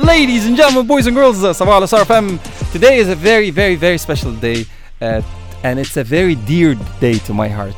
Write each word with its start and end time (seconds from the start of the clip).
Ladies 0.00 0.46
and 0.46 0.56
gentlemen, 0.56 0.86
boys 0.86 1.06
and 1.06 1.14
girls, 1.14 1.44
uh, 1.44 1.52
Sabah 1.52 1.76
al 1.76 2.72
Today 2.72 2.96
is 2.96 3.10
a 3.10 3.14
very, 3.14 3.50
very, 3.50 3.76
very 3.76 3.98
special 3.98 4.32
day, 4.32 4.64
uh, 5.02 5.20
and 5.62 5.78
it's 5.78 5.98
a 5.98 6.02
very 6.02 6.34
dear 6.34 6.74
day 7.00 7.18
to 7.18 7.34
my 7.34 7.48
heart. 7.48 7.74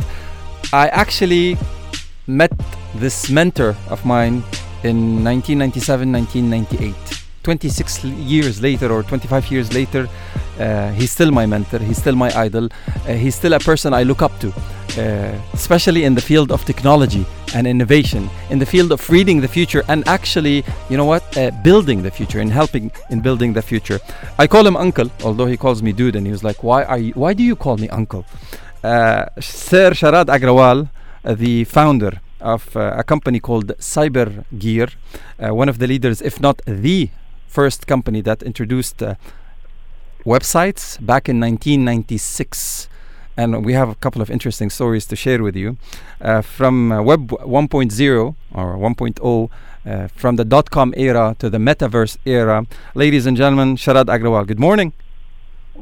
I 0.73 0.87
actually 0.89 1.59
met 2.29 2.53
this 2.95 3.29
mentor 3.29 3.75
of 3.91 4.05
mine 4.07 4.45
in 4.85 5.25
1997, 5.25 6.13
1998. 6.13 6.95
26 7.43 8.05
years 8.05 8.63
later, 8.63 8.93
or 8.93 9.03
25 9.03 9.51
years 9.51 9.73
later, 9.75 10.09
he's 10.99 11.11
still 11.11 11.31
my 11.31 11.47
mentor, 11.47 11.79
he's 11.79 11.99
still 11.99 12.17
my 12.17 12.31
idol, 12.47 12.69
uh, 13.09 13.13
he's 13.13 13.35
still 13.35 13.55
a 13.55 13.59
person 13.61 13.95
I 13.95 14.03
look 14.03 14.23
up 14.23 14.35
to, 14.41 14.49
uh, 14.49 15.41
especially 15.53 16.05
in 16.05 16.15
the 16.15 16.21
field 16.21 16.51
of 16.53 16.65
technology 16.65 17.25
and 17.55 17.67
innovation, 17.67 18.29
in 18.51 18.59
the 18.59 18.67
field 18.67 18.91
of 18.93 19.01
reading 19.11 19.41
the 19.41 19.49
future 19.49 19.83
and 19.89 20.07
actually, 20.07 20.65
you 20.91 20.97
know 20.97 21.05
what, 21.05 21.25
uh, 21.37 21.51
building 21.63 22.03
the 22.03 22.11
future 22.11 22.41
and 22.41 22.51
helping 22.53 22.91
in 23.11 23.21
building 23.21 23.53
the 23.53 23.63
future. 23.63 23.99
I 24.39 24.47
call 24.47 24.67
him 24.67 24.77
uncle, 24.77 25.11
although 25.25 25.47
he 25.47 25.57
calls 25.57 25.83
me 25.83 25.93
dude, 25.93 26.17
and 26.17 26.27
he 26.27 26.33
was 26.33 26.45
like, 26.45 26.63
"Why 26.63 26.81
are 26.85 26.99
you? 26.99 27.13
Why 27.15 27.33
do 27.35 27.43
you 27.43 27.57
call 27.57 27.77
me 27.77 27.89
uncle?" 27.89 28.25
Uh, 28.83 29.27
Sir 29.41 29.91
Sharad 29.93 30.27
Agarwal, 30.27 30.79
uh, 31.25 31.35
the 31.35 31.65
founder 31.65 32.21
of 32.41 32.77
uh, 32.77 32.81
a 33.03 33.05
company 33.05 33.39
called 33.39 33.69
Cyber 33.79 34.45
Gear, 34.59 34.89
uh, 35.39 35.55
one 35.55 35.69
of 35.69 35.79
the 35.79 35.87
leaders, 35.87 36.21
if 36.21 36.41
not 36.41 36.61
the 36.67 37.11
first 37.47 37.87
company 37.87 38.21
that 38.23 38.43
introduced 38.43 39.03
uh, 39.03 39.15
websites 40.25 41.05
back 41.05 41.29
in 41.29 41.41
1996 41.41 42.89
and 43.37 43.65
we 43.65 43.73
have 43.73 43.89
a 43.89 43.95
couple 43.97 44.21
of 44.21 44.31
interesting 44.31 44.71
stories 44.71 45.07
to 45.07 45.17
share 45.17 45.43
with 45.43 45.57
you 45.57 45.77
uh, 46.21 46.43
from 46.43 46.93
uh, 46.93 47.03
web 47.03 47.29
1.0 47.29 48.35
or 48.55 48.77
1.0 48.77 49.51
uh, 49.85 50.09
from 50.09 50.37
the 50.37 50.45
dot 50.45 50.71
com 50.71 50.95
era 50.97 51.35
to 51.39 51.51
the 51.51 51.59
metaverse 51.59 52.17
era. 52.25 52.67
Ladies 52.95 53.27
and 53.27 53.37
gentlemen 53.37 53.77
sharad 53.77 54.07
agarwal 54.07 54.47
good 54.47 54.61
morning. 54.61 54.93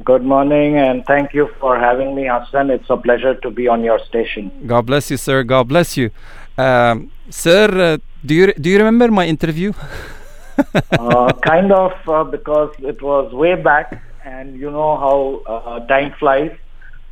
Good 0.04 0.22
morning, 0.22 0.78
and 0.78 1.04
thank 1.04 1.34
you 1.34 1.50
for 1.58 1.76
having 1.76 2.14
me, 2.14 2.28
Hassan. 2.28 2.70
It's 2.70 2.88
a 2.88 2.96
pleasure 2.96 3.34
to 3.34 3.50
be 3.50 3.66
on 3.66 3.82
your 3.82 3.98
station. 3.98 4.50
god 4.66 4.86
bless 4.86 5.10
you 5.10 5.16
sir. 5.16 5.42
God 5.42 5.68
bless 5.68 5.96
you. 5.96 6.10
Um, 6.56 7.10
sir 7.28 7.66
uh, 7.68 7.98
do 8.24 8.34
you 8.34 8.52
do 8.54 8.70
you 8.70 8.78
remember 8.78 9.08
my 9.10 9.26
interview? 9.26 9.72
Uh, 10.92 11.32
kind 11.42 11.72
of 11.72 11.92
uh, 12.06 12.22
because 12.22 12.70
it 12.80 13.00
was 13.00 13.32
way 13.32 13.54
back, 13.54 14.02
and 14.24 14.58
you 14.58 14.70
know 14.70 14.96
how 14.96 15.42
uh, 15.46 15.86
time 15.86 16.14
flies. 16.18 16.52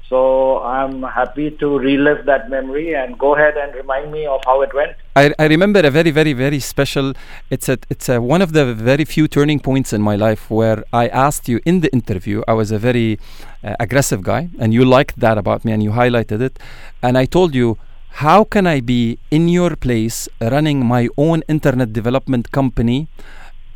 So 0.08 0.60
I'm 0.60 1.02
happy 1.02 1.50
to 1.50 1.78
relive 1.78 2.24
that 2.24 2.48
memory 2.48 2.94
and 2.94 3.18
go 3.18 3.34
ahead 3.34 3.58
and 3.58 3.74
remind 3.74 4.10
me 4.10 4.24
of 4.24 4.40
how 4.46 4.62
it 4.62 4.72
went. 4.72 4.96
I, 5.14 5.34
I 5.38 5.46
remember 5.48 5.80
a 5.80 5.90
very 5.90 6.10
very 6.10 6.32
very 6.32 6.60
special 6.60 7.12
it's 7.50 7.68
a 7.68 7.78
it's 7.90 8.08
a, 8.08 8.18
one 8.18 8.40
of 8.40 8.54
the 8.54 8.72
very 8.74 9.04
few 9.04 9.28
turning 9.28 9.60
points 9.60 9.92
in 9.92 10.00
my 10.00 10.16
life 10.16 10.50
where 10.50 10.82
I 10.94 11.08
asked 11.08 11.46
you 11.46 11.60
in 11.66 11.80
the 11.80 11.92
interview 11.92 12.42
I 12.48 12.54
was 12.54 12.70
a 12.70 12.78
very 12.78 13.18
uh, 13.62 13.74
aggressive 13.80 14.22
guy 14.22 14.48
and 14.58 14.72
you 14.72 14.86
liked 14.86 15.20
that 15.20 15.36
about 15.36 15.66
me 15.66 15.72
and 15.72 15.82
you 15.82 15.90
highlighted 15.90 16.40
it 16.40 16.58
and 17.02 17.18
I 17.18 17.26
told 17.26 17.54
you 17.54 17.76
how 18.24 18.44
can 18.44 18.66
I 18.66 18.80
be 18.80 19.18
in 19.30 19.48
your 19.48 19.76
place 19.76 20.26
running 20.40 20.86
my 20.86 21.08
own 21.18 21.42
internet 21.48 21.92
development 21.92 22.50
company 22.50 23.08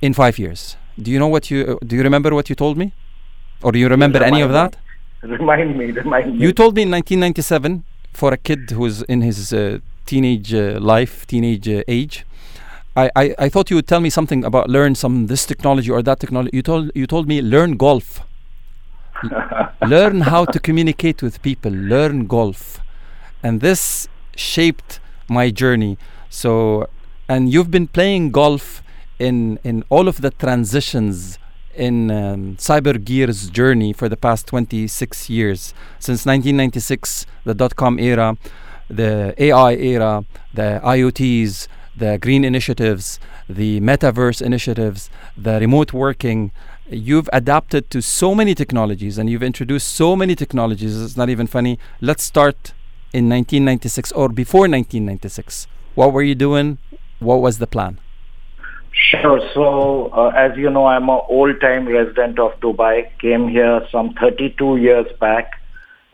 in 0.00 0.14
5 0.14 0.38
years 0.38 0.77
do 0.98 1.10
you 1.10 1.19
know 1.19 1.28
what 1.28 1.50
you 1.50 1.78
do 1.86 1.94
you 1.97 2.03
remember 2.03 2.34
what 2.34 2.48
you 2.48 2.55
told 2.55 2.78
me 2.78 2.92
or 3.62 3.72
do 3.72 3.78
you 3.78 3.88
remember 3.88 4.22
any 4.22 4.41
of 4.41 4.50
Remind 4.50 4.72
that 4.72 4.78
me. 5.22 5.36
Remind 5.36 5.78
me, 5.78 5.91
remind 5.92 6.32
me. 6.38 6.44
you 6.44 6.52
told 6.52 6.74
me 6.74 6.82
in 6.82 6.91
1997 6.91 7.84
for 8.12 8.32
a 8.32 8.36
kid 8.36 8.70
who's 8.70 9.02
in 9.02 9.22
his 9.22 9.52
uh, 9.52 9.78
teenage 10.04 10.52
uh, 10.52 10.78
life, 10.80 11.27
teenage 11.27 11.69
uh, 11.69 11.82
age. 11.86 12.27
I, 12.96 13.10
I, 13.16 13.34
I 13.38 13.48
thought 13.48 13.70
you 13.70 13.77
would 13.77 13.86
tell 13.86 14.00
me 14.00 14.10
something 14.10 14.44
about 14.44 14.69
learn 14.69 14.94
some 14.94 15.28
this 15.28 15.46
technology 15.46 15.91
or 15.91 16.02
that 16.02 16.20
technology. 16.20 16.50
You 16.52 16.62
told 16.62 16.91
you 16.94 17.06
told 17.06 17.27
me 17.28 17.41
learn 17.41 17.77
golf. 17.77 18.20
learn 19.87 20.22
how 20.22 20.44
to 20.44 20.58
communicate 20.58 21.22
with 21.22 21.41
people. 21.42 21.70
Learn 21.70 22.26
golf, 22.26 22.81
and 23.42 23.60
this 23.60 24.08
shaped 24.37 25.00
my 25.28 25.50
journey. 25.50 25.97
So, 26.28 26.88
and 27.28 27.53
you've 27.53 27.70
been 27.70 27.87
playing 27.87 28.32
golf 28.32 28.82
in 29.19 29.58
in 29.62 29.84
all 29.88 30.08
of 30.08 30.20
the 30.20 30.31
transitions 30.31 31.38
in 31.75 32.10
um, 32.10 32.56
Cyber 32.56 33.03
Gear's 33.03 33.50
journey 33.50 33.93
for 33.93 34.09
the 34.09 34.16
past 34.16 34.47
26 34.47 35.31
years. 35.31 35.75
Since 35.99 36.27
1996, 36.27 37.27
the 37.44 37.55
dot 37.55 37.77
com 37.77 37.99
era, 37.99 38.37
the 38.88 39.34
AI 39.38 39.75
era, 39.75 40.25
the 40.53 40.81
IoTs, 40.84 41.69
the 41.97 42.19
green 42.19 42.44
initiatives, 42.44 43.19
the 43.49 43.81
metaverse 43.81 44.41
initiatives, 44.43 45.11
the 45.37 45.59
remote 45.61 45.93
working. 45.93 46.53
You've 46.88 47.28
adapted 47.32 47.91
to 47.91 48.03
so 48.03 48.34
many 48.34 48.55
technologies 48.55 49.19
and 49.19 49.31
you've 49.31 49.43
introduced 49.43 49.88
so 49.88 50.16
many 50.16 50.34
technologies. 50.34 51.00
It's 51.00 51.16
not 51.16 51.28
even 51.31 51.47
funny. 51.47 51.78
Let's 52.00 52.22
start 52.22 52.72
in 53.12 53.28
1996 53.28 54.12
or 54.12 54.28
before 54.28 54.62
1996. 54.62 55.66
What 55.94 56.12
were 56.12 56.22
you 56.22 56.34
doing? 56.34 56.78
What 57.19 57.37
was 57.37 57.59
the 57.59 57.66
plan? 57.66 57.99
Sure. 58.92 59.41
So, 59.54 60.10
uh, 60.12 60.28
as 60.36 60.56
you 60.56 60.70
know, 60.70 60.86
I'm 60.86 61.08
an 61.08 61.20
old-time 61.28 61.86
resident 61.88 62.38
of 62.38 62.53
Dubai. 62.60 63.06
Came 63.20 63.48
here 63.48 63.86
some 63.91 64.14
32 64.14 64.76
years 64.76 65.06
back. 65.20 65.53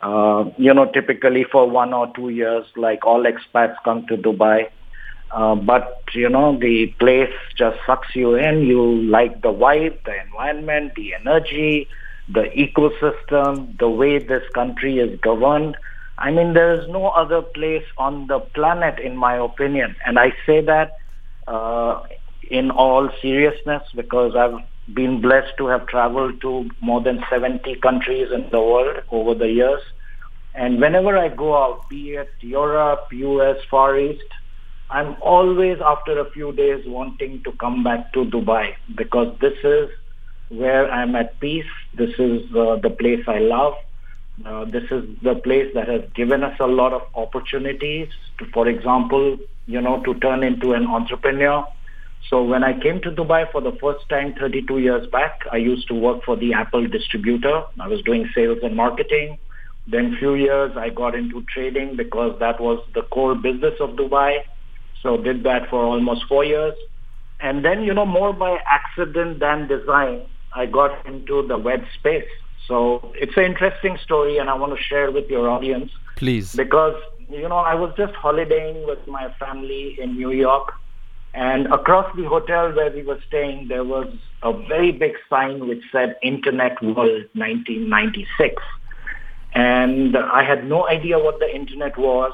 Uh, 0.01 0.45
you 0.57 0.73
know, 0.73 0.85
typically 0.85 1.43
for 1.43 1.69
one 1.69 1.93
or 1.93 2.11
two 2.15 2.29
years, 2.29 2.65
like 2.77 3.05
all 3.05 3.23
expats 3.25 3.75
come 3.83 4.05
to 4.07 4.15
Dubai. 4.17 4.69
Uh, 5.31 5.55
but, 5.55 6.03
you 6.13 6.29
know, 6.29 6.57
the 6.57 6.87
place 6.99 7.33
just 7.57 7.77
sucks 7.85 8.15
you 8.15 8.35
in. 8.35 8.61
You 8.63 8.81
like 9.03 9.41
the 9.41 9.51
vibe, 9.53 9.97
the 10.05 10.13
environment, 10.25 10.93
the 10.95 11.13
energy, 11.15 11.87
the 12.27 12.45
ecosystem, 12.57 13.77
the 13.77 13.89
way 13.89 14.19
this 14.19 14.43
country 14.55 14.99
is 14.99 15.19
governed. 15.21 15.75
I 16.17 16.31
mean, 16.31 16.53
there 16.53 16.73
is 16.79 16.87
no 16.89 17.07
other 17.09 17.41
place 17.41 17.83
on 17.97 18.27
the 18.27 18.39
planet, 18.39 18.99
in 18.99 19.15
my 19.17 19.35
opinion. 19.37 19.95
And 20.05 20.17
I 20.17 20.31
say 20.45 20.61
that 20.61 20.93
uh, 21.47 22.01
in 22.49 22.71
all 22.71 23.09
seriousness 23.21 23.83
because 23.95 24.35
I've 24.35 24.59
been 24.93 25.21
blessed 25.21 25.53
to 25.57 25.67
have 25.67 25.87
traveled 25.87 26.41
to 26.41 26.69
more 26.81 27.01
than 27.01 27.23
70 27.29 27.75
countries 27.75 28.29
in 28.33 28.49
the 28.51 28.59
world 28.59 28.97
over 29.11 29.35
the 29.35 29.47
years. 29.47 29.81
And 30.55 30.81
whenever 30.81 31.17
I 31.17 31.29
go 31.29 31.55
out, 31.55 31.87
be 31.89 32.15
it 32.15 32.31
Europe, 32.41 33.07
US, 33.11 33.57
Far 33.69 33.99
East, 33.99 34.23
I'm 34.89 35.15
always 35.21 35.77
after 35.85 36.19
a 36.19 36.29
few 36.31 36.51
days 36.51 36.83
wanting 36.87 37.43
to 37.43 37.51
come 37.53 37.83
back 37.83 38.11
to 38.13 38.25
Dubai 38.25 38.73
because 38.95 39.37
this 39.39 39.53
is 39.63 39.89
where 40.49 40.91
I'm 40.91 41.15
at 41.15 41.39
peace. 41.39 41.71
This 41.93 42.09
is 42.17 42.41
uh, 42.55 42.77
the 42.77 42.89
place 42.89 43.23
I 43.27 43.37
love. 43.37 43.75
Uh, 44.43 44.65
this 44.65 44.83
is 44.89 45.03
the 45.21 45.35
place 45.35 45.67
that 45.75 45.87
has 45.87 46.01
given 46.15 46.43
us 46.43 46.57
a 46.59 46.65
lot 46.65 46.93
of 46.93 47.01
opportunities 47.13 48.07
to, 48.39 48.45
for 48.53 48.67
example, 48.67 49.37
you 49.67 49.79
know, 49.79 50.01
to 50.03 50.15
turn 50.15 50.43
into 50.43 50.73
an 50.73 50.87
entrepreneur. 50.87 51.63
So 52.27 52.43
when 52.43 52.63
I 52.63 52.79
came 52.79 53.01
to 53.01 53.11
Dubai 53.11 53.51
for 53.51 53.61
the 53.61 53.71
first 53.81 54.07
time 54.09 54.35
32 54.39 54.79
years 54.79 55.07
back, 55.07 55.41
I 55.51 55.57
used 55.57 55.87
to 55.87 55.95
work 55.95 56.23
for 56.23 56.35
the 56.35 56.53
Apple 56.53 56.87
distributor. 56.87 57.63
I 57.79 57.87
was 57.87 58.01
doing 58.01 58.29
sales 58.35 58.59
and 58.61 58.75
marketing. 58.75 59.39
Then 59.87 60.15
few 60.19 60.35
years 60.35 60.73
I 60.77 60.89
got 60.89 61.15
into 61.15 61.43
trading 61.51 61.95
because 61.95 62.37
that 62.39 62.59
was 62.59 62.85
the 62.93 63.01
core 63.03 63.35
business 63.35 63.73
of 63.79 63.91
Dubai. 63.91 64.43
So 65.01 65.17
did 65.17 65.43
that 65.43 65.69
for 65.69 65.83
almost 65.83 66.25
four 66.27 66.43
years. 66.45 66.75
And 67.39 67.63
then, 67.63 67.83
you 67.83 67.93
know, 67.93 68.05
more 68.05 68.33
by 68.33 68.59
accident 68.67 69.39
than 69.39 69.67
design, 69.67 70.25
I 70.53 70.65
got 70.65 71.05
into 71.07 71.47
the 71.47 71.57
web 71.57 71.81
space. 71.97 72.27
So 72.67 73.11
it's 73.15 73.35
an 73.37 73.45
interesting 73.45 73.97
story 74.03 74.37
and 74.37 74.49
I 74.49 74.53
want 74.53 74.77
to 74.77 74.83
share 74.83 75.11
with 75.11 75.27
your 75.29 75.49
audience 75.49 75.91
Please. 76.17 76.53
because, 76.53 76.95
you 77.29 77.47
know, 77.47 77.57
I 77.57 77.73
was 77.73 77.93
just 77.97 78.13
holidaying 78.13 78.85
with 78.85 78.99
my 79.07 79.33
family 79.39 79.97
in 79.99 80.15
New 80.15 80.31
York 80.31 80.73
and 81.33 81.67
across 81.67 82.13
the 82.15 82.23
hotel 82.23 82.71
where 82.73 82.91
we 82.91 83.03
were 83.03 83.19
staying, 83.27 83.67
there 83.67 83.83
was 83.83 84.07
a 84.41 84.51
very 84.53 84.91
big 84.91 85.13
sign 85.29 85.67
which 85.67 85.83
said 85.91 86.17
Internet 86.23 86.81
World 86.81 87.25
1996. 87.33 88.61
And 89.53 90.17
I 90.17 90.43
had 90.43 90.67
no 90.67 90.87
idea 90.87 91.19
what 91.19 91.39
the 91.39 91.53
internet 91.53 91.97
was. 91.97 92.33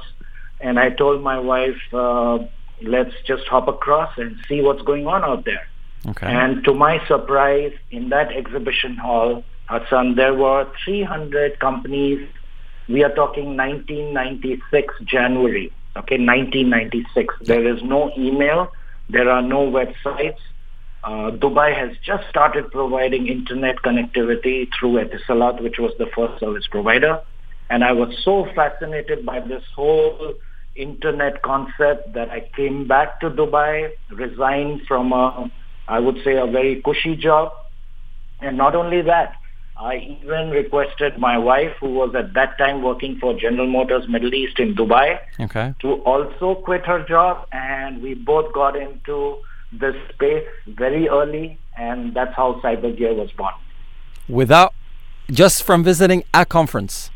And 0.61 0.79
I 0.79 0.89
told 0.89 1.21
my 1.21 1.39
wife, 1.39 1.81
uh, 1.93 2.39
let's 2.81 3.13
just 3.25 3.45
hop 3.47 3.67
across 3.67 4.17
and 4.17 4.37
see 4.47 4.61
what's 4.61 4.81
going 4.81 5.07
on 5.07 5.23
out 5.23 5.45
there. 5.45 5.67
Okay. 6.07 6.27
And 6.27 6.63
to 6.65 6.73
my 6.73 7.05
surprise, 7.07 7.73
in 7.91 8.09
that 8.09 8.31
exhibition 8.31 8.95
hall, 8.95 9.43
Hassan, 9.67 10.15
there 10.15 10.33
were 10.33 10.67
300 10.83 11.59
companies. 11.59 12.27
We 12.87 13.03
are 13.03 13.13
talking 13.13 13.57
1996 13.57 14.93
January. 15.03 15.71
Okay, 15.97 16.17
1996. 16.17 17.33
There 17.41 17.67
is 17.67 17.81
no 17.83 18.11
email. 18.17 18.71
There 19.09 19.29
are 19.29 19.41
no 19.41 19.71
websites. 19.71 20.37
Uh, 21.03 21.31
Dubai 21.31 21.77
has 21.77 21.95
just 22.03 22.23
started 22.29 22.71
providing 22.71 23.27
internet 23.27 23.75
connectivity 23.85 24.67
through 24.77 25.03
Etisalat, 25.05 25.61
which 25.61 25.75
was 25.77 25.91
the 25.99 26.07
first 26.15 26.39
service 26.39 26.67
provider. 26.71 27.19
And 27.69 27.83
I 27.83 27.91
was 27.91 28.09
so 28.23 28.47
fascinated 28.55 29.25
by 29.25 29.39
this 29.39 29.63
whole 29.75 30.33
internet 30.75 31.41
concept 31.43 32.13
that 32.13 32.29
I 32.29 32.49
came 32.55 32.87
back 32.87 33.19
to 33.21 33.29
Dubai, 33.29 33.89
resigned 34.09 34.81
from 34.87 35.13
a 35.13 35.49
I 35.87 35.99
would 35.99 36.17
say 36.23 36.35
a 36.37 36.47
very 36.47 36.81
cushy 36.83 37.15
job. 37.15 37.51
And 38.41 38.57
not 38.57 38.75
only 38.75 39.01
that, 39.03 39.33
I 39.77 39.95
even 40.21 40.49
requested 40.51 41.17
my 41.17 41.37
wife, 41.37 41.73
who 41.79 41.89
was 41.93 42.15
at 42.15 42.33
that 42.33 42.57
time 42.57 42.81
working 42.81 43.17
for 43.19 43.33
General 43.33 43.67
Motors 43.67 44.07
Middle 44.07 44.33
East 44.33 44.59
in 44.59 44.73
Dubai, 44.75 45.19
Okay. 45.39 45.73
to 45.81 45.93
also 46.03 46.55
quit 46.55 46.85
her 46.85 47.03
job. 47.03 47.47
And 47.51 48.01
we 48.01 48.13
both 48.13 48.53
got 48.53 48.75
into 48.75 49.37
this 49.73 49.95
space 50.13 50.47
very 50.67 51.09
early. 51.09 51.59
And 51.77 52.13
that's 52.13 52.33
how 52.35 52.61
Cybergear 52.63 53.15
was 53.15 53.31
born. 53.31 53.53
Without 54.29 54.73
just 55.29 55.63
from 55.63 55.83
visiting 55.83 56.23
a 56.33 56.45
conference. 56.45 57.11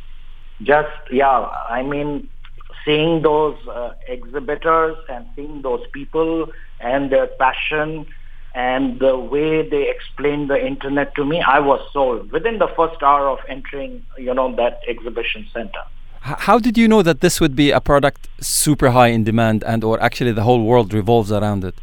just 0.64 1.02
yeah 1.10 1.48
i 1.70 1.82
mean 1.82 2.28
seeing 2.86 3.22
those 3.22 3.56
uh, 3.68 3.92
exhibitors 4.16 4.98
and 5.14 5.26
seeing 5.36 5.62
those 5.62 5.84
people 5.94 6.48
and 6.82 7.10
their 7.14 7.28
passion 7.44 8.06
and 8.56 9.00
the 9.00 9.18
way 9.18 9.68
they 9.68 9.90
explained 9.90 10.50
the 10.50 10.66
internet 10.66 11.14
to 11.16 11.24
me 11.24 11.42
i 11.42 11.60
was 11.60 11.80
sold 11.94 12.32
within 12.32 12.58
the 12.58 12.68
first 12.76 13.02
hour 13.04 13.30
of 13.30 13.40
entering 13.48 14.04
you 14.18 14.34
know 14.34 14.54
that 14.56 14.80
exhibition 14.88 15.48
center. 15.54 15.84
How 16.22 16.60
did 16.60 16.78
you 16.78 16.88
know 16.88 17.02
that 17.02 17.22
this 17.22 17.40
would 17.40 17.56
be 17.56 17.72
a 17.72 17.80
product 17.80 18.28
super 18.42 18.92
high 18.92 19.08
in 19.08 19.24
demand 19.24 19.64
and 19.64 19.84
or 19.84 20.02
actually 20.02 20.34
the 20.34 20.44
whole 20.44 20.64
world 20.66 20.94
revolves 20.94 21.32
around 21.32 21.64
it 21.64 21.76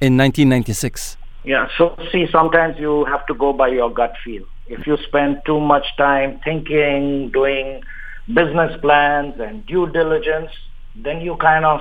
in 0.00 0.16
1996? 0.16 1.16
yeah 1.44 1.68
so 1.78 1.96
see 2.12 2.26
sometimes 2.30 2.76
you 2.78 3.04
have 3.06 3.24
to 3.26 3.34
go 3.34 3.52
by 3.52 3.68
your 3.68 3.90
gut 3.90 4.14
feel. 4.24 4.44
If 4.66 4.86
you 4.86 4.98
spend 5.08 5.42
too 5.46 5.60
much 5.60 5.86
time 5.96 6.40
thinking 6.44 7.30
doing 7.30 7.82
business 8.26 8.78
plans 8.82 9.34
and 9.40 9.64
due 9.66 9.86
diligence 9.90 10.50
then 10.94 11.20
you 11.20 11.36
kind 11.36 11.64
of 11.64 11.80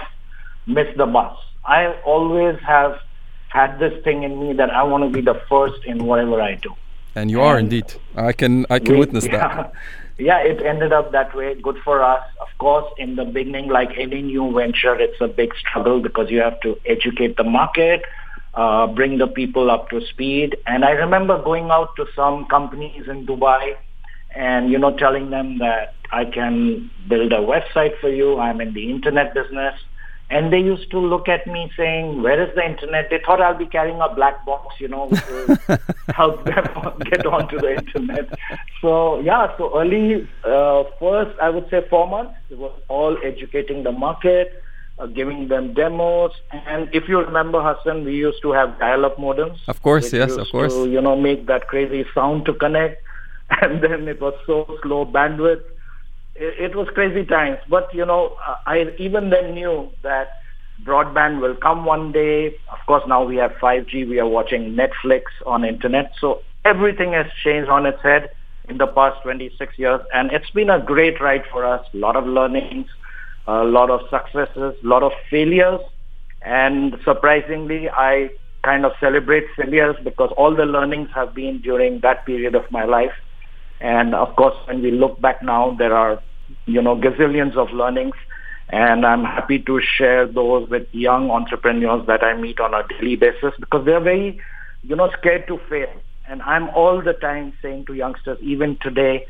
miss 0.66 0.88
the 0.96 1.06
bus. 1.06 1.36
I 1.66 1.94
always 2.06 2.58
have 2.66 3.00
had 3.50 3.80
this 3.80 3.94
thing 4.04 4.24
in 4.24 4.40
me 4.40 4.54
that 4.54 4.70
i 4.72 4.84
want 4.84 5.04
to 5.04 5.10
be 5.10 5.22
the 5.22 5.40
first 5.50 5.80
in 5.86 6.06
whatever 6.06 6.42
i 6.42 6.56
do 6.68 6.74
And 7.20 7.32
you 7.34 7.42
are 7.50 7.58
indeed. 7.60 7.88
I 8.30 8.32
can 8.40 8.54
I 8.76 8.78
can 8.86 8.94
We- 8.94 9.00
witness 9.04 9.24
that. 9.26 9.34
yeah. 9.34 9.70
yeah, 10.30 10.40
it 10.52 10.60
ended 10.72 10.92
up 10.98 11.08
that 11.18 11.30
way. 11.40 11.48
Good 11.68 11.80
for 11.86 11.96
us. 12.10 12.24
Of 12.46 12.50
course, 12.64 12.86
in 13.06 13.16
the 13.20 13.26
beginning, 13.38 13.68
like 13.78 13.92
any 14.04 14.20
new 14.34 14.46
venture, 14.60 14.94
it's 15.06 15.20
a 15.28 15.30
big 15.40 15.56
struggle 15.62 15.98
because 16.08 16.28
you 16.36 16.42
have 16.48 16.58
to 16.66 16.70
educate 16.96 17.34
the 17.42 17.48
market, 17.58 18.06
uh, 18.62 18.86
bring 19.00 19.18
the 19.24 19.30
people 19.40 19.72
up 19.76 19.90
to 19.94 19.98
speed. 20.12 20.50
And 20.74 20.86
I 20.92 20.94
remember 21.06 21.36
going 21.52 21.68
out 21.78 21.90
to 22.02 22.06
some 22.20 22.38
companies 22.56 23.10
in 23.14 23.26
Dubai 23.32 23.64
and, 24.50 24.70
you 24.76 24.78
know, 24.84 24.94
telling 25.06 25.28
them 25.36 25.58
that 25.66 25.96
I 26.22 26.24
can 26.38 26.56
build 27.14 27.32
a 27.42 27.44
website 27.54 27.96
for 28.04 28.12
you. 28.22 28.30
I'm 28.48 28.62
in 28.68 28.74
the 28.80 28.86
internet 28.96 29.34
business. 29.42 29.76
And 30.30 30.52
they 30.52 30.60
used 30.60 30.92
to 30.92 31.00
look 31.00 31.30
at 31.30 31.48
me 31.48 31.72
saying, 31.78 32.22
where 32.22 32.42
is 32.42 32.54
the 32.54 32.66
internet? 32.66 33.10
They 33.10 33.20
thought 33.26 33.42
I'll 33.42 33.58
be 33.58 33.66
carrying 33.66 34.02
a 34.02 34.14
black 34.14 34.46
box, 34.46 34.76
you 34.78 34.90
know, 34.90 35.08
to 35.10 35.80
help 36.14 36.44
them 36.44 36.66
get 37.10 37.26
onto 37.26 37.58
the 37.58 37.76
internet. 37.76 38.28
So, 38.82 39.22
yeah, 39.22 39.56
so 39.58 39.80
early, 39.80 40.28
uh, 40.44 40.84
first, 41.00 41.40
I 41.40 41.50
would 41.50 41.70
say 41.70 41.88
four 41.90 42.10
months, 42.10 42.34
it 42.50 42.58
was 42.58 42.78
all 42.90 43.18
educating 43.24 43.84
the 43.84 43.94
market, 43.94 44.62
uh, 45.00 45.06
giving 45.06 45.48
them 45.48 45.74
demos. 45.74 46.32
And 46.52 46.90
if 46.94 47.08
you 47.08 47.20
remember, 47.20 47.62
Hassan, 47.62 48.04
we 48.04 48.16
used 48.16 48.42
to 48.42 48.52
have 48.52 48.78
dial-up 48.80 49.16
modems. 49.16 49.60
Of 49.70 49.82
course, 49.82 50.12
yes, 50.12 50.36
of 50.36 50.48
course. 50.52 50.74
To, 50.74 50.90
you 50.90 51.00
know, 51.00 51.16
make 51.16 51.48
that 51.48 51.68
crazy 51.68 52.06
sound 52.14 52.46
to 52.46 52.54
connect. 52.54 53.02
And 53.62 53.82
then 53.82 54.10
it 54.10 54.20
was 54.20 54.34
so 54.46 54.78
slow 54.84 55.06
bandwidth 55.06 55.64
it, 56.38 56.72
it 56.72 56.76
was 56.76 56.88
crazy 56.94 57.26
times. 57.26 57.58
But 57.70 57.94
you 57.94 58.06
know, 58.06 58.36
I 58.66 58.86
even 58.98 59.30
then 59.30 59.54
knew 59.54 59.90
that 60.04 60.30
broadband 60.86 61.42
will 61.42 61.56
come 61.56 61.86
one 61.86 62.12
day. 62.12 62.48
Of 62.72 62.80
course, 62.86 63.04
now 63.08 63.24
we 63.24 63.38
have 63.38 63.52
5G. 63.62 64.08
We 64.08 64.20
are 64.20 64.28
watching 64.28 64.76
Netflix 64.76 65.24
on 65.46 65.66
internet. 65.66 66.12
So 66.20 66.42
everything 66.66 67.14
has 67.14 67.26
changed 67.44 67.70
on 67.70 67.86
its 67.86 68.02
head 68.04 68.30
in 68.70 68.78
the 68.78 68.88
past 68.88 69.22
26 69.24 69.74
years, 69.78 70.02
and 70.14 70.32
it's 70.32 70.50
been 70.52 70.70
a 70.70 70.80
great 70.80 71.22
ride 71.22 71.44
for 71.52 71.66
us. 71.66 71.86
A 71.94 71.98
lot 71.98 72.16
of 72.16 72.26
learnings, 72.26 72.88
a 73.48 73.64
lot 73.64 73.90
of 73.90 74.02
successes, 74.10 74.76
a 74.84 74.88
lot 74.88 75.04
of 75.04 75.12
failures, 75.30 75.80
and 76.42 76.96
surprisingly, 77.06 77.90
I 77.90 78.30
kind 78.64 78.86
of 78.86 78.92
celebrate 79.00 79.46
failures 79.56 79.96
because 80.04 80.32
all 80.38 80.54
the 80.56 80.66
learnings 80.66 81.10
have 81.16 81.34
been 81.34 81.62
during 81.62 82.02
that 82.02 82.26
period 82.26 82.56
of 82.56 82.64
my 82.70 82.84
life. 82.84 83.12
And 83.82 84.16
of 84.16 84.36
course, 84.36 84.56
when 84.66 84.82
we 84.82 84.92
look 84.92 85.20
back 85.22 85.42
now, 85.44 85.76
there 85.78 85.94
are, 85.96 86.22
you 86.66 86.82
know, 86.82 86.96
gazillions 86.96 87.56
of 87.56 87.72
learnings. 87.72 88.16
And 88.70 89.06
I'm 89.06 89.24
happy 89.24 89.60
to 89.60 89.80
share 89.98 90.28
those 90.28 90.70
with 90.70 90.88
young 90.92 91.30
entrepreneurs 91.32 92.06
that 92.08 92.24
I 92.24 92.36
meet 92.36 92.60
on 92.60 92.74
a 92.74 92.84
daily 92.90 93.16
basis 93.16 93.54
because 93.60 93.86
they're 93.86 94.02
very, 94.02 94.40
you 94.84 94.96
know, 94.96 95.10
scared 95.20 95.48
to 95.48 95.58
fail. 95.70 95.88
And 96.28 96.42
I'm 96.42 96.70
all 96.70 97.02
the 97.02 97.14
time 97.14 97.54
saying 97.62 97.86
to 97.86 97.94
youngsters, 97.94 98.38
even 98.42 98.78
today, 98.82 99.26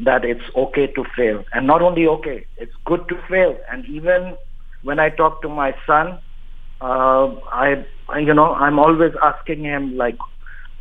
that 0.00 0.24
it's 0.24 0.44
okay 0.56 0.86
to 0.86 1.04
fail. 1.16 1.44
And 1.52 1.66
not 1.66 1.82
only 1.82 2.06
okay, 2.06 2.46
it's 2.56 2.72
good 2.86 3.08
to 3.08 3.16
fail. 3.28 3.56
And 3.70 3.84
even 3.86 4.36
when 4.82 4.98
I 4.98 5.10
talk 5.10 5.42
to 5.42 5.48
my 5.48 5.74
son, 5.86 6.20
uh, 6.80 7.34
I, 7.50 7.84
you 8.18 8.32
know, 8.32 8.54
I'm 8.54 8.78
always 8.78 9.12
asking 9.22 9.64
him 9.64 9.96
like, 9.96 10.16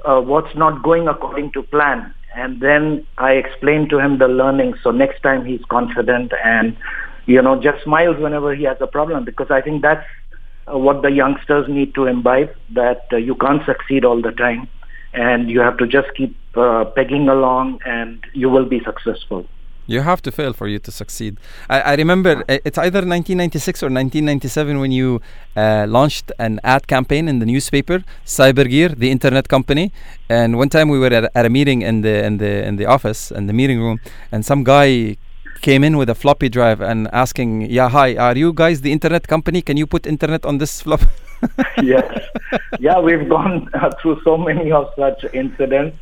uh, 0.05 0.21
what's 0.21 0.55
not 0.55 0.83
going 0.83 1.07
according 1.07 1.51
to 1.53 1.63
plan? 1.63 2.13
And 2.37 2.61
then 2.61 3.05
I 3.17 3.31
explain 3.31 3.89
to 3.89 3.97
him 3.97 4.19
the 4.19 4.27
learning. 4.27 4.75
So 4.83 4.91
next 4.91 5.21
time 5.23 5.43
he's 5.43 5.65
confident 5.71 6.31
and, 6.45 6.77
you 7.25 7.41
know, 7.41 7.59
just 7.59 7.83
smiles 7.83 8.17
whenever 8.19 8.53
he 8.53 8.63
has 8.65 8.77
a 8.79 8.85
problem 8.85 9.25
because 9.25 9.47
I 9.49 9.59
think 9.59 9.81
that's 9.81 10.05
uh, 10.71 10.77
what 10.77 11.01
the 11.01 11.09
youngsters 11.09 11.65
need 11.67 11.95
to 11.95 12.05
imbibe 12.05 12.51
that 12.75 13.05
uh, 13.11 13.17
you 13.17 13.33
can't 13.33 13.65
succeed 13.65 14.05
all 14.05 14.21
the 14.21 14.31
time 14.31 14.69
and 15.13 15.49
you 15.49 15.59
have 15.61 15.77
to 15.77 15.87
just 15.87 16.09
keep 16.15 16.37
uh, 16.55 16.85
pegging 16.95 17.27
along 17.27 17.79
and 17.85 18.23
you 18.33 18.49
will 18.49 18.65
be 18.65 18.81
successful. 18.85 19.47
You 19.87 20.01
have 20.01 20.21
to 20.23 20.31
fail 20.31 20.53
for 20.53 20.67
you 20.67 20.79
to 20.79 20.91
succeed. 20.91 21.37
I, 21.69 21.81
I 21.81 21.95
remember 21.95 22.43
uh, 22.49 22.57
it's 22.65 22.77
either 22.77 22.99
1996 22.99 23.83
or 23.83 23.87
1997 23.87 24.79
when 24.79 24.91
you 24.91 25.21
uh, 25.55 25.85
launched 25.87 26.31
an 26.39 26.59
ad 26.63 26.87
campaign 26.87 27.27
in 27.27 27.39
the 27.39 27.45
newspaper, 27.45 28.03
Cybergear, 28.25 28.97
the 28.97 29.09
internet 29.09 29.47
company. 29.47 29.93
And 30.29 30.57
one 30.57 30.69
time 30.69 30.89
we 30.89 30.99
were 30.99 31.13
at, 31.13 31.31
at 31.33 31.45
a 31.45 31.49
meeting 31.49 31.81
in 31.83 32.01
the 32.01 32.25
in 32.25 32.37
the 32.37 32.65
in 32.67 32.75
the 32.75 32.85
office 32.85 33.31
in 33.31 33.47
the 33.47 33.53
meeting 33.53 33.79
room, 33.79 33.99
and 34.31 34.45
some 34.45 34.63
guy 34.63 35.17
came 35.61 35.83
in 35.83 35.97
with 35.97 36.09
a 36.09 36.15
floppy 36.15 36.49
drive 36.49 36.81
and 36.81 37.07
asking, 37.13 37.61
"Yeah, 37.61 37.89
hi, 37.89 38.15
are 38.17 38.35
you 38.35 38.51
guys 38.53 38.81
the 38.81 38.91
internet 38.91 39.27
company? 39.27 39.61
Can 39.61 39.77
you 39.77 39.87
put 39.87 40.05
internet 40.05 40.45
on 40.45 40.57
this 40.57 40.81
flop?" 40.81 41.01
yes. 41.81 42.05
Yeah, 42.79 42.99
we've 42.99 43.29
gone 43.29 43.69
uh, 43.73 43.91
through 44.01 44.19
so 44.23 44.37
many 44.37 44.71
of 44.71 44.91
such 44.97 45.25
incidents. 45.33 45.97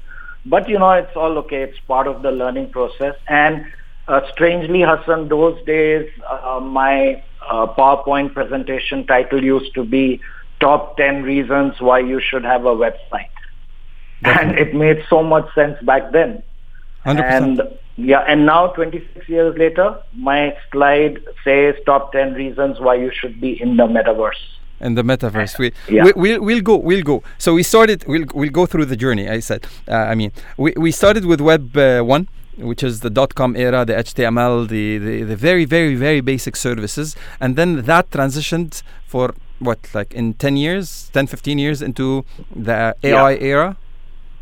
But, 0.46 0.70
you 0.70 0.78
know, 0.78 0.92
it's 0.92 1.16
all 1.16 1.38
okay. 1.40 1.64
It's 1.64 1.80
part 1.88 2.08
of 2.08 2.22
the 2.22 2.32
learning 2.32 2.72
process. 2.72 3.16
And 3.28 3.66
uh, 4.08 4.22
strangely, 4.32 4.82
Hassan, 4.82 5.28
those 5.28 5.64
days, 5.66 6.10
uh, 6.30 6.60
my 6.60 7.24
uh, 7.48 7.68
PowerPoint 7.68 8.34
presentation 8.34 9.08
title 9.08 9.44
used 9.44 9.74
to 9.76 9.84
be 9.84 10.22
Top 10.60 10.98
10 10.98 11.24
Reasons 11.24 11.80
Why 11.80 12.00
You 12.00 12.22
Should 12.22 12.44
Have 12.44 12.66
a 12.66 12.76
Website. 12.76 13.30
And 14.24 14.58
it 14.58 14.74
made 14.74 15.04
so 15.10 15.22
much 15.22 15.54
sense 15.54 15.78
back 15.84 16.12
then. 16.12 16.42
100%. 17.06 17.20
And 17.20 17.62
yeah, 17.98 18.26
and 18.28 18.46
now 18.46 18.68
26 18.68 19.30
years 19.30 19.58
later, 19.58 19.98
my 20.14 20.56
slide 20.72 21.20
says 21.44 21.76
top 21.86 22.12
10 22.12 22.34
reasons 22.34 22.80
why 22.80 22.96
you 22.96 23.12
should 23.14 23.40
be 23.40 23.62
in 23.62 23.78
the 23.78 23.84
metaverse. 23.84 24.34
In 24.80 24.96
the 24.96 25.04
metaverse. 25.04 25.58
We, 25.58 25.72
Yeah. 25.90 26.04
we 26.06 26.12
we'll, 26.16 26.42
we'll 26.42 26.62
go 26.62 26.76
we'll 26.78 27.04
go. 27.04 27.24
So 27.38 27.54
we 27.54 27.64
started 27.64 28.06
we'll 28.08 28.26
we'll 28.34 28.52
go 28.52 28.66
through 28.66 28.86
the 28.86 28.96
journey. 28.96 29.30
I 29.30 29.40
said. 29.40 29.66
Uh, 29.88 29.94
I 29.96 30.16
mean, 30.16 30.32
we, 30.58 30.74
we 30.78 30.92
started 30.92 31.26
with 31.26 31.42
Web 31.42 31.76
uh, 31.78 32.02
one, 32.02 32.28
which 32.58 32.84
is 32.84 33.00
the 33.02 33.10
dot 33.10 33.36
com 33.36 33.56
era, 33.56 33.86
the 33.86 33.94
HTML, 33.94 34.68
the, 34.68 34.98
the 34.98 35.24
the 35.24 35.36
very 35.36 35.66
very 35.66 35.96
very 35.96 36.22
basic 36.22 36.56
services, 36.56 37.16
and 37.40 37.56
then 37.56 37.84
that 37.84 38.10
transitioned 38.12 38.84
for 39.08 39.34
what 39.60 39.80
like 39.94 40.14
in 40.14 40.34
10 40.34 40.58
years 40.58 41.10
10 41.14 41.28
15 41.28 41.58
years 41.58 41.82
into 41.82 42.26
the 42.54 42.94
ai 43.04 43.36
era 43.38 43.78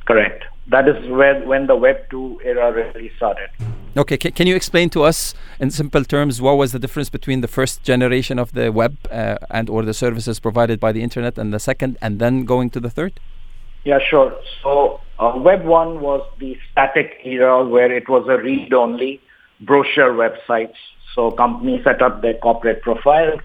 Correct. 0.05 0.43
That 0.67 0.87
is 0.87 1.09
where 1.09 1.39
when 1.45 1.67
the 1.67 1.75
Web 1.75 2.09
2 2.09 2.41
era 2.43 2.71
really 2.73 3.11
started. 3.15 3.49
Okay 3.95 4.17
ca- 4.17 4.31
can 4.31 4.47
you 4.47 4.55
explain 4.55 4.89
to 4.89 5.03
us 5.03 5.33
in 5.59 5.69
simple 5.69 6.03
terms 6.03 6.41
what 6.41 6.57
was 6.57 6.71
the 6.71 6.79
difference 6.79 7.09
between 7.09 7.41
the 7.41 7.47
first 7.47 7.83
generation 7.83 8.39
of 8.39 8.51
the 8.53 8.71
web 8.71 8.97
uh, 9.11 9.37
and 9.51 9.69
or 9.69 9.83
the 9.83 9.93
services 9.93 10.39
provided 10.39 10.79
by 10.79 10.91
the 10.91 11.01
internet 11.01 11.37
and 11.37 11.53
the 11.53 11.59
second 11.59 11.97
and 12.01 12.19
then 12.19 12.45
going 12.45 12.69
to 12.69 12.79
the 12.79 12.89
third 12.89 13.19
Yeah, 13.83 13.99
sure. 13.99 14.33
So 14.61 15.01
uh, 15.19 15.33
Web 15.35 15.65
1 15.65 15.99
was 15.99 16.21
the 16.39 16.57
static 16.71 17.19
era 17.23 17.63
where 17.67 17.91
it 17.91 18.07
was 18.07 18.25
a 18.29 18.37
read-only 18.37 19.21
brochure 19.59 20.13
websites. 20.13 20.75
So 21.13 21.31
companies 21.31 21.83
set 21.83 22.01
up 22.01 22.21
their 22.21 22.35
corporate 22.35 22.81
profiles 22.81 23.41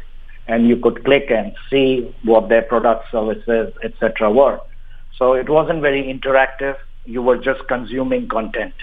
and 0.47 0.69
you 0.69 0.76
could 0.76 1.05
click 1.05 1.31
and 1.31 1.55
see 1.69 2.14
what 2.23 2.49
their 2.49 2.62
products, 2.62 3.11
services, 3.11 3.73
etc. 3.83 4.31
were. 4.31 4.61
So 5.17 5.35
it 5.35 5.49
wasn't 5.49 5.83
very 5.83 6.05
interactive. 6.05 6.76
You 7.05 7.21
were 7.21 7.37
just 7.37 7.67
consuming 7.69 8.28
content. 8.28 8.75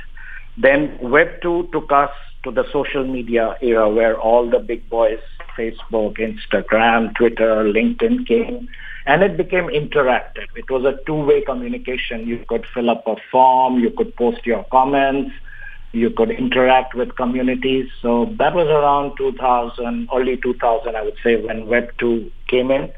Then 0.58 0.98
Web 1.02 1.42
2 1.42 1.70
took 1.72 1.92
us 1.92 2.12
to 2.44 2.52
the 2.52 2.64
social 2.72 3.06
media 3.06 3.56
era 3.62 3.90
where 3.90 4.18
all 4.18 4.50
the 4.50 4.60
big 4.60 4.90
boys, 4.90 5.20
Facebook, 5.58 6.18
Instagram, 6.18 7.14
Twitter, 7.16 7.64
LinkedIn 7.66 8.28
came, 8.28 8.68
and 9.06 9.22
it 9.22 9.38
became 9.38 9.68
interactive. 9.68 10.48
It 10.56 10.70
was 10.70 10.86
a 10.86 10.98
two-way 11.06 11.42
communication. 11.42 12.28
You 12.28 12.44
could 12.48 12.66
fill 12.74 12.90
up 12.90 13.04
a 13.08 13.16
form, 13.32 13.80
you 13.80 13.92
could 13.92 14.16
post 14.16 14.46
your 14.46 14.64
comments, 14.72 15.32
you 15.92 16.10
could 16.10 16.32
interact 16.32 16.96
with 16.96 17.16
communities. 17.16 17.88
So 18.02 18.34
that 18.38 18.54
was 18.54 18.68
around 18.68 19.18
2000, 19.18 20.10
early 20.14 20.38
2000, 20.38 20.96
I 20.96 21.02
would 21.02 21.18
say, 21.24 21.42
when 21.42 21.68
Web 21.68 21.90
2 22.00 22.32
came 22.48 22.72
in. 22.72 22.92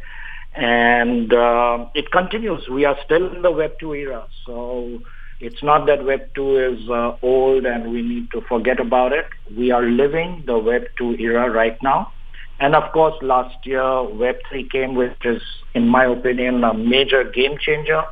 And 0.55 1.31
uh, 1.33 1.85
it 1.93 2.11
continues. 2.11 2.67
We 2.67 2.85
are 2.85 2.97
still 3.05 3.33
in 3.35 3.43
the 3.43 3.51
Web 3.51 3.73
2 3.79 3.93
era. 3.93 4.25
So 4.45 4.99
it's 5.39 5.61
not 5.61 5.85
that 5.87 6.03
Web 6.05 6.21
2 6.35 6.57
is 6.57 6.89
uh, 6.89 7.11
old 7.21 7.65
and 7.65 7.91
we 7.91 8.01
need 8.01 8.31
to 8.31 8.41
forget 8.49 8.79
about 8.79 9.13
it. 9.13 9.25
We 9.55 9.71
are 9.71 9.83
living 9.83 10.43
the 10.47 10.57
Web 10.57 10.83
2 10.97 11.17
era 11.19 11.49
right 11.49 11.77
now. 11.83 12.13
And 12.59 12.75
of 12.75 12.91
course, 12.91 13.13
last 13.21 13.55
year, 13.65 14.03
Web 14.03 14.37
3 14.49 14.67
came, 14.69 14.95
which 14.95 15.13
is, 15.23 15.41
in 15.75 15.87
my 15.87 16.05
opinion, 16.05 16.63
a 16.63 16.73
major 16.73 17.23
game 17.23 17.57
changer 17.59 18.03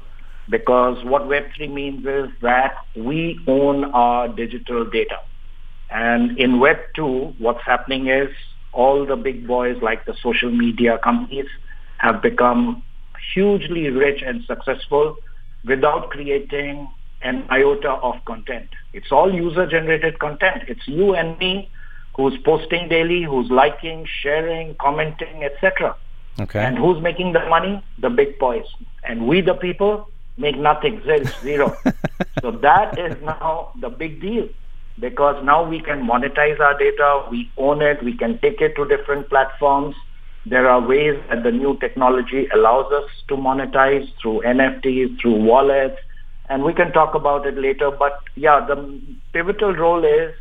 because 0.50 1.04
what 1.04 1.24
Web3 1.24 1.72
means 1.74 2.06
is 2.06 2.30
that 2.42 2.74
we 2.96 3.40
own 3.48 3.86
our 3.86 4.28
digital 4.28 4.86
data. 4.86 5.18
And 5.90 6.38
in 6.38 6.60
Web2, 6.60 7.40
what's 7.40 7.62
happening 7.66 8.08
is 8.08 8.30
all 8.72 9.06
the 9.06 9.16
big 9.16 9.48
boys 9.48 9.78
like 9.82 10.06
the 10.06 10.16
social 10.22 10.52
media 10.52 11.00
companies 11.04 11.48
have 11.98 12.22
become 12.22 12.84
hugely 13.34 13.90
rich 13.90 14.22
and 14.26 14.44
successful 14.46 15.16
without 15.64 16.10
creating 16.10 16.88
an 17.26 17.46
iota 17.50 17.90
of 17.90 18.24
content. 18.26 18.70
It's 18.94 19.12
all 19.12 19.34
user-generated 19.34 20.20
content. 20.20 20.64
It's 20.68 20.88
you 20.88 21.16
and 21.16 21.38
me 21.40 21.70
who's 22.16 22.38
posting 22.46 22.88
daily, 22.88 23.24
who's 23.24 23.50
liking, 23.50 24.08
sharing, 24.22 24.76
commenting, 24.76 25.44
etc. 25.44 25.96
Okay. 26.40 26.64
And 26.64 26.78
who's 26.78 27.02
making 27.02 27.34
the 27.34 27.46
money? 27.50 27.84
The 28.00 28.10
big 28.10 28.38
boys. 28.40 28.66
And 29.04 29.28
we, 29.28 29.42
the 29.42 29.56
people, 29.56 30.08
make 30.38 30.58
nothing, 30.58 31.02
zero. 31.42 31.76
so 32.42 32.52
that 32.52 32.98
is 33.00 33.22
now 33.22 33.72
the 33.82 33.90
big 33.90 34.22
deal 34.22 34.48
because 35.00 35.44
now 35.44 35.68
we 35.68 35.82
can 35.82 36.08
monetize 36.08 36.60
our 36.60 36.78
data, 36.78 37.26
we 37.30 37.52
own 37.58 37.82
it, 37.82 38.02
we 38.04 38.16
can 38.16 38.40
take 38.40 38.62
it 38.62 38.76
to 38.76 38.88
different 38.88 39.30
platforms. 39.30 39.96
There 40.46 40.70
are 40.70 40.80
ways 40.80 41.20
that 41.30 41.44
the 41.44 41.52
new 41.52 41.78
technology 41.80 42.48
allows 42.54 42.92
us 42.94 43.10
to 43.28 43.36
monetize 43.36 44.08
through 44.22 44.44
NFTs, 44.46 45.20
through 45.20 45.44
wallets, 45.44 45.98
and 46.50 46.64
we 46.64 46.74
can 46.74 46.92
talk 46.92 47.16
about 47.16 47.46
it 47.46 47.58
later. 47.58 47.92
But 47.92 48.20
yeah, 48.36 48.66
the 48.66 49.00
pivotal 49.34 49.74
role 49.74 50.04
is 50.04 50.34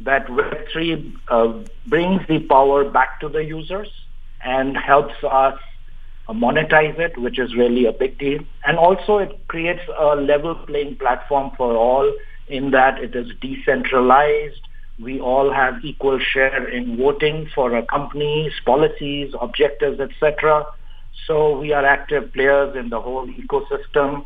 that 0.00 0.26
Web3 0.26 1.12
uh, 1.28 1.52
brings 1.86 2.22
the 2.28 2.40
power 2.40 2.88
back 2.88 3.20
to 3.20 3.28
the 3.28 3.44
users 3.44 3.88
and 4.42 4.76
helps 4.76 5.14
us 5.22 5.58
monetize 6.28 6.98
it, 6.98 7.18
which 7.18 7.38
is 7.38 7.54
really 7.54 7.86
a 7.86 7.92
big 7.92 8.18
deal. 8.18 8.40
And 8.64 8.78
also 8.78 9.18
it 9.18 9.46
creates 9.48 9.82
a 9.98 10.16
level 10.16 10.54
playing 10.54 10.96
platform 10.96 11.50
for 11.56 11.76
all 11.76 12.12
in 12.48 12.70
that 12.70 13.02
it 13.02 13.14
is 13.14 13.28
decentralized. 13.40 14.60
We 14.98 15.20
all 15.20 15.52
have 15.52 15.84
equal 15.84 16.18
share 16.18 16.68
in 16.68 16.96
voting 16.96 17.48
for 17.54 17.74
a 17.74 17.84
company's 17.84 18.52
policies, 18.64 19.34
objectives, 19.40 19.98
etc. 20.00 20.66
So 21.26 21.58
we 21.58 21.72
are 21.72 21.84
active 21.84 22.32
players 22.32 22.76
in 22.76 22.90
the 22.90 23.00
whole 23.00 23.26
ecosystem. 23.26 24.24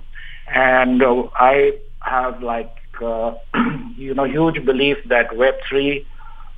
And 0.53 1.03
uh, 1.03 1.25
I 1.37 1.73
have 2.01 2.43
like, 2.43 2.75
uh, 3.03 3.35
you 3.97 4.15
know, 4.15 4.25
huge 4.25 4.65
belief 4.65 4.99
that 5.09 5.31
Web3 5.31 6.05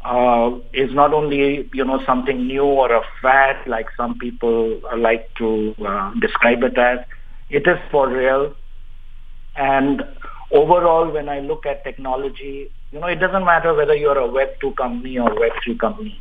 uh, 0.04 0.50
is 0.72 0.92
not 0.94 1.12
only 1.12 1.68
you 1.72 1.84
know 1.84 2.00
something 2.06 2.46
new 2.46 2.64
or 2.64 2.92
a 2.92 3.02
fad 3.20 3.56
like 3.66 3.86
some 3.96 4.16
people 4.18 4.80
like 4.96 5.28
to 5.36 5.74
uh, 5.86 6.12
describe 6.20 6.62
it 6.62 6.78
as. 6.78 6.98
It 7.50 7.66
is 7.66 7.78
for 7.90 8.08
real. 8.08 8.54
And 9.56 10.02
overall, 10.52 11.10
when 11.10 11.28
I 11.28 11.40
look 11.40 11.66
at 11.66 11.82
technology, 11.84 12.70
you 12.92 13.00
know, 13.00 13.06
it 13.06 13.16
doesn't 13.16 13.44
matter 13.44 13.74
whether 13.74 13.94
you're 13.94 14.18
a 14.18 14.30
Web 14.30 14.48
2 14.60 14.72
company 14.72 15.18
or 15.18 15.34
Web 15.38 15.52
3 15.64 15.78
company, 15.78 16.20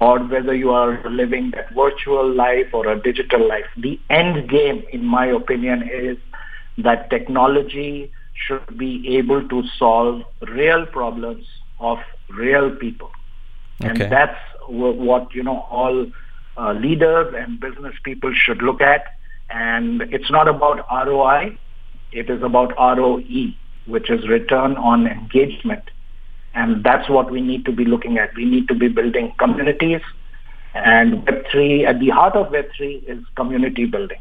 or 0.00 0.18
whether 0.18 0.54
you 0.54 0.70
are 0.70 1.02
living 1.08 1.52
that 1.54 1.74
virtual 1.74 2.30
life 2.34 2.66
or 2.72 2.88
a 2.88 3.00
digital 3.00 3.46
life. 3.48 3.66
The 3.76 3.98
end 4.10 4.48
game, 4.50 4.84
in 4.92 5.04
my 5.04 5.26
opinion, 5.26 5.88
is 5.92 6.16
that 6.78 7.10
technology 7.10 8.12
should 8.34 8.76
be 8.76 9.16
able 9.16 9.48
to 9.48 9.62
solve 9.78 10.22
real 10.48 10.86
problems 10.86 11.46
of 11.80 11.98
real 12.28 12.70
people. 12.70 13.10
Okay. 13.82 14.04
And 14.04 14.12
that's 14.12 14.38
what, 14.68 15.34
you 15.34 15.42
know, 15.42 15.66
all 15.70 16.06
uh, 16.56 16.72
leaders 16.72 17.34
and 17.36 17.60
business 17.60 17.94
people 18.04 18.32
should 18.34 18.62
look 18.62 18.80
at. 18.80 19.04
And 19.50 20.02
it's 20.02 20.30
not 20.30 20.48
about 20.48 20.86
ROI. 20.90 21.58
It 22.12 22.30
is 22.30 22.42
about 22.42 22.74
ROE, 22.78 23.52
which 23.86 24.10
is 24.10 24.28
return 24.28 24.76
on 24.76 25.06
engagement. 25.06 25.82
And 26.54 26.82
that's 26.82 27.08
what 27.08 27.30
we 27.30 27.40
need 27.40 27.64
to 27.66 27.72
be 27.72 27.84
looking 27.84 28.18
at. 28.18 28.34
We 28.34 28.46
need 28.46 28.68
to 28.68 28.74
be 28.74 28.88
building 28.88 29.32
communities. 29.38 30.00
And 30.74 31.26
Web3, 31.26 31.86
at 31.86 32.00
the 32.00 32.08
heart 32.10 32.34
of 32.34 32.48
Web3 32.48 33.04
is 33.08 33.24
community 33.34 33.84
building. 33.84 34.18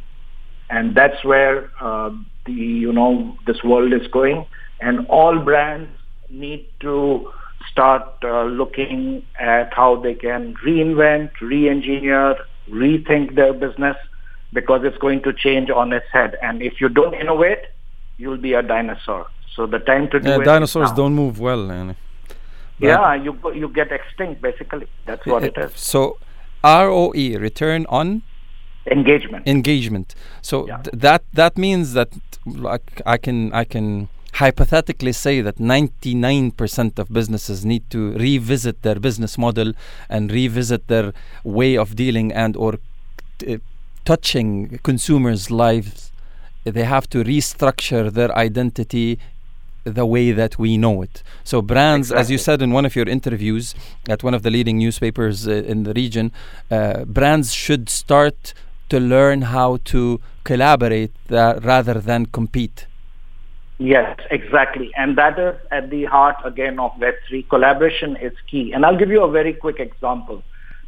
And 0.69 0.95
that's 0.95 1.24
where 1.24 1.69
uh, 1.79 2.12
the, 2.45 2.53
you 2.53 2.91
know, 2.91 3.38
this 3.45 3.63
world 3.63 3.93
is 3.93 4.07
going. 4.07 4.45
And 4.79 5.07
all 5.07 5.39
brands 5.39 5.89
need 6.29 6.67
to 6.81 7.31
start 7.72 8.03
uh, 8.24 8.43
looking 8.43 9.25
at 9.39 9.74
how 9.74 10.01
they 10.01 10.13
can 10.13 10.55
reinvent, 10.65 11.31
re-engineer, 11.41 12.36
rethink 12.69 13.36
their 13.36 13.53
business 13.53 13.98
because 14.53 14.81
it's 14.84 14.98
going 14.98 15.22
to 15.24 15.34
change 15.34 15.69
on 15.69 15.93
its 15.93 16.05
head. 16.12 16.36
And 16.41 16.62
if 16.62 16.81
you 16.81 16.89
don't 16.89 17.13
innovate, 17.13 17.60
you'll 18.17 18.38
be 18.38 18.53
a 18.53 18.62
dinosaur. 18.62 19.27
So 19.55 19.65
the 19.65 19.79
time 19.79 20.10
to 20.10 20.19
do 20.19 20.29
yeah, 20.29 20.41
it 20.41 20.45
dinosaurs 20.45 20.91
don't 20.91 21.13
move 21.13 21.39
well. 21.39 21.72
And 21.72 21.95
yeah, 22.79 23.15
you 23.15 23.38
you 23.53 23.69
get 23.69 23.91
extinct 23.91 24.41
basically. 24.41 24.88
That's 25.05 25.25
what 25.25 25.43
it 25.43 25.57
is. 25.57 25.72
So 25.75 26.17
ROE, 26.63 27.12
return 27.39 27.86
on 27.89 28.24
engagement. 28.92 29.48
Engagement. 29.48 30.15
So 30.42 30.68
yeah. 30.68 30.82
th- 30.82 30.96
that 31.01 31.24
that 31.34 31.58
means 31.58 31.94
that 31.94 32.10
like 32.46 33.01
I 33.06 33.18
can 33.18 33.51
I 33.54 33.63
can 33.63 34.10
hypothetically 34.34 35.13
say 35.13 35.39
that 35.39 35.56
99% 35.56 37.00
of 37.00 37.08
businesses 37.10 37.63
need 37.63 37.89
to 37.89 38.12
revisit 38.18 38.82
their 38.82 38.96
business 38.96 39.38
model 39.38 39.72
and 40.10 40.30
revisit 40.30 40.89
their 40.89 41.13
way 41.46 41.77
of 41.77 41.96
dealing 41.96 42.34
and 42.34 42.58
or 42.58 42.80
t- 43.38 43.62
touching 44.04 44.77
consumers' 44.84 45.50
lives 45.50 46.12
they 46.65 46.84
have 46.84 47.08
to 47.12 47.24
restructure 47.24 48.12
their 48.12 48.36
identity 48.36 49.20
the 49.84 50.06
way 50.06 50.32
that 50.32 50.58
we 50.58 50.77
know 50.77 51.04
it. 51.04 51.22
So 51.44 51.62
brands, 51.62 52.08
exactly. 52.08 52.22
as 52.22 52.32
you 52.32 52.38
said 52.39 52.62
in 52.62 52.72
one 52.72 52.86
of 52.86 52.96
your 52.96 53.08
interviews 53.08 53.75
at 54.10 54.24
one 54.24 54.34
of 54.34 54.42
the 54.42 54.50
leading 54.50 54.80
newspapers 54.80 55.48
uh, 55.48 55.51
in 55.51 55.84
the 55.84 55.94
region, 55.94 56.32
uh, 56.72 57.06
brands 57.06 57.54
should 57.54 57.88
start 57.88 58.56
to 58.89 59.00
learn 59.00 59.44
how 59.44 59.77
to 59.86 60.20
collaborate 60.44 61.12
uh, 61.32 61.60
rather 61.63 61.96
than 61.96 62.25
compete. 62.27 62.88
Yes, 63.77 64.18
exactly. 64.32 64.92
And 64.96 65.18
that 65.18 65.38
is 65.38 65.56
at 65.72 65.89
the 65.89 66.06
heart 66.06 66.38
again 66.46 66.80
of 66.80 66.92
Web3. 66.94 67.50
Collaboration 67.50 68.15
is 68.15 68.32
key. 68.50 68.72
And 68.72 68.86
I'll 68.86 68.98
give 68.98 69.10
you 69.10 69.24
a 69.24 69.30
very 69.30 69.54
quick 69.54 69.80
example 69.80 70.44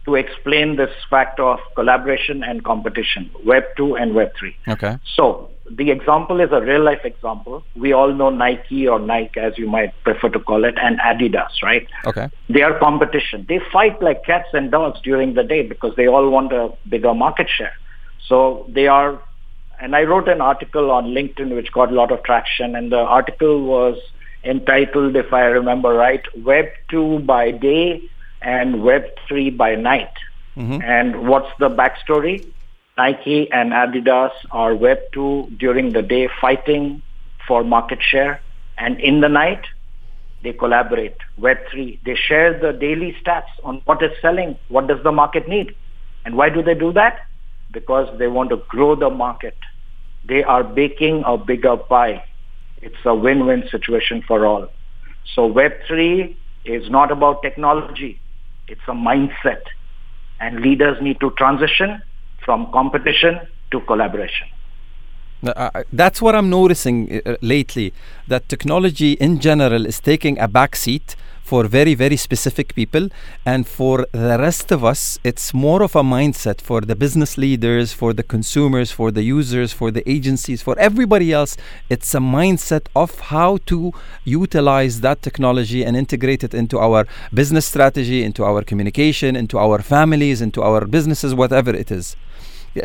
to 0.06 0.16
explain 0.16 0.77
this 0.77 0.92
factor 1.10 1.44
of 1.44 1.60
collaboration 1.75 2.44
and 2.44 2.63
competition, 2.63 3.30
Web2 3.46 4.01
and 4.01 4.13
Web3. 4.13 4.56
Okay. 4.70 4.98
So 5.16 5.50
the 5.70 5.92
example 5.92 6.39
is 6.39 6.50
a 6.54 6.62
real 6.62 6.82
life 6.82 7.04
example. 7.04 7.63
We 7.75 7.92
all 7.92 8.13
know 8.13 8.30
Nike 8.30 8.88
or 8.88 9.00
Nike 9.00 9.42
as 9.42 9.58
you 9.58 9.68
might 9.70 9.94
prefer 10.06 10.30
to 10.30 10.39
call 10.39 10.63
it 10.63 10.75
and 10.82 10.98
Adidas, 11.00 11.62
right? 11.62 11.86
Okay. 12.06 12.30
They 12.48 12.62
are 12.62 12.80
competition. 12.80 13.46
They 13.50 13.60
fight 13.74 14.01
like 14.01 14.24
cats 14.24 14.48
and 14.54 14.72
dogs 14.72 15.00
during 15.04 15.34
the 15.34 15.44
day 15.44 15.63
because 15.63 15.94
they 15.98 16.08
all 16.08 16.30
want 16.30 16.54
a 16.54 16.70
bigger 16.89 17.13
market 17.13 17.50
share. 17.50 17.74
So 18.28 18.66
they 18.70 18.88
are 18.88 19.22
and 19.80 19.96
I 19.96 20.04
wrote 20.04 20.28
an 20.28 20.42
article 20.42 20.92
on 20.92 21.06
LinkedIn 21.06 21.56
which 21.56 21.72
got 21.72 21.92
a 21.92 21.96
lot 21.96 22.12
of 22.12 22.24
traction 22.24 22.76
and 22.76 22.92
the 22.92 22.98
article 22.98 23.64
was 23.64 23.98
entitled, 24.44 25.16
if 25.16 25.32
I 25.34 25.42
remember 25.42 25.94
right, 25.94 26.24
Web 26.44 26.66
2 26.90 27.20
by 27.20 27.52
day 27.52 28.02
and 28.42 28.84
Web 28.84 29.04
3 29.28 29.52
by 29.52 29.76
night. 29.76 30.10
Mm-hmm. 30.56 30.82
And 30.82 31.28
what's 31.28 31.50
the 31.60 31.70
backstory? 31.70 32.52
Nike 32.98 33.52
and 33.52 33.72
Adidas 33.72 34.32
are 34.52 34.76
Web 34.76 34.98
2 35.14 35.58
during 35.60 35.94
the 35.94 36.02
day 36.02 36.28
fighting 36.42 37.04
for 37.48 37.64
market 37.64 38.00
share 38.02 38.42
and 38.78 39.00
in 39.00 39.22
the 39.22 39.30
night 39.30 39.62
they 40.44 40.54
collaborate. 40.54 41.18
Web 41.38 41.58
3, 41.72 42.00
they 42.06 42.16
share 42.16 42.60
the 42.60 42.74
daily 42.74 43.16
stats 43.22 43.50
on 43.64 43.82
what 43.86 44.02
is 44.02 44.12
selling, 44.22 44.58
what 44.70 44.88
does 44.88 45.02
the 45.04 45.12
market 45.12 45.48
need. 45.48 45.76
And 46.26 46.36
why 46.36 46.50
do 46.50 46.62
they 46.62 46.74
do 46.74 46.92
that? 46.94 47.20
Because 47.72 48.08
they 48.18 48.28
want 48.28 48.50
to 48.50 48.58
grow 48.68 48.96
the 48.96 49.10
market. 49.10 49.58
They 50.28 50.44
are 50.44 50.64
baking 50.64 51.24
a 51.26 51.38
bigger 51.38 51.78
pie. 51.78 52.24
It's 52.82 52.98
a 53.06 53.16
win-win 53.16 53.68
situation 53.70 54.24
for 54.28 54.46
all. 54.46 54.68
So 55.36 55.52
Web3 55.52 56.36
is 56.66 56.90
not 56.90 57.12
about 57.12 57.42
technology. 57.42 58.20
It's 58.68 58.82
a 58.88 58.92
mindset. 58.92 59.62
And 60.40 60.62
leaders 60.62 61.02
need 61.02 61.20
to 61.20 61.32
transition 61.32 62.02
from 62.44 62.72
competition 62.72 63.40
to 63.72 63.80
collaboration. 63.82 64.48
Uh, 65.46 65.84
that's 65.94 66.20
what 66.22 66.34
I'm 66.34 66.50
noticing 66.50 67.22
uh, 67.26 67.36
lately 67.42 67.94
that 68.28 68.50
technology 68.50 69.12
in 69.14 69.40
general 69.40 69.86
is 69.86 70.00
taking 70.00 70.40
a 70.40 70.48
back 70.48 70.76
seat 70.76 71.16
for 71.48 71.62
very, 71.77 71.94
very 71.96 72.18
specific 72.18 72.75
people. 72.75 73.06
And 73.46 73.66
for 73.66 74.06
the 74.12 74.38
rest 74.48 74.68
of 74.72 74.84
us, 74.84 75.18
it's 75.24 75.54
more 75.54 75.82
of 75.82 75.96
a 75.96 76.04
mindset 76.04 76.60
for 76.60 76.82
the 76.82 76.96
business 77.04 77.38
leaders, 77.38 77.94
for 77.94 78.12
the 78.20 78.25
consumers, 78.36 78.89
for 78.92 79.10
the 79.18 79.24
users, 79.24 79.72
for 79.72 79.89
the 79.89 80.04
agencies, 80.16 80.62
for 80.62 80.77
everybody 80.77 81.32
else. 81.32 81.56
It's 81.89 82.13
a 82.13 82.20
mindset 82.20 82.86
of 83.04 83.12
how 83.34 83.51
to 83.72 83.94
utilize 84.25 85.00
that 85.08 85.22
technology 85.22 85.86
and 85.86 85.96
integrate 85.96 86.44
it 86.44 86.54
into 86.54 86.77
our 86.80 87.08
business 87.34 87.66
strategy, 87.66 88.20
into 88.30 88.44
our 88.44 88.62
communication, 88.62 89.38
into 89.38 89.58
our 89.58 89.80
families, 89.94 90.42
into 90.42 90.62
our 90.62 90.86
businesses, 90.86 91.34
whatever 91.34 91.74
it 91.84 91.92
is 91.92 92.18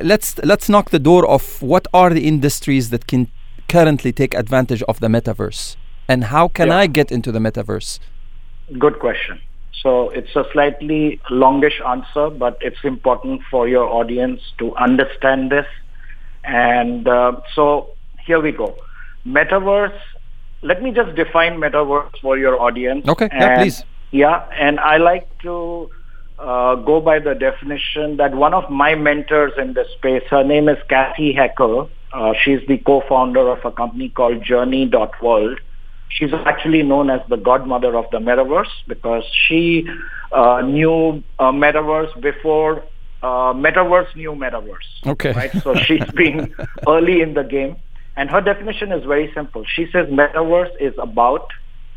let's 0.01 0.39
let's 0.39 0.69
knock 0.73 0.89
the 0.91 0.99
door 0.99 1.29
off 1.29 1.61
what 1.61 1.87
are 1.93 2.11
the 2.15 2.27
industries 2.27 2.89
that 2.89 3.07
can 3.07 3.23
currently 3.69 4.13
take 4.13 4.33
advantage 4.35 4.83
of 4.85 5.01
the 5.01 5.09
metaverse 5.09 5.77
and 6.09 6.25
how 6.25 6.49
can 6.49 6.69
yeah. 6.69 6.79
i 6.79 6.87
get 6.87 7.13
into 7.13 7.31
the 7.31 7.39
metaverse 7.39 7.99
good 8.79 8.99
question. 8.99 9.41
So 9.83 10.11
it's 10.11 10.35
a 10.37 10.45
slightly 10.53 11.21
longish 11.31 11.81
answer 11.87 12.31
but 12.31 12.59
it's 12.61 12.85
important 12.85 13.43
for 13.51 13.69
your 13.69 13.89
audience 13.89 14.41
to 14.59 14.75
understand 14.77 15.51
this. 15.51 15.67
And 16.45 17.09
uh, 17.09 17.41
so 17.55 17.91
here 18.27 18.41
we 18.41 18.53
go. 18.53 18.75
Metaverse 19.27 19.99
let 20.65 20.81
me 20.81 20.93
just 20.93 21.17
define 21.17 21.59
metaverse 21.59 22.11
for 22.21 22.39
your 22.39 22.61
audience. 22.61 23.09
Okay. 23.09 23.29
Yeah 23.33 23.57
please. 23.57 23.85
Yeah 24.11 24.45
and 24.59 24.79
i 24.79 24.97
like 24.97 25.27
to 25.41 25.91
uh, 26.39 26.75
go 26.77 27.01
by 27.01 27.19
the 27.19 27.35
definition 27.35 28.17
that 28.17 28.35
one 28.35 28.55
of 28.55 28.69
my 28.71 28.95
mentors 28.95 29.53
in 29.59 29.75
this 29.75 29.87
space, 29.97 30.23
her 30.31 30.43
name 30.43 30.69
is 30.69 30.79
Cathy 30.89 31.35
Hackl. 31.35 31.89
Uh, 32.13 32.33
she's 32.43 32.61
the 32.69 32.79
co-founder 32.79 33.49
of 33.49 33.65
a 33.65 33.71
company 33.73 34.09
called 34.09 34.45
Journey.world. 34.45 35.61
She's 36.15 36.33
actually 36.35 36.83
known 36.83 37.11
as 37.11 37.21
the 37.29 37.37
godmother 37.37 37.97
of 37.97 38.05
the 38.11 38.19
metaverse 38.19 38.71
because 38.87 39.25
she 39.47 39.87
uh, 40.31 40.61
knew 40.61 41.23
uh, 41.39 41.53
metaverse 41.53 42.21
before 42.21 42.85
uh, 43.23 43.53
metaverse 43.55 44.15
knew 44.17 44.33
metaverse. 44.33 45.07
Okay. 45.07 45.33
Right. 45.33 45.53
So 45.63 45.75
she's 45.75 46.05
been 46.15 46.55
early 46.87 47.23
in 47.23 47.35
the 47.35 47.45
game, 47.45 47.77
and 48.17 48.31
her 48.31 48.41
definition 48.41 48.93
is 48.93 49.05
very 49.05 49.33
simple. 49.33 49.65
She 49.65 49.87
says 49.93 50.09
metaverse 50.09 50.73
is 50.81 50.95
about 50.99 51.49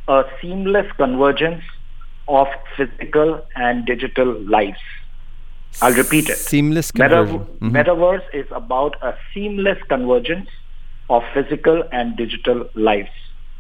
a 0.08 0.24
seamless 0.42 0.90
convergence 0.98 1.64
of 2.28 2.48
physical 2.78 3.46
and 3.56 3.86
digital 3.86 4.34
lives. 4.44 4.80
I'll 5.82 5.94
repeat 5.94 6.30
it. 6.30 6.38
Seamless 6.38 6.92
conversion. 6.92 7.40
Metav- 7.40 7.46
mm-hmm. 7.58 7.76
Metaverse 7.76 8.24
is 8.34 8.48
about 8.52 8.96
a 9.02 9.14
seamless 9.34 9.78
convergence 9.90 10.48
of 11.10 11.24
physical 11.34 11.84
and 11.92 12.16
digital 12.16 12.70
lives. 12.76 13.10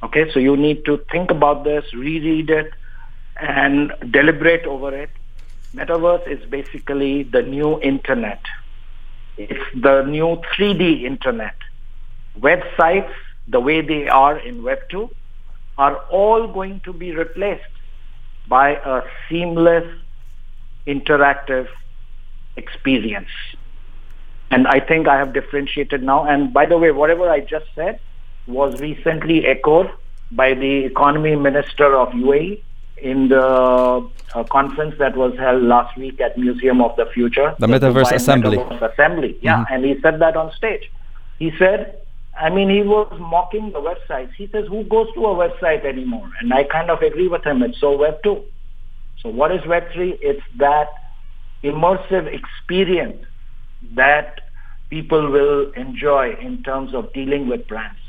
Okay, 0.03 0.31
so 0.33 0.39
you 0.39 0.55
need 0.57 0.85
to 0.85 0.99
think 1.11 1.31
about 1.31 1.63
this, 1.63 1.85
reread 1.93 2.49
it, 2.49 2.71
and 3.41 3.91
deliberate 4.11 4.65
over 4.65 4.93
it. 4.93 5.09
Metaverse 5.75 6.27
is 6.27 6.45
basically 6.49 7.23
the 7.23 7.41
new 7.41 7.81
internet. 7.81 8.41
It's 9.37 9.63
the 9.73 10.03
new 10.03 10.41
3D 10.55 11.03
internet. 11.03 11.55
Websites, 12.39 13.11
the 13.47 13.59
way 13.59 13.81
they 13.81 14.07
are 14.07 14.37
in 14.37 14.63
Web 14.63 14.79
2, 14.89 15.09
are 15.77 15.97
all 16.09 16.47
going 16.47 16.81
to 16.85 16.93
be 16.93 17.11
replaced 17.11 17.63
by 18.47 18.75
a 18.75 19.01
seamless, 19.27 19.85
interactive 20.87 21.67
experience. 22.55 23.29
And 24.51 24.67
I 24.67 24.79
think 24.79 25.07
I 25.07 25.17
have 25.17 25.33
differentiated 25.33 26.03
now. 26.03 26.25
And 26.25 26.53
by 26.53 26.65
the 26.65 26.77
way, 26.77 26.91
whatever 26.91 27.29
I 27.29 27.39
just 27.41 27.65
said 27.73 27.99
was 28.47 28.79
recently 28.79 29.45
echoed 29.45 29.91
by 30.31 30.53
the 30.53 30.85
economy 30.85 31.35
minister 31.35 31.95
of 31.95 32.09
UAE 32.09 32.61
in 32.97 33.29
the 33.29 34.09
uh, 34.33 34.43
conference 34.45 34.95
that 34.99 35.15
was 35.15 35.37
held 35.37 35.63
last 35.63 35.97
week 35.97 36.19
at 36.21 36.37
Museum 36.37 36.81
of 36.81 36.95
the 36.95 37.05
Future. 37.13 37.55
The, 37.59 37.67
Metaverse 37.67 38.11
Assembly. 38.11 38.57
Metaverse 38.57 38.93
Assembly, 38.93 39.37
yeah. 39.41 39.57
Mm-hmm. 39.57 39.73
And 39.73 39.85
he 39.85 40.01
said 40.01 40.19
that 40.21 40.35
on 40.35 40.51
stage. 40.53 40.91
He 41.39 41.51
said 41.59 41.99
I 42.37 42.49
mean, 42.49 42.69
he 42.69 42.81
was 42.81 43.15
mocking 43.19 43.71
the 43.71 43.79
websites. 43.79 44.33
He 44.33 44.47
says, 44.47 44.65
who 44.67 44.83
goes 44.83 45.07
to 45.13 45.25
a 45.25 45.35
website 45.35 45.85
anymore? 45.85 46.29
And 46.39 46.53
I 46.53 46.65
kind 46.65 46.89
of 46.89 47.01
agree 47.01 47.29
with 47.29 47.45
him. 47.45 47.63
It's 47.63 47.79
so 47.79 47.97
Web 47.97 48.21
2. 48.23 48.43
So 49.21 49.29
what 49.29 49.53
is 49.53 49.65
Web 49.65 49.83
3? 49.93 50.19
It's 50.21 50.43
that 50.57 50.89
immersive 51.63 52.27
experience 52.27 53.25
that 53.93 54.41
people 54.89 55.31
will 55.31 55.71
enjoy 55.73 56.35
in 56.41 56.61
terms 56.63 56.93
of 56.93 57.11
dealing 57.13 57.47
with 57.47 57.67
brands. 57.67 57.99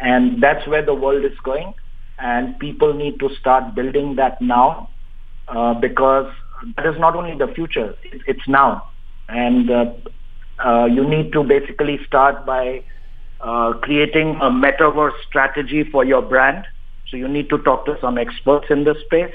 And 0.00 0.42
that's 0.42 0.66
where 0.66 0.84
the 0.84 0.94
world 0.94 1.24
is 1.24 1.38
going. 1.44 1.74
And 2.18 2.58
people 2.58 2.94
need 2.94 3.18
to 3.20 3.28
start 3.38 3.74
building 3.74 4.16
that 4.16 4.40
now 4.40 4.90
uh, 5.48 5.74
because 5.74 6.30
that 6.76 6.86
is 6.86 6.98
not 6.98 7.16
only 7.16 7.36
the 7.36 7.52
future, 7.54 7.94
it's 8.02 8.46
now. 8.46 8.84
And 9.28 9.70
uh, 9.70 9.92
uh, 10.64 10.84
you 10.86 11.08
need 11.08 11.32
to 11.32 11.42
basically 11.42 11.98
start 12.06 12.44
by 12.44 12.82
uh, 13.40 13.72
creating 13.82 14.36
a 14.40 14.50
metaverse 14.50 15.12
strategy 15.26 15.84
for 15.90 16.04
your 16.04 16.22
brand. 16.22 16.66
So 17.08 17.16
you 17.16 17.28
need 17.28 17.48
to 17.50 17.58
talk 17.58 17.86
to 17.86 17.96
some 18.00 18.18
experts 18.18 18.66
in 18.70 18.84
this 18.84 18.98
space 19.04 19.34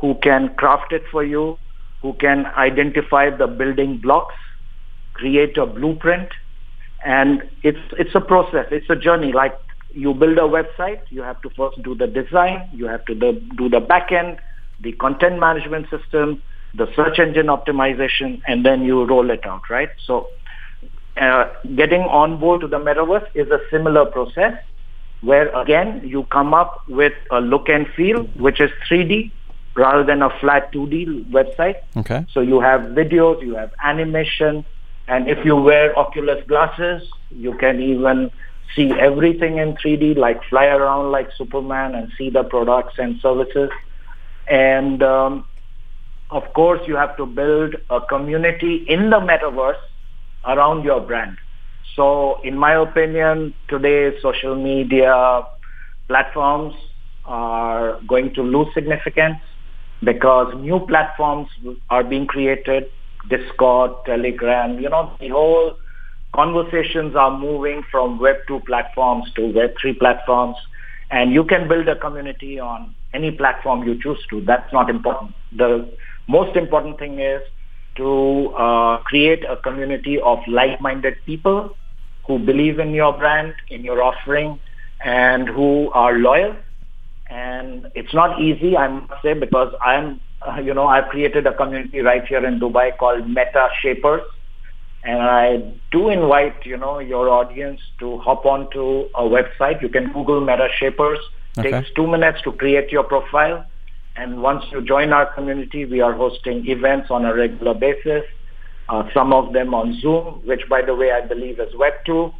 who 0.00 0.14
can 0.22 0.54
craft 0.56 0.92
it 0.92 1.02
for 1.10 1.24
you, 1.24 1.58
who 2.02 2.14
can 2.14 2.46
identify 2.56 3.30
the 3.30 3.46
building 3.46 3.98
blocks, 3.98 4.34
create 5.14 5.56
a 5.56 5.66
blueprint, 5.66 6.28
and 7.04 7.42
it's 7.62 7.78
it's 7.98 8.14
a 8.14 8.20
process. 8.20 8.66
It's 8.70 8.88
a 8.88 8.96
journey. 8.96 9.32
Like 9.32 9.54
you 9.94 10.12
build 10.12 10.38
a 10.38 10.42
website, 10.42 11.00
you 11.10 11.22
have 11.22 11.40
to 11.42 11.50
first 11.50 11.82
do 11.82 11.94
the 11.94 12.06
design, 12.06 12.68
you 12.72 12.86
have 12.86 13.04
to 13.06 13.14
the, 13.14 13.32
do 13.56 13.68
the 13.68 13.80
back 13.80 14.12
end, 14.12 14.38
the 14.80 14.92
content 14.92 15.38
management 15.38 15.88
system, 15.88 16.42
the 16.74 16.92
search 16.94 17.18
engine 17.18 17.46
optimization, 17.46 18.42
and 18.46 18.66
then 18.66 18.82
you 18.82 19.04
roll 19.04 19.30
it 19.30 19.46
out, 19.46 19.70
right? 19.70 19.90
So 20.04 20.28
uh, 21.16 21.48
getting 21.76 22.02
on 22.02 22.40
board 22.40 22.62
to 22.62 22.66
the 22.66 22.78
metaverse 22.78 23.26
is 23.34 23.48
a 23.50 23.60
similar 23.70 24.04
process 24.06 24.54
where 25.20 25.48
again 25.56 26.02
you 26.04 26.24
come 26.24 26.52
up 26.52 26.86
with 26.88 27.14
a 27.30 27.40
look 27.40 27.68
and 27.68 27.86
feel 27.96 28.24
which 28.36 28.60
is 28.60 28.70
3D 28.90 29.30
rather 29.76 30.04
than 30.04 30.22
a 30.22 30.30
flat 30.40 30.72
2D 30.72 31.30
website. 31.30 31.76
Okay. 31.96 32.26
So 32.32 32.40
you 32.40 32.60
have 32.60 32.82
videos, 32.82 33.42
you 33.42 33.54
have 33.54 33.72
animation, 33.82 34.64
and 35.08 35.28
if 35.28 35.44
you 35.44 35.56
wear 35.56 35.96
Oculus 35.98 36.44
glasses, 36.46 37.08
you 37.30 37.54
can 37.58 37.80
even 37.80 38.30
see 38.74 38.92
everything 38.92 39.58
in 39.58 39.74
3D, 39.74 40.16
like 40.16 40.40
fly 40.48 40.66
around 40.66 41.10
like 41.10 41.28
Superman 41.36 41.94
and 41.94 42.10
see 42.16 42.30
the 42.30 42.44
products 42.44 42.94
and 42.98 43.20
services. 43.20 43.70
And 44.48 45.02
um, 45.02 45.44
of 46.30 46.42
course, 46.54 46.80
you 46.86 46.96
have 46.96 47.16
to 47.16 47.26
build 47.26 47.76
a 47.90 48.00
community 48.00 48.84
in 48.88 49.10
the 49.10 49.20
metaverse 49.20 49.80
around 50.46 50.84
your 50.84 51.00
brand. 51.00 51.36
So 51.96 52.40
in 52.42 52.56
my 52.58 52.74
opinion, 52.74 53.54
today 53.68 54.12
social 54.20 54.56
media 54.56 55.42
platforms 56.08 56.74
are 57.24 58.00
going 58.06 58.34
to 58.34 58.42
lose 58.42 58.68
significance 58.74 59.38
because 60.02 60.52
new 60.58 60.80
platforms 60.80 61.48
are 61.90 62.04
being 62.04 62.26
created, 62.26 62.86
Discord, 63.28 63.92
Telegram, 64.04 64.78
you 64.78 64.88
know, 64.90 65.16
the 65.20 65.28
whole 65.28 65.76
conversations 66.34 67.14
are 67.16 67.36
moving 67.38 67.82
from 67.90 68.18
Web 68.18 68.36
2 68.48 68.60
platforms 68.66 69.30
to 69.36 69.52
Web 69.52 69.70
3 69.80 69.94
platforms. 69.94 70.56
And 71.10 71.32
you 71.32 71.44
can 71.44 71.68
build 71.68 71.88
a 71.88 71.96
community 71.96 72.58
on 72.58 72.94
any 73.12 73.30
platform 73.30 73.86
you 73.86 74.00
choose 74.02 74.18
to. 74.30 74.40
That's 74.40 74.72
not 74.72 74.90
important. 74.90 75.34
The 75.56 75.90
most 76.26 76.56
important 76.56 76.98
thing 76.98 77.20
is 77.20 77.40
to 77.96 78.52
uh, 78.58 78.98
create 78.98 79.44
a 79.44 79.56
community 79.56 80.20
of 80.20 80.38
like-minded 80.48 81.14
people 81.24 81.76
who 82.26 82.38
believe 82.38 82.80
in 82.80 82.92
your 82.92 83.16
brand, 83.16 83.54
in 83.70 83.84
your 83.84 84.02
offering, 84.02 84.58
and 85.04 85.48
who 85.48 85.90
are 85.92 86.14
loyal. 86.14 86.56
And 87.30 87.86
it's 87.94 88.12
not 88.12 88.40
easy, 88.40 88.76
I 88.76 88.88
must 88.88 89.22
say, 89.22 89.34
because 89.34 89.72
I'm, 89.84 90.20
uh, 90.46 90.60
you 90.60 90.74
know, 90.74 90.86
I've 90.86 91.08
created 91.08 91.46
a 91.46 91.54
community 91.54 92.00
right 92.00 92.26
here 92.26 92.44
in 92.44 92.58
Dubai 92.58 92.96
called 92.96 93.28
Meta 93.28 93.68
Shapers. 93.80 94.22
And 95.04 95.20
I 95.20 95.72
do 95.92 96.08
invite, 96.08 96.64
you 96.64 96.76
know, 96.76 96.98
your 96.98 97.28
audience 97.28 97.80
to 98.00 98.18
hop 98.18 98.46
onto 98.46 99.08
a 99.14 99.22
website. 99.22 99.82
You 99.82 99.88
can 99.88 100.12
Google 100.12 100.40
Meta 100.40 100.68
Shapers. 100.78 101.18
Okay. 101.58 101.70
Takes 101.70 101.88
two 101.94 102.06
minutes 102.06 102.40
to 102.42 102.52
create 102.52 102.90
your 102.90 103.04
profile 103.04 103.66
and 104.16 104.42
once 104.42 104.64
you 104.70 104.80
join 104.80 105.12
our 105.12 105.26
community, 105.34 105.84
we 105.84 106.00
are 106.00 106.12
hosting 106.12 106.68
events 106.68 107.10
on 107.10 107.24
a 107.24 107.34
regular 107.34 107.74
basis, 107.74 108.22
uh, 108.88 109.02
some 109.12 109.32
of 109.32 109.52
them 109.52 109.74
on 109.74 109.98
Zoom, 110.00 110.40
which 110.44 110.62
by 110.68 110.82
the 110.82 110.94
way, 110.94 111.10
I 111.10 111.20
believe 111.26 111.58
is 111.58 111.74
Web2. 111.74 112.32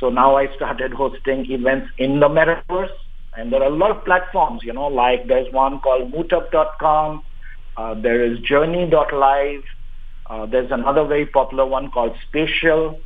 So 0.00 0.08
now 0.08 0.36
I 0.36 0.54
started 0.56 0.92
hosting 1.02 1.50
events 1.50 1.88
in 1.98 2.20
the 2.20 2.28
metaverse. 2.28 2.90
And 3.36 3.52
there 3.52 3.62
are 3.62 3.72
a 3.72 3.76
lot 3.76 3.92
of 3.92 4.04
platforms, 4.04 4.62
you 4.64 4.72
know, 4.72 4.88
like 4.88 5.28
there's 5.28 5.52
one 5.52 5.78
called 5.80 6.12
Meetup.com, 6.12 7.22
uh, 7.76 7.94
there 7.94 8.24
is 8.24 8.40
Journey.live, 8.40 9.62
uh, 10.30 10.46
there's 10.46 10.70
another 10.70 11.04
very 11.04 11.26
popular 11.26 11.66
one 11.66 11.90
called 11.90 12.16
Spatial. 12.28 13.00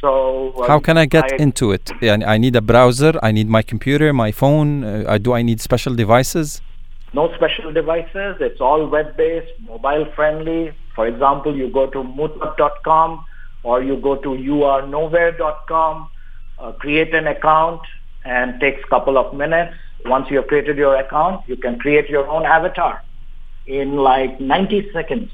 So 0.00 0.52
uh, 0.52 0.68
how 0.68 0.78
can 0.78 0.96
I 0.96 1.04
get 1.04 1.32
I, 1.32 1.36
into 1.36 1.72
it? 1.72 1.90
Yeah, 2.00 2.18
I 2.24 2.38
need 2.38 2.54
a 2.54 2.62
browser. 2.62 3.18
I 3.22 3.32
need 3.32 3.48
my 3.48 3.62
computer, 3.62 4.12
my 4.12 4.30
phone. 4.30 4.84
Uh, 4.84 5.18
do 5.18 5.32
I 5.32 5.42
need 5.42 5.60
special 5.60 5.94
devices? 5.94 6.62
No 7.12 7.34
special 7.34 7.72
devices. 7.72 8.36
It's 8.40 8.60
all 8.60 8.86
web-based, 8.86 9.52
mobile-friendly. 9.66 10.72
For 10.94 11.08
example, 11.08 11.56
you 11.56 11.68
go 11.68 11.88
to 11.88 11.98
Meetup.com 11.98 13.24
or 13.64 13.82
you 13.82 13.96
go 13.96 14.14
to 14.16 14.28
youarenowhere.com, 14.28 16.08
uh, 16.60 16.72
create 16.72 17.12
an 17.14 17.26
account, 17.26 17.80
and 18.24 18.60
takes 18.60 18.80
a 18.84 18.88
couple 18.88 19.18
of 19.18 19.34
minutes. 19.34 19.74
Once 20.06 20.30
you 20.30 20.36
have 20.36 20.46
created 20.46 20.76
your 20.76 20.94
account, 20.94 21.42
you 21.48 21.56
can 21.56 21.78
create 21.78 22.08
your 22.08 22.26
own 22.28 22.46
avatar 22.46 23.02
in 23.66 23.96
like 23.96 24.40
90 24.40 24.90
seconds. 24.92 25.30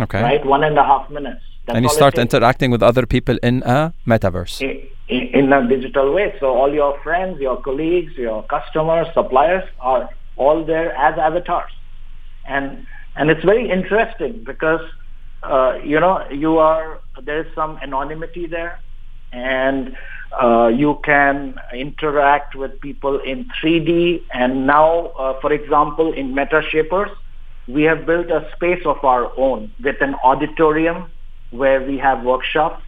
Okay. 0.00 0.22
Right? 0.22 0.44
One 0.44 0.64
and 0.64 0.78
a 0.78 0.84
half 0.84 1.10
minutes. 1.10 1.42
That's 1.66 1.76
and 1.76 1.84
you 1.84 1.90
start 1.90 2.16
interacting 2.18 2.70
with 2.70 2.82
other 2.82 3.06
people 3.06 3.38
in 3.42 3.62
a 3.64 3.92
metaverse. 4.06 4.60
In, 5.08 5.18
in, 5.18 5.52
a 5.52 5.66
digital 5.68 6.12
way. 6.12 6.34
So 6.40 6.46
all 6.46 6.72
your 6.72 7.00
friends, 7.02 7.40
your 7.40 7.60
colleagues, 7.60 8.12
your 8.16 8.44
customers, 8.44 9.06
suppliers 9.14 9.64
are 9.80 10.08
all 10.36 10.64
there 10.64 10.94
as 10.96 11.18
avatars. 11.18 11.72
And, 12.46 12.86
and 13.16 13.30
it's 13.30 13.44
very 13.44 13.68
interesting 13.70 14.44
because, 14.44 14.80
uh, 15.42 15.78
you 15.84 15.98
know, 15.98 16.24
you 16.30 16.58
are, 16.58 17.00
there's 17.22 17.52
some 17.54 17.78
anonymity 17.82 18.46
there 18.46 18.80
and 19.32 19.96
uh, 20.40 20.68
you 20.68 21.00
can 21.04 21.58
interact 21.72 22.54
with 22.54 22.80
people 22.80 23.18
in 23.20 23.48
3D. 23.62 24.22
And 24.32 24.66
now, 24.66 25.06
uh, 25.18 25.40
for 25.40 25.52
example, 25.52 26.12
in 26.12 26.34
MetaShapers, 26.34 27.10
we 27.66 27.82
have 27.82 28.06
built 28.06 28.30
a 28.30 28.48
space 28.54 28.82
of 28.84 28.96
our 29.02 29.30
own 29.36 29.72
with 29.82 29.96
an 30.00 30.14
auditorium 30.22 31.10
where 31.50 31.82
we 31.82 31.98
have 31.98 32.22
workshops. 32.22 32.82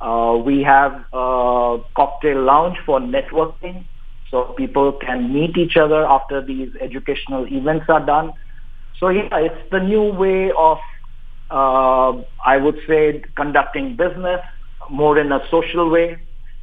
Uh, 0.00 0.36
we 0.44 0.62
have 0.62 0.92
a 1.12 1.78
cocktail 1.96 2.42
lounge 2.42 2.76
for 2.84 3.00
networking, 3.00 3.86
so 4.30 4.54
people 4.56 4.92
can 4.92 5.32
meet 5.32 5.56
each 5.56 5.76
other 5.76 6.06
after 6.06 6.44
these 6.44 6.70
educational 6.80 7.46
events 7.46 7.86
are 7.88 8.04
done. 8.04 8.32
So 8.98 9.08
yeah, 9.08 9.28
it's 9.32 9.70
the 9.70 9.80
new 9.80 10.02
way 10.12 10.50
of, 10.56 10.78
uh, 11.50 12.22
I 12.44 12.56
would 12.56 12.78
say, 12.88 13.22
conducting 13.36 13.96
business 13.96 14.40
more 14.90 15.18
in 15.18 15.32
a 15.32 15.40
social 15.50 15.88
way. 15.90 16.18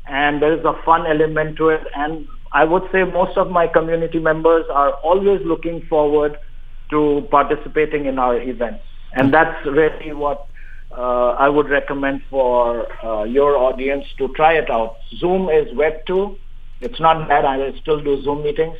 And 0.07 0.41
there 0.41 0.53
is 0.57 0.63
a 0.65 0.73
fun 0.85 1.05
element 1.07 1.57
to 1.57 1.69
it. 1.69 1.81
And 1.95 2.27
I 2.53 2.63
would 2.63 2.83
say 2.91 3.03
most 3.03 3.37
of 3.37 3.49
my 3.49 3.67
community 3.67 4.19
members 4.19 4.65
are 4.71 4.91
always 5.03 5.41
looking 5.45 5.81
forward 5.89 6.37
to 6.89 7.27
participating 7.31 8.05
in 8.05 8.19
our 8.19 8.39
events. 8.39 8.83
And 9.13 9.33
that's 9.33 9.65
really 9.65 10.13
what 10.13 10.47
uh, 10.91 11.31
I 11.31 11.49
would 11.49 11.69
recommend 11.69 12.21
for 12.29 12.87
uh, 13.03 13.23
your 13.23 13.57
audience 13.57 14.05
to 14.17 14.27
try 14.29 14.53
it 14.53 14.69
out. 14.69 14.97
Zoom 15.17 15.49
is 15.49 15.73
Web 15.75 16.05
too. 16.05 16.37
It's 16.81 16.99
not 16.99 17.27
bad. 17.27 17.45
I 17.45 17.77
still 17.79 18.01
do 18.01 18.21
Zoom 18.21 18.43
meetings. 18.43 18.77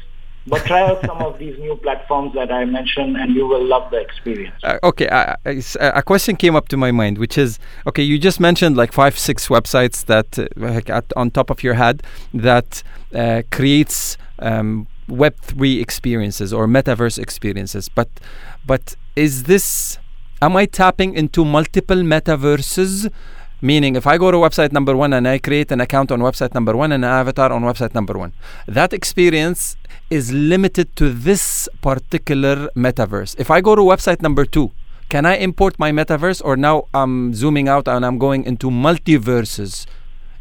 But 0.48 0.63
try 0.65 0.82
out 0.82 1.04
some 1.04 1.24
of 1.24 1.39
these 1.39 1.58
new 1.58 1.76
platforms 1.76 2.36
that 2.36 2.52
I 2.52 2.65
mentioned, 2.65 3.18
and 3.18 3.34
you 3.34 3.48
will 3.48 3.65
love 3.65 3.89
the 3.89 3.98
experience. 3.98 4.54
Uh, 4.63 4.78
okay, 4.84 5.08
a 5.08 6.04
question 6.04 6.36
came 6.36 6.56
up 6.56 6.68
to 6.68 6.78
my 6.78 6.91
mind, 6.91 7.18
which 7.18 7.36
is 7.36 7.58
okay. 7.88 8.04
You 8.04 8.20
just 8.20 8.39
mentioned 8.39 8.78
like 8.78 8.94
five, 8.94 9.18
six 9.18 9.48
websites 9.48 10.06
that, 10.06 10.38
uh, 10.38 10.46
like 10.56 10.88
at, 10.88 11.12
on 11.15 11.32
top 11.32 11.50
of 11.50 11.63
your 11.63 11.74
head, 11.74 12.04
that 12.32 12.84
uh, 13.15 13.41
creates 13.52 14.18
um, 14.38 14.86
Web 15.08 15.36
three 15.41 15.80
experiences 15.82 16.54
or 16.54 16.68
metaverse 16.68 17.20
experiences. 17.20 17.89
But, 17.89 18.10
but 18.65 18.96
is 19.15 19.44
this? 19.44 19.98
Am 20.41 20.56
I 20.58 20.65
tapping 20.65 21.13
into 21.13 21.46
multiple 21.46 21.98
metaverses? 21.98 23.12
Meaning, 23.62 23.96
if 23.96 24.06
I 24.06 24.18
go 24.18 24.32
to 24.32 24.38
website 24.38 24.72
number 24.72 24.96
one 24.96 25.13
and 25.13 25.28
I 25.28 25.39
create 25.39 25.72
an 25.72 25.80
account 25.80 26.12
on 26.12 26.20
website 26.20 26.54
number 26.54 26.76
one 26.76 26.91
and 26.91 27.06
an 27.06 27.10
avatar 27.10 27.52
on 27.52 27.63
website 27.63 27.96
number 27.96 28.18
one, 28.18 28.34
that 28.68 28.94
experience 28.94 29.78
is 30.10 30.32
limited 30.32 30.96
to 30.98 31.10
this 31.10 31.70
particular 31.82 32.70
metaverse. 32.76 33.36
If 33.39 33.50
I 33.50 33.62
go 33.62 33.76
to 33.76 33.82
website 33.82 34.22
number 34.22 34.46
two, 34.46 34.72
can 35.10 35.26
I 35.26 35.38
import 35.38 35.80
my 35.80 35.91
metaverse 35.91 36.41
or 36.44 36.58
now 36.58 36.88
I'm 36.94 37.34
zooming 37.34 37.68
out 37.70 37.88
and 37.88 38.06
I'm 38.06 38.18
going 38.18 38.44
into 38.44 38.70
multiverses? 38.70 39.86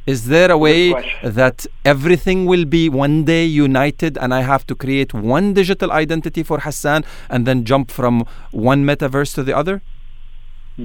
Is 0.07 0.27
there 0.27 0.51
a 0.51 0.59
way 0.59 0.93
that 1.23 1.67
everything 1.83 2.45
will 2.45 2.67
be 2.67 2.90
one 2.90 3.25
day 3.25 3.47
united 3.47 4.19
and 4.19 4.35
I 4.35 4.43
have 4.43 4.67
to 4.67 4.75
create 4.75 5.14
one 5.14 5.55
digital 5.55 5.90
identity 5.90 6.43
for 6.43 6.59
Hassan 6.61 7.05
and 7.31 7.47
then 7.47 7.64
jump 7.64 7.90
from 7.90 8.27
one 8.51 8.85
metaverse 8.85 9.35
to 9.37 9.43
the 9.43 9.57
other? 9.57 9.81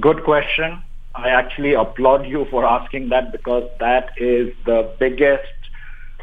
Good 0.00 0.24
question. 0.24 0.82
I 1.14 1.28
actually 1.28 1.74
applaud 1.74 2.26
you 2.26 2.46
for 2.50 2.64
asking 2.64 3.10
that 3.10 3.30
because 3.30 3.68
that 3.78 4.10
is 4.16 4.54
the 4.64 4.90
biggest 4.98 5.44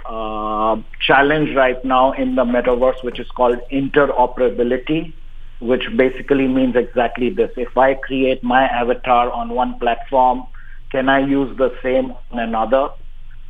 uh, 0.10 0.78
challenge 1.06 1.56
right 1.56 1.84
now 1.86 2.14
in 2.14 2.34
the 2.34 2.46
metaverse, 2.46 3.04
which 3.04 3.20
is 3.20 3.28
called 3.30 3.60
interoperability, 3.72 5.14
which 5.60 5.84
basically 5.96 6.48
means 6.48 6.76
exactly 6.76 7.30
this. 7.30 7.52
If 7.58 7.78
I 7.78 7.94
create 7.94 8.44
my 8.44 8.64
avatar 8.64 9.32
on 9.32 9.50
one 9.50 9.78
platform, 9.78 10.48
can 10.92 11.10
I 11.10 11.20
use 11.20 11.56
the 11.58 11.72
same 11.84 12.14
on 12.32 12.40
another? 12.40 12.90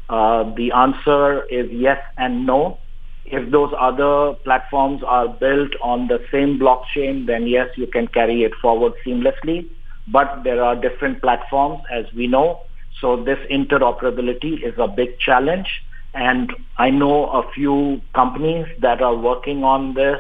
Uh, 0.10 0.54
the 0.56 0.72
answer 0.72 1.44
is 1.46 1.68
yes 1.72 2.00
and 2.18 2.46
no. 2.46 2.80
If 3.26 3.52
those 3.52 3.74
other 3.80 4.34
platforms 4.46 5.02
are 5.06 5.28
built 5.28 5.72
on 5.82 6.08
the 6.08 6.20
same 6.32 6.58
blockchain, 6.60 7.28
then 7.28 7.46
yes, 7.48 7.68
you 7.76 7.88
can 7.88 8.08
carry 8.08 8.44
it 8.44 8.54
forward 8.62 8.94
seamlessly 9.06 9.68
but 10.08 10.44
there 10.44 10.64
are 10.64 10.76
different 10.76 11.22
platforms 11.22 11.82
as 11.92 12.06
we 12.16 12.28
know. 12.28 12.62
So 13.02 13.24
this 13.24 13.38
interoperability 13.52 14.66
is 14.66 14.74
a 14.78 14.88
big 14.88 15.20
challenge. 15.20 15.68
And 16.14 16.52
I 16.78 16.90
know 16.90 17.28
a 17.30 17.44
few 17.54 18.02
companies 18.16 18.66
that 18.80 19.02
are 19.02 19.16
working 19.16 19.64
on 19.64 19.94
this 19.94 20.20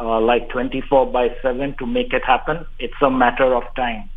uh, 0.00 0.20
like 0.20 0.48
24 0.50 1.12
by 1.12 1.28
7 1.42 1.74
to 1.78 1.86
make 1.86 2.12
it 2.12 2.24
happen. 2.24 2.64
It's 2.78 2.94
a 3.02 3.10
matter 3.10 3.54
of 3.54 3.64
time. 3.74 4.08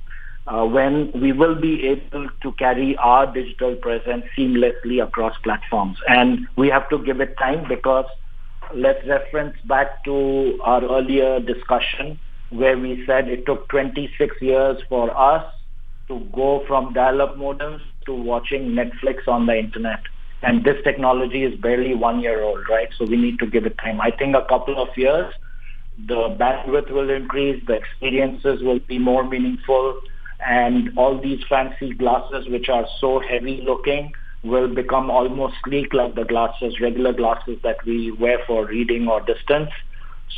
Uh, 0.52 0.66
when 0.66 1.10
we 1.16 1.32
will 1.32 1.56
be 1.56 1.88
able 1.88 2.28
to 2.42 2.52
carry 2.54 2.98
our 2.98 3.26
digital 3.32 3.74
presence 3.76 4.26
seamlessly 4.38 5.02
across 5.02 5.34
platforms. 5.46 5.98
And 6.10 6.40
we 6.58 6.68
have 6.68 6.90
to 6.90 6.98
give 6.98 7.22
it 7.22 7.38
time 7.38 7.66
because 7.70 8.04
let's 8.76 9.00
reference 9.08 9.56
back 9.70 10.04
to 10.04 10.60
our 10.66 10.84
earlier 10.84 11.40
discussion 11.40 12.20
where 12.50 12.78
we 12.78 13.02
said 13.06 13.30
it 13.30 13.46
took 13.46 13.70
26 13.70 14.36
years 14.42 14.78
for 14.90 15.18
us 15.18 15.46
to 16.10 16.20
go 16.36 16.66
from 16.68 16.92
dial-up 16.92 17.38
modems 17.38 17.80
to 18.06 18.14
watching 18.14 18.72
Netflix 18.72 19.30
on 19.30 19.46
the 19.46 19.58
internet. 19.58 20.02
And 20.42 20.66
this 20.66 20.84
technology 20.84 21.46
is 21.46 21.58
barely 21.62 21.96
one 21.96 22.20
year 22.20 22.44
old, 22.44 22.68
right? 22.70 22.90
So 22.98 23.06
we 23.06 23.16
need 23.16 23.40
to 23.40 23.48
give 23.48 23.66
it 23.66 23.78
time. 23.78 24.02
I 24.02 24.12
think 24.12 24.36
a 24.36 24.46
couple 24.50 24.82
of 24.82 24.90
years, 24.98 25.34
the 26.08 26.36
bandwidth 26.38 26.92
will 26.92 27.10
increase, 27.10 27.64
the 27.68 27.74
experiences 27.74 28.62
will 28.62 28.80
be 28.80 29.00
more 29.00 29.24
meaningful, 29.24 30.02
and 30.46 30.98
all 30.98 31.20
these 31.20 31.42
fancy 31.48 31.94
glasses, 31.94 32.48
which 32.48 32.70
are 32.70 32.88
so 33.00 33.20
heavy 33.20 33.62
looking, 33.62 34.14
will 34.44 34.68
become 34.68 35.12
almost 35.12 35.56
sleek 35.64 35.94
like 35.94 36.16
the 36.16 36.24
glasses, 36.24 36.80
regular 36.80 37.14
glasses 37.14 37.60
that 37.64 37.84
we 37.86 38.12
wear 38.12 38.40
for 38.48 38.66
reading 38.66 39.08
or 39.08 39.22
distance. 39.22 39.70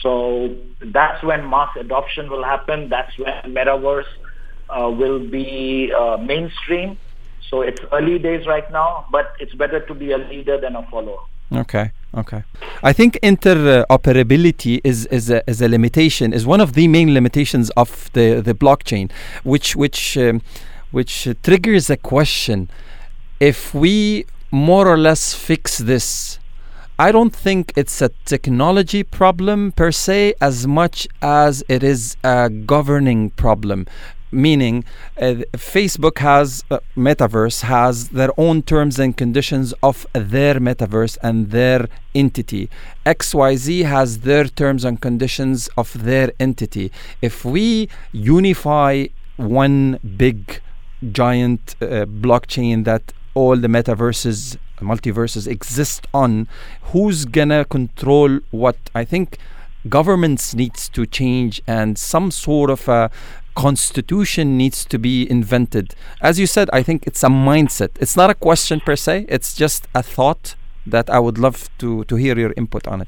So 0.01 0.55
that's 0.81 1.23
when 1.23 1.49
mass 1.49 1.69
adoption 1.79 2.29
will 2.29 2.43
happen. 2.43 2.89
That's 2.89 3.17
when 3.17 3.33
metaverse 3.45 4.05
uh, 4.69 4.89
will 4.89 5.19
be 5.19 5.93
uh, 5.97 6.17
mainstream. 6.17 6.97
So 7.49 7.61
it's 7.61 7.79
early 7.91 8.19
days 8.19 8.47
right 8.47 8.69
now, 8.71 9.05
but 9.11 9.33
it's 9.39 9.53
better 9.53 9.79
to 9.79 9.93
be 9.93 10.11
a 10.11 10.17
leader 10.17 10.59
than 10.59 10.75
a 10.75 10.83
follower. 10.89 11.19
Okay, 11.53 11.91
okay. 12.15 12.43
I 12.81 12.93
think 12.93 13.19
interoperability 13.21 14.81
is 14.83 15.05
is 15.07 15.29
a, 15.29 15.47
is 15.49 15.61
a 15.61 15.67
limitation, 15.67 16.33
is 16.33 16.45
one 16.45 16.61
of 16.61 16.73
the 16.73 16.87
main 16.87 17.13
limitations 17.13 17.69
of 17.71 18.09
the, 18.13 18.41
the 18.41 18.53
blockchain, 18.53 19.11
which 19.43 19.75
which 19.75 20.17
um, 20.17 20.41
which 20.91 21.27
triggers 21.43 21.89
a 21.89 21.97
question: 21.97 22.69
If 23.39 23.73
we 23.73 24.25
more 24.51 24.87
or 24.87 24.97
less 24.97 25.33
fix 25.33 25.79
this 25.79 26.39
I 26.99 27.11
don't 27.11 27.35
think 27.35 27.73
it's 27.75 28.03
a 28.03 28.09
technology 28.23 29.01
problem 29.01 29.71
per 29.71 29.91
se 29.91 30.35
as 30.39 30.67
much 30.67 31.07
as 31.23 31.63
it 31.67 31.81
is 31.81 32.15
a 32.23 32.51
governing 32.51 33.31
problem 33.31 33.87
meaning 34.33 34.83
uh, 35.17 35.35
facebook 35.53 36.17
has 36.17 36.63
uh, 36.71 36.79
metaverse 36.97 37.61
has 37.61 38.09
their 38.09 38.29
own 38.37 38.61
terms 38.61 38.99
and 38.99 39.15
conditions 39.15 39.73
of 39.81 40.05
their 40.13 40.55
metaverse 40.55 41.17
and 41.21 41.51
their 41.51 41.87
entity 42.15 42.69
xyz 43.05 43.83
has 43.85 44.19
their 44.19 44.45
terms 44.45 44.83
and 44.83 45.01
conditions 45.01 45.69
of 45.77 45.93
their 46.03 46.31
entity 46.39 46.91
if 47.21 47.45
we 47.45 47.87
unify 48.11 49.05
one 49.37 49.99
big 50.17 50.61
giant 51.11 51.75
uh, 51.81 52.05
blockchain 52.05 52.85
that 52.85 53.13
all 53.33 53.57
the 53.57 53.67
metaverses, 53.67 54.57
multiverses 54.79 55.47
exist 55.47 56.07
on, 56.13 56.47
who's 56.83 57.25
gonna 57.25 57.65
control 57.65 58.39
what? 58.51 58.77
I 58.93 59.05
think 59.05 59.37
governments 59.89 60.53
needs 60.53 60.87
to 60.89 61.05
change 61.05 61.61
and 61.67 61.97
some 61.97 62.31
sort 62.31 62.69
of 62.69 62.87
a 62.87 63.11
constitution 63.55 64.57
needs 64.57 64.85
to 64.85 64.97
be 64.97 65.29
invented. 65.29 65.95
As 66.21 66.39
you 66.39 66.47
said, 66.47 66.69
I 66.73 66.83
think 66.83 67.05
it's 67.07 67.23
a 67.23 67.27
mindset. 67.27 67.89
It's 67.99 68.15
not 68.15 68.29
a 68.29 68.35
question 68.35 68.79
per 68.79 68.95
se. 68.95 69.25
It's 69.29 69.53
just 69.53 69.87
a 69.93 70.03
thought 70.03 70.55
that 70.85 71.09
I 71.09 71.19
would 71.19 71.37
love 71.37 71.69
to 71.79 72.03
to 72.05 72.15
hear 72.15 72.37
your 72.37 72.53
input 72.57 72.87
on 72.87 73.01
it. 73.01 73.07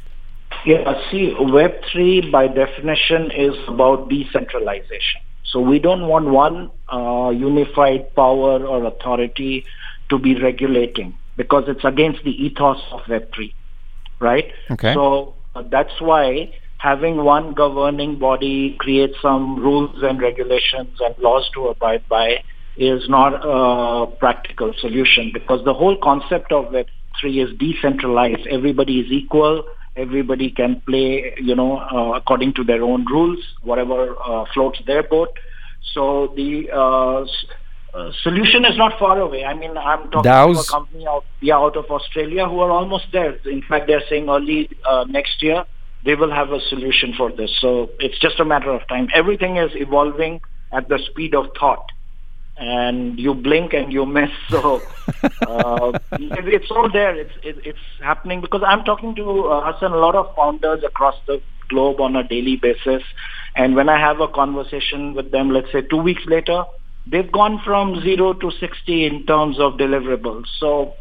Yeah, 0.65 0.99
see, 1.11 1.35
Web3 1.37 2.31
by 2.31 2.47
definition 2.47 3.29
is 3.31 3.55
about 3.67 4.09
decentralization. 4.09 5.21
So 5.43 5.59
we 5.59 5.79
don't 5.79 6.07
want 6.07 6.25
one 6.27 6.71
uh, 6.91 7.29
unified 7.29 8.15
power 8.15 8.65
or 8.65 8.85
authority 8.85 9.65
to 10.09 10.17
be 10.17 10.35
regulating 10.35 11.17
because 11.37 11.65
it's 11.67 11.83
against 11.83 12.23
the 12.23 12.31
ethos 12.45 12.81
of 12.91 13.01
Web3, 13.01 13.53
right? 14.19 14.51
Okay. 14.71 14.93
So 14.93 15.35
uh, 15.55 15.63
that's 15.69 16.01
why 16.01 16.53
having 16.89 17.15
one 17.23 17.53
governing 17.53 18.17
body 18.19 18.75
create 18.79 19.13
some 19.21 19.43
rules 19.67 20.03
and 20.03 20.21
regulations 20.21 20.93
and 21.05 21.15
laws 21.27 21.49
to 21.55 21.67
abide 21.73 22.03
by 22.07 22.27
is 22.77 23.07
not 23.09 23.31
a 23.55 24.11
practical 24.17 24.73
solution 24.79 25.31
because 25.33 25.63
the 25.65 25.73
whole 25.73 25.97
concept 26.09 26.51
of 26.51 26.65
Web3 26.65 27.43
is 27.45 27.57
decentralized. 27.57 28.45
Everybody 28.57 28.99
is 28.99 29.11
equal 29.11 29.63
everybody 29.95 30.51
can 30.51 30.81
play, 30.85 31.33
you 31.37 31.55
know, 31.55 31.77
uh, 31.77 32.17
according 32.17 32.53
to 32.53 32.63
their 32.63 32.83
own 32.83 33.05
rules, 33.05 33.39
whatever 33.63 34.15
uh, 34.19 34.45
floats 34.53 34.79
their 34.85 35.03
boat. 35.03 35.29
So 35.93 36.33
the 36.35 36.69
uh, 36.71 37.21
uh, 37.97 38.11
solution 38.23 38.65
is 38.65 38.77
not 38.77 38.99
far 38.99 39.19
away. 39.19 39.45
I 39.45 39.53
mean, 39.53 39.77
I'm 39.77 40.09
talking 40.11 40.31
DAOs. 40.31 40.55
to 40.55 40.59
a 40.59 40.77
company 40.79 41.07
out, 41.07 41.23
yeah, 41.41 41.55
out 41.55 41.77
of 41.77 41.85
Australia 41.85 42.47
who 42.47 42.59
are 42.59 42.71
almost 42.71 43.05
there. 43.13 43.35
In 43.45 43.61
fact, 43.61 43.87
they're 43.87 44.03
saying 44.09 44.27
early 44.29 44.69
uh, 44.85 45.05
next 45.07 45.41
year 45.41 45.63
they 46.05 46.15
will 46.15 46.31
have 46.31 46.51
a 46.51 46.59
solution 46.69 47.13
for 47.17 47.31
this. 47.31 47.51
So 47.59 47.89
it's 47.99 48.19
just 48.19 48.39
a 48.39 48.45
matter 48.45 48.71
of 48.71 48.87
time. 48.87 49.09
Everything 49.13 49.57
is 49.57 49.71
evolving 49.73 50.41
at 50.71 50.87
the 50.87 50.99
speed 51.09 51.33
of 51.35 51.47
thought 51.59 51.85
and 52.57 53.19
you 53.19 53.33
blink 53.33 53.73
and 53.73 53.91
you 53.91 54.05
miss. 54.05 54.29
So 54.49 54.81
uh, 55.47 55.99
it, 56.13 56.47
it's 56.47 56.71
all 56.71 56.89
there. 56.91 57.15
It's 57.15 57.33
it, 57.43 57.57
it's 57.65 57.79
happening 58.01 58.41
because 58.41 58.61
I'm 58.65 58.83
talking 58.83 59.15
to 59.15 59.45
uh, 59.47 59.71
Hassan 59.71 59.91
a 59.91 59.97
lot 59.97 60.15
of 60.15 60.33
founders 60.35 60.83
across 60.83 61.15
the 61.27 61.41
globe 61.69 61.99
on 61.99 62.15
a 62.15 62.23
daily 62.27 62.55
basis, 62.55 63.03
and 63.55 63.75
when 63.75 63.89
I 63.89 63.99
have 63.99 64.21
a 64.21 64.27
conversation 64.27 65.13
with 65.13 65.31
them, 65.31 65.49
let's 65.49 65.71
say 65.71 65.81
two 65.81 65.97
weeks 65.97 66.23
later, 66.27 66.63
they've 67.07 67.31
gone 67.31 67.59
from 67.65 68.01
zero 68.01 68.33
to 68.33 68.51
sixty 68.59 69.05
in 69.05 69.25
terms 69.25 69.59
of 69.59 69.73
deliverables. 69.73 70.45
So. 70.59 70.93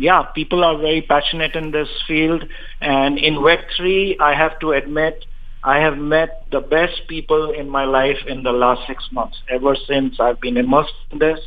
Yeah, 0.00 0.22
people 0.34 0.64
are 0.64 0.78
very 0.78 1.02
passionate 1.02 1.54
in 1.54 1.72
this 1.72 1.90
field, 2.08 2.42
and 2.80 3.18
in 3.18 3.34
Web3, 3.34 4.16
I 4.18 4.34
have 4.34 4.58
to 4.60 4.72
admit, 4.72 5.26
I 5.62 5.80
have 5.80 5.98
met 5.98 6.46
the 6.50 6.62
best 6.62 7.02
people 7.06 7.50
in 7.52 7.68
my 7.68 7.84
life 7.84 8.16
in 8.26 8.42
the 8.42 8.50
last 8.50 8.86
six 8.86 9.06
months, 9.12 9.36
ever 9.50 9.76
since 9.86 10.18
I've 10.18 10.40
been 10.40 10.56
immersed 10.56 10.94
in 11.10 11.18
this, 11.18 11.38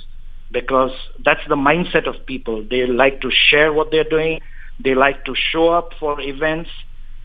because 0.52 0.92
that's 1.26 1.42
the 1.50 1.56
mindset 1.56 2.08
of 2.08 2.28
people. 2.28 2.64
They 2.70 2.86
like 2.86 3.22
to 3.22 3.32
share 3.50 3.74
what 3.74 3.90
they're 3.90 4.04
doing. 4.18 4.40
They 4.84 4.94
like 4.94 5.26
to 5.26 5.34
show 5.36 5.70
up 5.70 5.90
for 6.00 6.22
events. 6.22 6.70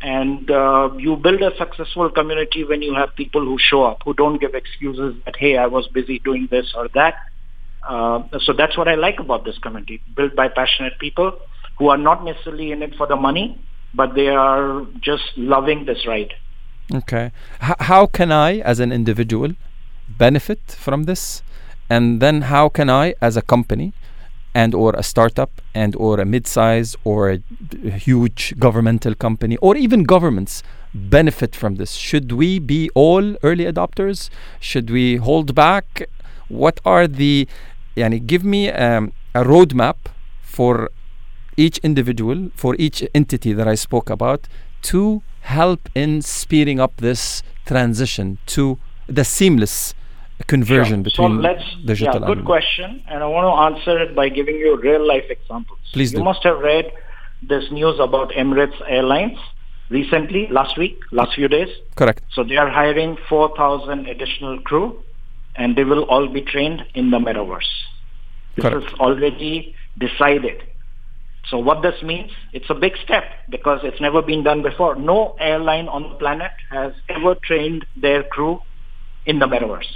And 0.00 0.50
uh, 0.50 0.88
you 0.96 1.16
build 1.16 1.42
a 1.42 1.50
successful 1.58 2.08
community 2.08 2.64
when 2.64 2.80
you 2.80 2.94
have 2.94 3.14
people 3.16 3.44
who 3.44 3.58
show 3.60 3.82
up, 3.82 3.98
who 4.02 4.14
don't 4.14 4.40
give 4.40 4.54
excuses 4.54 5.14
that, 5.26 5.36
hey, 5.36 5.58
I 5.58 5.66
was 5.66 5.88
busy 5.92 6.20
doing 6.20 6.48
this 6.50 6.72
or 6.74 6.88
that. 6.94 7.16
Uh, 7.88 8.22
so 8.40 8.52
that's 8.52 8.76
what 8.76 8.86
I 8.86 8.94
like 8.94 9.18
about 9.18 9.44
this 9.44 9.58
community, 9.58 10.02
built 10.14 10.36
by 10.36 10.48
passionate 10.48 10.98
people 10.98 11.32
who 11.78 11.88
are 11.88 11.96
not 11.96 12.24
necessarily 12.24 12.70
in 12.70 12.82
it 12.82 12.94
for 12.96 13.06
the 13.06 13.16
money, 13.16 13.58
but 13.94 14.14
they 14.14 14.28
are 14.28 14.86
just 15.00 15.24
loving 15.36 15.86
this 15.86 16.06
ride. 16.06 16.34
Okay. 16.94 17.32
H- 17.62 17.76
how 17.80 18.06
can 18.06 18.30
I, 18.30 18.58
as 18.58 18.78
an 18.78 18.92
individual, 18.92 19.54
benefit 20.06 20.60
from 20.72 21.04
this? 21.04 21.42
And 21.88 22.20
then 22.20 22.42
how 22.42 22.68
can 22.68 22.90
I, 22.90 23.14
as 23.22 23.38
a 23.38 23.42
company, 23.42 23.94
and 24.54 24.74
or 24.74 24.92
a 24.96 25.02
startup 25.02 25.62
and 25.74 25.94
or 25.96 26.20
a 26.20 26.24
mid-size 26.24 26.96
or 27.04 27.30
a 27.30 27.38
huge 27.90 28.54
governmental 28.58 29.14
company 29.14 29.56
or 29.58 29.76
even 29.76 30.04
governments 30.04 30.62
benefit 30.94 31.54
from 31.54 31.76
this 31.76 31.92
should 31.92 32.32
we 32.32 32.58
be 32.58 32.90
all 32.94 33.36
early 33.42 33.64
adopters 33.64 34.30
should 34.58 34.90
we 34.90 35.16
hold 35.16 35.54
back 35.54 36.08
what 36.48 36.80
are 36.84 37.06
the 37.06 37.46
yani 38.02 38.18
give 38.32 38.44
me 38.54 38.60
um, 38.70 39.12
a 39.34 39.42
roadmap 39.52 39.96
for 40.42 40.74
each 41.64 41.78
individual 41.88 42.38
for 42.62 42.72
each 42.78 42.98
entity 43.20 43.52
that 43.58 43.68
i 43.74 43.76
spoke 43.86 44.08
about 44.16 44.42
to 44.90 45.22
help 45.58 45.80
in 45.94 46.22
speeding 46.22 46.78
up 46.84 46.92
this 47.08 47.42
transition 47.66 48.26
to 48.54 48.62
the 49.18 49.24
seamless 49.24 49.94
conversion 50.46 50.98
Sure. 51.00 51.08
between 51.08 51.34
so 51.36 51.42
let's, 51.48 51.64
digital 51.84 52.20
yeah, 52.20 52.26
good 52.30 52.38
and 52.38 52.46
question. 52.46 53.02
And 53.08 53.18
I 53.24 53.26
want 53.26 53.46
to 53.52 53.54
answer 53.68 53.94
it 54.04 54.14
by 54.14 54.28
giving 54.28 54.56
you 54.56 54.70
real 54.88 55.04
life 55.14 55.24
examples. 55.36 55.80
Please 55.92 56.12
you 56.12 56.18
do. 56.18 56.24
must 56.24 56.42
have 56.44 56.58
read 56.60 56.86
this 57.42 57.64
news 57.78 57.96
about 57.98 58.30
Emirates 58.42 58.78
Airlines 58.88 59.38
recently, 59.90 60.46
last 60.58 60.74
week, 60.78 60.96
last 61.10 61.34
few 61.34 61.48
days. 61.48 61.68
correct 61.96 62.22
So 62.34 62.44
they 62.44 62.56
are 62.56 62.70
hiring 62.70 63.16
4,000 63.28 64.06
additional 64.06 64.60
crew 64.60 64.86
and 65.56 65.76
they 65.76 65.84
will 65.84 66.04
all 66.04 66.28
be 66.28 66.42
trained 66.42 66.82
in 66.94 67.10
the 67.10 67.18
metaverse. 67.18 67.70
This 68.56 68.64
Correct. 68.64 68.86
is 68.92 68.98
already 68.98 69.74
decided. 69.98 70.62
So 71.48 71.58
what 71.58 71.80
this 71.82 72.02
means, 72.02 72.30
it's 72.52 72.68
a 72.68 72.74
big 72.74 72.92
step 73.02 73.24
because 73.48 73.80
it's 73.82 74.00
never 74.00 74.20
been 74.20 74.42
done 74.44 74.62
before. 74.62 74.94
No 74.96 75.34
airline 75.40 75.88
on 75.88 76.02
the 76.10 76.14
planet 76.16 76.50
has 76.70 76.92
ever 77.08 77.34
trained 77.36 77.86
their 77.96 78.22
crew 78.22 78.60
in 79.24 79.38
the 79.38 79.46
metaverse. 79.46 79.88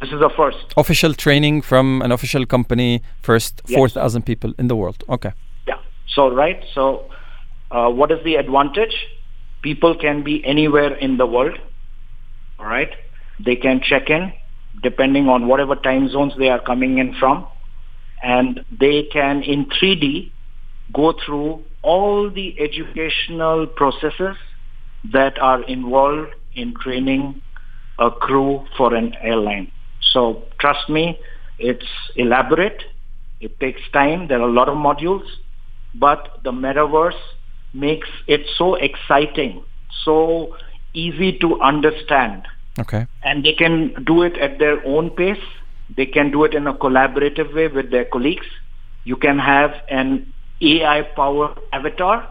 This 0.00 0.10
is 0.12 0.20
the 0.20 0.30
first. 0.36 0.58
official 0.76 1.12
training 1.14 1.62
from 1.62 2.00
an 2.02 2.10
official 2.12 2.46
company 2.46 3.02
first 3.22 3.60
Yes. 3.66 3.76
4000 3.76 4.24
people 4.24 4.54
in 4.58 4.68
the 4.68 4.76
world 4.76 5.04
okay 5.08 5.32
Yeah. 5.66 5.78
So, 6.14 6.30
right. 6.30 6.62
So, 6.74 7.10
uh, 7.70 7.90
what 7.90 8.10
is 8.10 8.22
the 8.24 8.36
advantage? 8.36 8.94
People 9.62 9.94
can 9.94 10.22
be 10.22 10.42
anywhere 10.44 10.94
in 10.94 11.18
the 11.18 11.26
world. 11.26 11.58
All 12.58 12.66
right. 12.66 12.90
They 13.38 13.56
can 13.56 13.80
check 13.80 14.08
in 14.10 14.32
depending 14.82 15.28
on 15.28 15.48
whatever 15.48 15.74
time 15.74 16.08
zones 16.08 16.32
they 16.38 16.48
are 16.48 16.60
coming 16.60 16.98
in 16.98 17.14
from. 17.18 17.46
And 18.22 18.60
they 18.70 19.04
can, 19.12 19.42
in 19.42 19.66
3D, 19.66 20.32
go 20.92 21.14
through 21.24 21.64
all 21.82 22.30
the 22.30 22.54
educational 22.60 23.66
processes 23.66 24.36
that 25.12 25.38
are 25.40 25.62
involved 25.64 26.30
in 26.54 26.74
training 26.82 27.40
a 27.98 28.10
crew 28.10 28.66
for 28.76 28.94
an 28.94 29.14
airline. 29.22 29.70
So 30.12 30.44
trust 30.60 30.88
me, 30.88 31.18
it's 31.58 31.86
elaborate. 32.16 32.82
It 33.40 33.58
takes 33.60 33.80
time. 33.92 34.28
There 34.28 34.40
are 34.40 34.48
a 34.48 34.52
lot 34.52 34.68
of 34.68 34.76
modules, 34.76 35.24
but 35.94 36.40
the 36.44 36.52
metaverse 36.52 37.18
makes 37.72 38.08
it 38.26 38.42
so 38.56 38.74
exciting, 38.74 39.64
so 40.04 40.56
easy 40.94 41.38
to 41.38 41.60
understand. 41.60 42.42
Okay 42.78 43.06
And 43.22 43.44
they 43.44 43.52
can 43.52 43.94
do 44.04 44.22
it 44.22 44.36
at 44.38 44.58
their 44.58 44.84
own 44.86 45.10
pace. 45.10 45.42
They 45.96 46.06
can 46.06 46.30
do 46.30 46.44
it 46.44 46.54
in 46.54 46.66
a 46.66 46.74
collaborative 46.74 47.54
way 47.54 47.68
with 47.68 47.90
their 47.90 48.04
colleagues. 48.04 48.46
You 49.04 49.16
can 49.16 49.38
have 49.38 49.72
an 49.88 50.32
AI 50.62 51.02
powered 51.16 51.58
avatar 51.72 52.28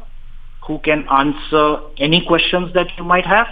who 0.65 0.79
can 0.79 1.05
answer 1.09 1.77
any 1.97 2.25
questions 2.25 2.73
that 2.73 2.87
you 2.97 3.03
might 3.03 3.25
have. 3.25 3.47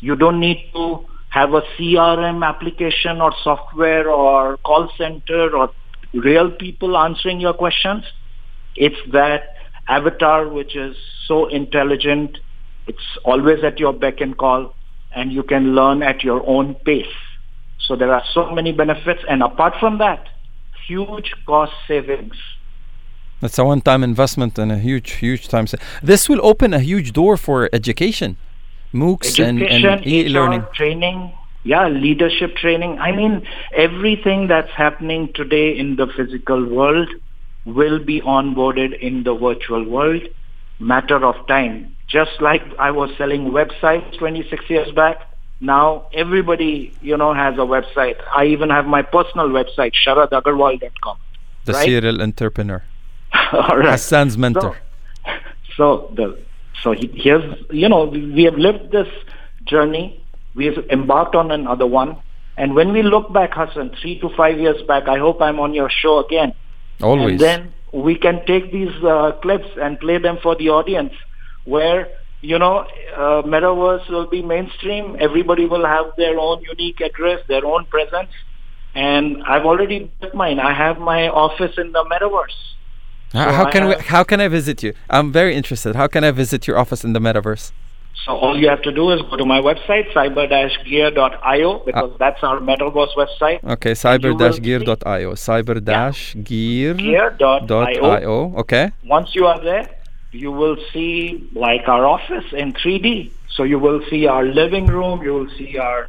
You 0.00 0.16
don't 0.16 0.40
need 0.40 0.70
to 0.74 1.06
have 1.30 1.54
a 1.54 1.62
CRM 1.76 2.44
application 2.46 3.20
or 3.20 3.32
software 3.42 4.10
or 4.10 4.56
call 4.58 4.90
center 4.96 5.56
or 5.56 5.70
real 6.14 6.50
people 6.50 6.96
answering 6.96 7.40
your 7.40 7.52
questions. 7.54 8.04
It's 8.76 8.96
that 9.12 9.54
avatar 9.88 10.48
which 10.48 10.76
is 10.76 10.96
so 11.26 11.46
intelligent. 11.46 12.38
It's 12.86 13.18
always 13.24 13.62
at 13.64 13.78
your 13.78 13.92
beck 13.92 14.20
and 14.20 14.36
call 14.36 14.74
and 15.14 15.32
you 15.32 15.42
can 15.42 15.74
learn 15.74 16.02
at 16.02 16.22
your 16.22 16.46
own 16.46 16.74
pace. 16.84 17.16
So 17.80 17.96
there 17.96 18.12
are 18.12 18.22
so 18.34 18.50
many 18.50 18.72
benefits 18.72 19.22
and 19.28 19.42
apart 19.42 19.74
from 19.80 19.98
that, 19.98 20.26
huge 20.86 21.32
cost 21.46 21.72
savings. 21.86 22.36
that's 23.40 23.58
a 23.58 23.64
one-time 23.64 24.02
investment 24.02 24.58
and 24.58 24.72
a 24.72 24.78
huge 24.78 25.10
huge 25.24 25.44
time 25.48 25.66
sa- 25.70 25.82
this 26.02 26.22
will 26.28 26.42
open 26.50 26.74
a 26.74 26.80
huge 26.90 27.12
door 27.12 27.36
for 27.36 27.56
education 27.80 28.30
moocs 28.92 29.38
and, 29.38 29.62
education, 29.62 29.90
and 29.90 30.06
e-learning 30.06 30.60
HR, 30.60 30.74
training, 30.74 31.32
yeah, 31.64 31.88
leadership 31.88 32.56
training. 32.56 32.98
I 32.98 33.12
mean, 33.12 33.46
everything 33.76 34.48
that's 34.48 34.70
happening 34.70 35.30
today 35.34 35.76
in 35.76 35.96
the 35.96 36.06
physical 36.16 36.64
world 36.64 37.08
will 37.64 37.98
be 38.04 38.20
onboarded 38.22 38.98
in 38.98 39.24
the 39.24 39.34
virtual 39.34 39.84
world. 39.84 40.22
Matter 40.78 41.24
of 41.24 41.34
time. 41.46 41.97
Just 42.08 42.40
like 42.40 42.62
I 42.78 42.90
was 42.90 43.10
selling 43.18 43.50
websites 43.50 44.18
26 44.18 44.70
years 44.70 44.90
back, 44.92 45.20
now 45.60 46.08
everybody, 46.14 46.92
you 47.02 47.16
know, 47.16 47.34
has 47.34 47.54
a 47.54 47.66
website. 47.76 48.16
I 48.34 48.46
even 48.46 48.70
have 48.70 48.86
my 48.86 49.02
personal 49.02 49.48
website, 49.48 49.92
sharadagarwal.com. 50.06 51.18
the 51.64 51.72
right? 51.72 51.84
serial 51.84 52.22
entrepreneur 52.22 52.82
All 53.52 53.76
right. 53.76 53.90
Hassan's 53.90 54.38
mentor. 54.38 54.78
So, 55.24 55.32
so 55.76 56.12
the 56.14 56.38
so 56.82 56.92
he, 56.92 57.10
here's 57.14 57.44
you 57.70 57.88
know 57.88 58.04
we, 58.04 58.32
we 58.32 58.44
have 58.44 58.54
lived 58.54 58.90
this 58.90 59.08
journey. 59.64 60.24
We 60.54 60.66
have 60.66 60.78
embarked 60.90 61.34
on 61.34 61.50
another 61.50 61.86
one. 61.86 62.16
And 62.56 62.74
when 62.74 62.92
we 62.92 63.02
look 63.02 63.32
back, 63.32 63.50
Hassan, 63.52 63.94
three 64.00 64.18
to 64.20 64.28
five 64.30 64.58
years 64.58 64.82
back, 64.88 65.06
I 65.06 65.18
hope 65.18 65.40
I'm 65.40 65.60
on 65.60 65.74
your 65.74 65.88
show 65.88 66.24
again. 66.24 66.54
Always. 67.00 67.32
And 67.32 67.40
then 67.40 67.74
we 67.92 68.16
can 68.16 68.44
take 68.46 68.72
these 68.72 68.92
uh, 69.04 69.32
clips 69.42 69.68
and 69.80 70.00
play 70.00 70.18
them 70.18 70.38
for 70.42 70.56
the 70.56 70.70
audience 70.70 71.12
where 71.68 72.08
you 72.40 72.58
know, 72.58 72.86
uh, 73.16 73.42
metaverse 73.42 74.08
will 74.10 74.26
be 74.28 74.42
mainstream. 74.42 75.16
Everybody 75.18 75.66
will 75.66 75.84
have 75.84 76.06
their 76.16 76.38
own 76.38 76.62
unique 76.62 77.00
address, 77.00 77.40
their 77.48 77.64
own 77.66 77.84
presence. 77.86 78.30
And 78.94 79.42
I've 79.44 79.64
already 79.64 80.10
built 80.20 80.34
mine. 80.34 80.60
I 80.60 80.72
have 80.72 80.98
my 80.98 81.28
office 81.28 81.74
in 81.78 81.92
the 81.92 82.04
metaverse. 82.04 82.56
How, 83.32 83.50
So 83.50 83.52
how 83.56 83.70
can 83.70 83.88
we, 83.88 83.94
how 83.96 84.24
can 84.24 84.40
I 84.40 84.48
visit 84.48 84.82
you? 84.82 84.94
I'm 85.10 85.32
very 85.32 85.54
interested. 85.54 85.96
How 85.96 86.06
can 86.06 86.24
I 86.24 86.30
visit 86.30 86.66
your 86.66 86.78
office 86.78 87.04
in 87.04 87.12
the 87.12 87.20
metaverse? 87.20 87.72
So 88.24 88.32
all 88.32 88.58
you 88.58 88.68
have 88.68 88.82
to 88.82 88.92
do 88.92 89.10
is 89.12 89.20
go 89.30 89.36
to 89.36 89.44
my 89.44 89.60
website, 89.60 90.10
cyber-gear.io, 90.12 91.82
because 91.86 92.16
that's 92.18 92.42
our 92.42 92.58
metaverse 92.58 93.14
website. 93.16 93.62
Okay, 93.64 93.90
you 93.90 94.34
will 94.34 94.52
see- 94.52 94.60
cyber-gear.io. 94.60 95.32
Cyber-gear.io. 95.34 96.94
Gear.io. 97.66 98.54
Okay. 98.56 98.90
Once 99.04 99.34
you 99.34 99.46
are 99.46 99.62
there, 99.62 99.97
you 100.32 100.52
will 100.52 100.76
see 100.92 101.48
like 101.54 101.88
our 101.88 102.06
office 102.06 102.44
in 102.52 102.72
3D. 102.74 103.30
So 103.50 103.62
you 103.62 103.78
will 103.78 104.02
see 104.10 104.26
our 104.26 104.44
living 104.44 104.86
room, 104.86 105.22
you 105.22 105.32
will 105.34 105.50
see 105.56 105.78
our 105.78 106.08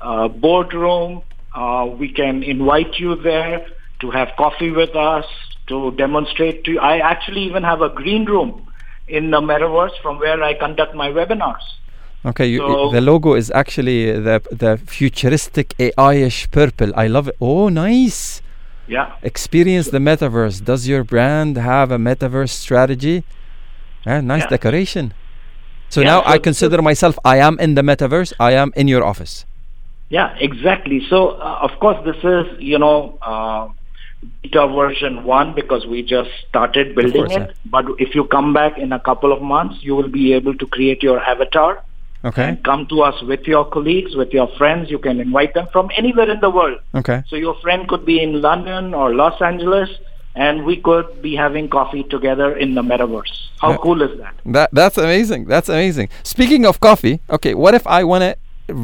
uh, 0.00 0.28
boardroom. 0.28 1.22
Uh, 1.54 1.86
we 1.98 2.12
can 2.12 2.42
invite 2.42 2.98
you 2.98 3.16
there 3.16 3.66
to 4.00 4.10
have 4.10 4.28
coffee 4.36 4.70
with 4.70 4.94
us, 4.94 5.24
to 5.68 5.90
demonstrate 5.92 6.64
to 6.64 6.72
you. 6.72 6.80
I 6.80 6.98
actually 6.98 7.42
even 7.42 7.62
have 7.64 7.80
a 7.80 7.88
green 7.88 8.24
room 8.24 8.66
in 9.08 9.30
the 9.30 9.40
metaverse 9.40 9.98
from 10.02 10.18
where 10.18 10.42
I 10.42 10.54
conduct 10.54 10.94
my 10.94 11.08
webinars. 11.10 11.62
Okay, 12.24 12.46
you, 12.46 12.58
So- 12.58 12.90
the 12.90 13.00
logo 13.00 13.34
is 13.34 13.50
actually 13.52 14.12
the 14.12 14.42
the 14.50 14.78
futuristic 14.78 15.74
AI-ish 15.78 16.50
purple. 16.50 16.92
I 16.96 17.06
love 17.06 17.28
it. 17.28 17.36
Oh, 17.40 17.68
nice. 17.68 18.42
Yeah. 18.88 19.12
Experience 19.22 19.88
the 19.90 19.98
metaverse. 19.98 20.64
Does 20.64 20.88
your 20.88 21.04
brand 21.04 21.56
have 21.56 21.90
a 21.90 21.98
metaverse 21.98 22.50
strategy? 22.50 23.24
Ah, 24.06 24.20
nice 24.20 24.42
Yeah. 24.42 24.50
decoration. 24.56 25.12
So 25.88 26.00
Yeah, 26.00 26.06
now 26.12 26.22
so 26.22 26.28
I 26.34 26.38
consider 26.38 26.82
myself 26.82 27.18
I 27.24 27.36
am 27.38 27.58
in 27.58 27.74
the 27.74 27.82
metaverse. 27.82 28.32
I 28.40 28.52
am 28.52 28.72
in 28.76 28.88
your 28.88 29.04
office. 29.04 29.44
Yeah, 30.08 30.34
exactly. 30.38 31.00
So, 31.10 31.30
uh, 31.30 31.58
of 31.66 31.72
course, 31.80 31.98
this 32.04 32.16
is, 32.22 32.46
you 32.60 32.78
know, 32.78 33.18
uh, 33.22 33.68
beta 34.42 34.66
version 34.68 35.24
one 35.24 35.52
because 35.54 35.86
we 35.86 36.02
just 36.02 36.30
started 36.48 36.94
building 36.94 37.26
course, 37.26 37.36
it. 37.36 37.56
But 37.66 37.86
if 37.98 38.14
you 38.14 38.24
come 38.24 38.52
back 38.52 38.78
in 38.78 38.92
a 38.92 39.00
couple 39.00 39.32
of 39.32 39.42
months, 39.42 39.76
you 39.82 39.94
will 39.96 40.08
be 40.08 40.32
able 40.32 40.54
to 40.54 40.66
create 40.66 41.02
your 41.02 41.18
avatar 41.20 41.82
Okay. 42.24 42.42
and 42.44 42.62
come 42.64 42.86
to 42.86 43.02
us 43.02 43.20
with 43.22 43.46
your 43.46 43.64
colleagues, 43.64 44.16
with 44.16 44.32
your 44.32 44.48
friends. 44.58 44.90
You 44.90 44.98
can 44.98 45.20
invite 45.20 45.54
them 45.54 45.66
from 45.72 45.90
anywhere 45.96 46.30
in 46.30 46.40
the 46.40 46.50
world. 46.50 46.78
Okay. 46.94 47.22
So 47.28 47.36
your 47.36 47.54
friend 47.62 47.86
could 47.88 48.04
be 48.06 48.20
in 48.22 48.40
London 48.40 48.94
or 48.94 49.14
Los 49.14 49.40
Angeles, 49.42 49.90
and 50.36 50.64
we 50.64 50.76
could 50.76 51.22
be 51.22 51.34
having 51.34 51.68
coffee 51.68 52.04
together 52.04 52.54
in 52.56 52.74
the 52.74 52.82
metaverse. 52.82 53.34
How 53.60 53.70
Yeah. 53.70 53.78
cool 53.84 54.02
is 54.02 54.12
that? 54.22 54.34
That 54.56 54.68
that's 54.72 54.98
amazing. 54.98 55.46
That's 55.46 55.68
amazing. 55.68 56.08
Speaking 56.22 56.66
of 56.66 56.78
coffee, 56.88 57.20
okay, 57.36 57.54
what 57.54 57.74
if 57.74 57.86
I 57.86 58.04
want 58.04 58.22
to 58.28 58.36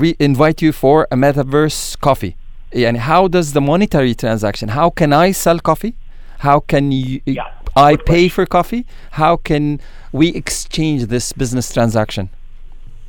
re- 0.03 0.17
invite 0.19 0.63
you 0.63 0.73
for 0.73 1.07
a 1.11 1.17
metaverse 1.17 1.79
coffee? 2.01 2.35
And 2.73 2.97
how 3.11 3.29
does 3.29 3.53
the 3.53 3.61
monetary 3.61 4.15
transaction? 4.15 4.71
How 4.71 4.89
can 4.91 5.13
I 5.13 5.33
sell 5.33 5.59
coffee? 5.71 5.95
How 6.39 6.61
can 6.61 6.91
you 6.91 7.21
Yeah, 7.27 7.49
I 7.77 7.97
pay 7.97 8.29
for 8.29 8.45
coffee? 8.47 8.87
How 9.23 9.37
can 9.37 9.65
we 10.11 10.29
exchange 10.43 11.07
this 11.15 11.33
business 11.43 11.73
transaction? 11.73 12.31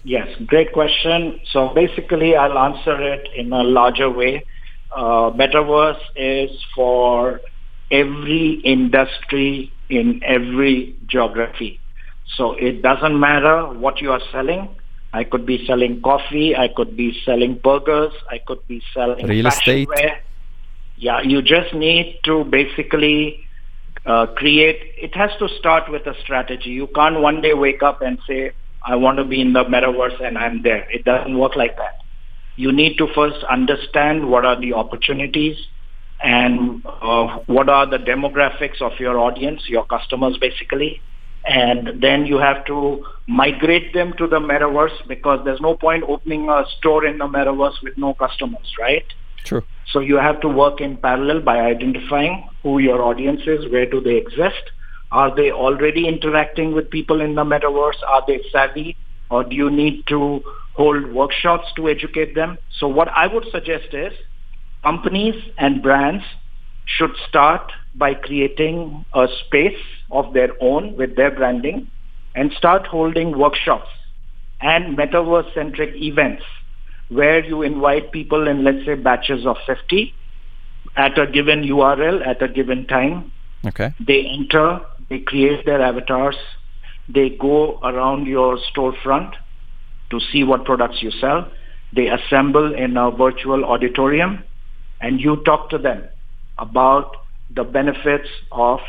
Yes, 0.04 0.28
great 0.46 0.74
question. 0.74 1.40
So 1.54 1.70
basically, 1.70 2.36
I'll 2.36 2.58
answer 2.70 2.96
it 3.14 3.24
in 3.42 3.54
a 3.54 3.64
larger 3.64 4.10
way. 4.10 4.44
Uh, 4.94 5.32
Metaverse 5.32 6.04
is 6.18 6.52
for 6.76 7.40
every 7.94 8.62
industry 8.66 9.72
in 9.90 10.22
every 10.26 10.96
geography. 11.08 11.80
So 12.36 12.54
it 12.54 12.82
doesn't 12.82 13.20
matter 13.20 13.68
what 13.68 14.02
you 14.02 14.12
are 14.12 14.22
selling. 14.32 14.70
I 15.14 15.24
could 15.24 15.46
be 15.46 15.66
selling 15.68 16.02
coffee. 16.02 16.56
I 16.56 16.70
could 16.76 16.98
be 16.98 17.16
selling 17.24 17.60
burgers. 17.64 18.14
I 18.32 18.40
could 18.40 18.68
be 18.68 18.82
selling 18.94 19.28
Real 19.28 19.48
estate. 19.48 19.88
wear. 19.88 20.22
Yeah, 20.98 21.22
you 21.22 21.42
just 21.42 21.74
need 21.74 22.20
to 22.24 22.44
basically 22.46 23.46
uh, 24.06 24.26
create. 24.36 24.80
It 24.98 25.16
has 25.16 25.30
to 25.40 25.48
start 25.60 25.92
with 25.92 26.08
a 26.08 26.16
strategy. 26.24 26.72
You 26.72 26.88
can't 26.96 27.20
one 27.20 27.42
day 27.42 27.54
wake 27.54 27.84
up 27.84 28.02
and 28.02 28.18
say, 28.28 28.54
"I 28.84 28.96
want 28.96 29.18
to 29.18 29.24
be 29.24 29.40
in 29.40 29.54
the 29.54 29.66
metaverse 29.66 30.20
and 30.24 30.38
I'm 30.38 30.64
there." 30.64 30.88
It 30.90 31.06
doesn't 31.06 31.38
work 31.38 31.56
like 31.56 31.78
that. 31.78 32.00
You 32.56 32.72
need 32.72 32.98
to 32.98 33.08
first 33.14 33.44
understand 33.44 34.30
what 34.30 34.46
are 34.46 34.60
the 34.60 34.74
opportunities 34.74 35.58
and 36.24 36.82
uh, 36.86 37.40
what 37.48 37.68
are 37.68 37.86
the 37.86 37.98
demographics 37.98 38.82
of 38.82 38.94
your 39.00 39.20
audience, 39.20 39.62
your 39.68 39.86
customers, 39.86 40.38
basically. 40.40 41.02
And 41.46 42.02
then 42.02 42.26
you 42.26 42.38
have 42.38 42.66
to 42.68 43.06
migrate 43.28 43.94
them 43.94 44.14
to 44.18 44.28
the 44.28 44.40
metaverse 44.40 45.06
because 45.10 45.42
there's 45.44 45.60
no 45.60 45.76
point 45.76 46.06
opening 46.08 46.48
a 46.50 46.64
store 46.78 47.06
in 47.06 47.18
the 47.18 47.26
metaverse 47.26 47.74
with 47.84 47.98
no 47.98 48.14
customers, 48.14 48.72
right? 48.80 49.04
True. 49.44 49.64
So 49.92 50.00
you 50.00 50.16
have 50.16 50.40
to 50.42 50.48
work 50.48 50.80
in 50.80 50.96
parallel 50.96 51.42
by 51.42 51.60
identifying 51.60 52.48
who 52.64 52.80
your 52.80 53.02
audience 53.02 53.42
is, 53.46 53.70
where 53.70 53.86
do 53.86 54.00
they 54.00 54.16
exist, 54.16 54.64
are 55.12 55.36
they 55.36 55.52
already 55.52 56.08
interacting 56.08 56.74
with 56.74 56.90
people 56.90 57.20
in 57.20 57.36
the 57.36 57.44
metaverse, 57.44 58.02
are 58.08 58.24
they 58.26 58.40
savvy, 58.52 58.96
or 59.30 59.44
do 59.44 59.56
you 59.56 59.70
need 59.70 60.04
to 60.08 60.42
hold 60.76 61.12
workshops 61.12 61.68
to 61.76 61.90
educate 61.90 62.34
them? 62.34 62.58
So 62.80 62.88
what 62.88 63.10
I 63.10 63.28
would 63.28 63.46
suggest 63.52 63.94
is 63.94 64.14
companies 64.84 65.36
and 65.58 65.82
brands 65.82 66.24
should 66.86 67.12
start 67.28 67.72
by 67.96 68.14
creating 68.14 69.06
a 69.14 69.28
space 69.46 69.80
of 70.12 70.34
their 70.34 70.50
own 70.62 70.96
with 70.98 71.16
their 71.16 71.32
branding 71.32 71.88
and 72.36 72.52
start 72.58 72.86
holding 72.88 73.38
workshops 73.38 73.88
and 74.62 74.98
metaverse-centric 74.98 75.96
events 75.96 76.44
where 77.10 77.44
you 77.44 77.62
invite 77.62 78.12
people 78.12 78.48
in, 78.48 78.64
let's 78.64 78.86
say, 78.86 78.96
batches 78.96 79.46
of 79.46 79.58
50 79.68 80.14
at 80.96 81.18
a 81.18 81.28
given 81.28 81.64
URL 81.64 82.26
at 82.26 82.42
a 82.42 82.48
given 82.48 82.88
time. 82.88 83.32
Okay. 83.66 83.94
They 84.00 84.26
enter, 84.26 84.82
they 85.10 85.20
create 85.20 85.66
their 85.66 85.82
avatars, 85.82 86.36
they 87.08 87.30
go 87.30 87.80
around 87.82 88.26
your 88.28 88.58
storefront 88.74 89.34
to 90.10 90.20
see 90.32 90.44
what 90.44 90.66
products 90.66 91.02
you 91.02 91.12
sell. 91.12 91.50
They 91.94 92.08
assemble 92.08 92.74
in 92.74 92.98
a 92.98 93.12
virtual 93.12 93.66
auditorium 93.66 94.44
and 95.02 95.20
you 95.20 95.38
talk 95.46 95.70
to 95.70 95.78
them 95.78 96.04
about 96.58 97.18
the 97.50 97.64
benefits 97.64 98.30
of 98.52 98.80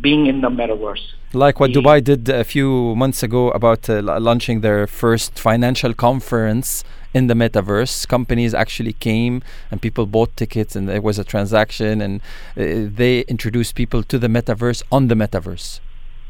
being 0.00 0.26
in 0.26 0.40
the 0.40 0.48
metaverse. 0.50 1.02
Like 1.32 1.58
what 1.60 1.72
The- 1.72 1.80
Dubai 1.80 2.02
did 2.04 2.28
a 2.28 2.44
few 2.44 2.94
months 2.96 3.22
ago 3.22 3.50
about 3.50 3.88
uh, 3.88 4.02
launching 4.02 4.60
their 4.60 4.86
first 4.86 5.38
financial 5.38 5.94
conference 5.94 6.84
in 7.14 7.26
the 7.28 7.34
metaverse. 7.34 8.06
Companies 8.06 8.52
actually 8.54 8.92
came 8.92 9.42
and 9.70 9.80
people 9.80 10.06
bought 10.06 10.36
tickets, 10.36 10.76
and 10.76 10.88
there 10.88 11.00
was 11.00 11.18
a 11.18 11.24
transaction, 11.24 12.00
and 12.00 12.20
uh, 12.20 12.90
they 13.00 13.20
introduced 13.22 13.74
people 13.74 14.02
to 14.02 14.18
the 14.18 14.28
metaverse 14.28 14.82
on 14.92 15.08
the 15.08 15.14
metaverse. 15.14 15.80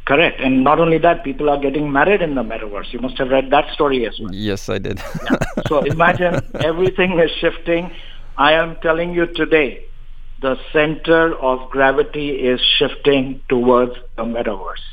Correct. 0.07 0.41
And 0.41 0.63
not 0.63 0.79
only 0.79 0.99
that, 0.99 1.25
people 1.25 1.51
are 1.51 1.59
getting 1.59 1.91
married 1.91 2.23
in 2.23 2.37
the 2.37 2.45
metaverse. 2.45 2.93
You 2.93 3.01
must 3.01 3.19
have 3.19 3.31
read 3.31 3.51
that 3.51 3.73
story 3.75 4.07
as 4.07 4.19
well. 4.21 4.33
Yes, 4.33 4.69
I 4.69 4.79
did. 4.79 5.03
So 5.67 5.81
imagine 5.97 6.41
everything 6.55 7.19
is 7.19 7.31
shifting. 7.41 7.91
I 8.39 8.53
am 8.53 8.77
telling 8.83 9.15
you 9.15 9.27
today, 9.27 9.87
the 10.41 10.59
center 10.73 11.35
of 11.37 11.71
gravity 11.71 12.31
is 12.31 12.61
shifting 12.79 13.41
towards 13.49 13.95
the 14.17 14.25
metaverse. 14.25 14.87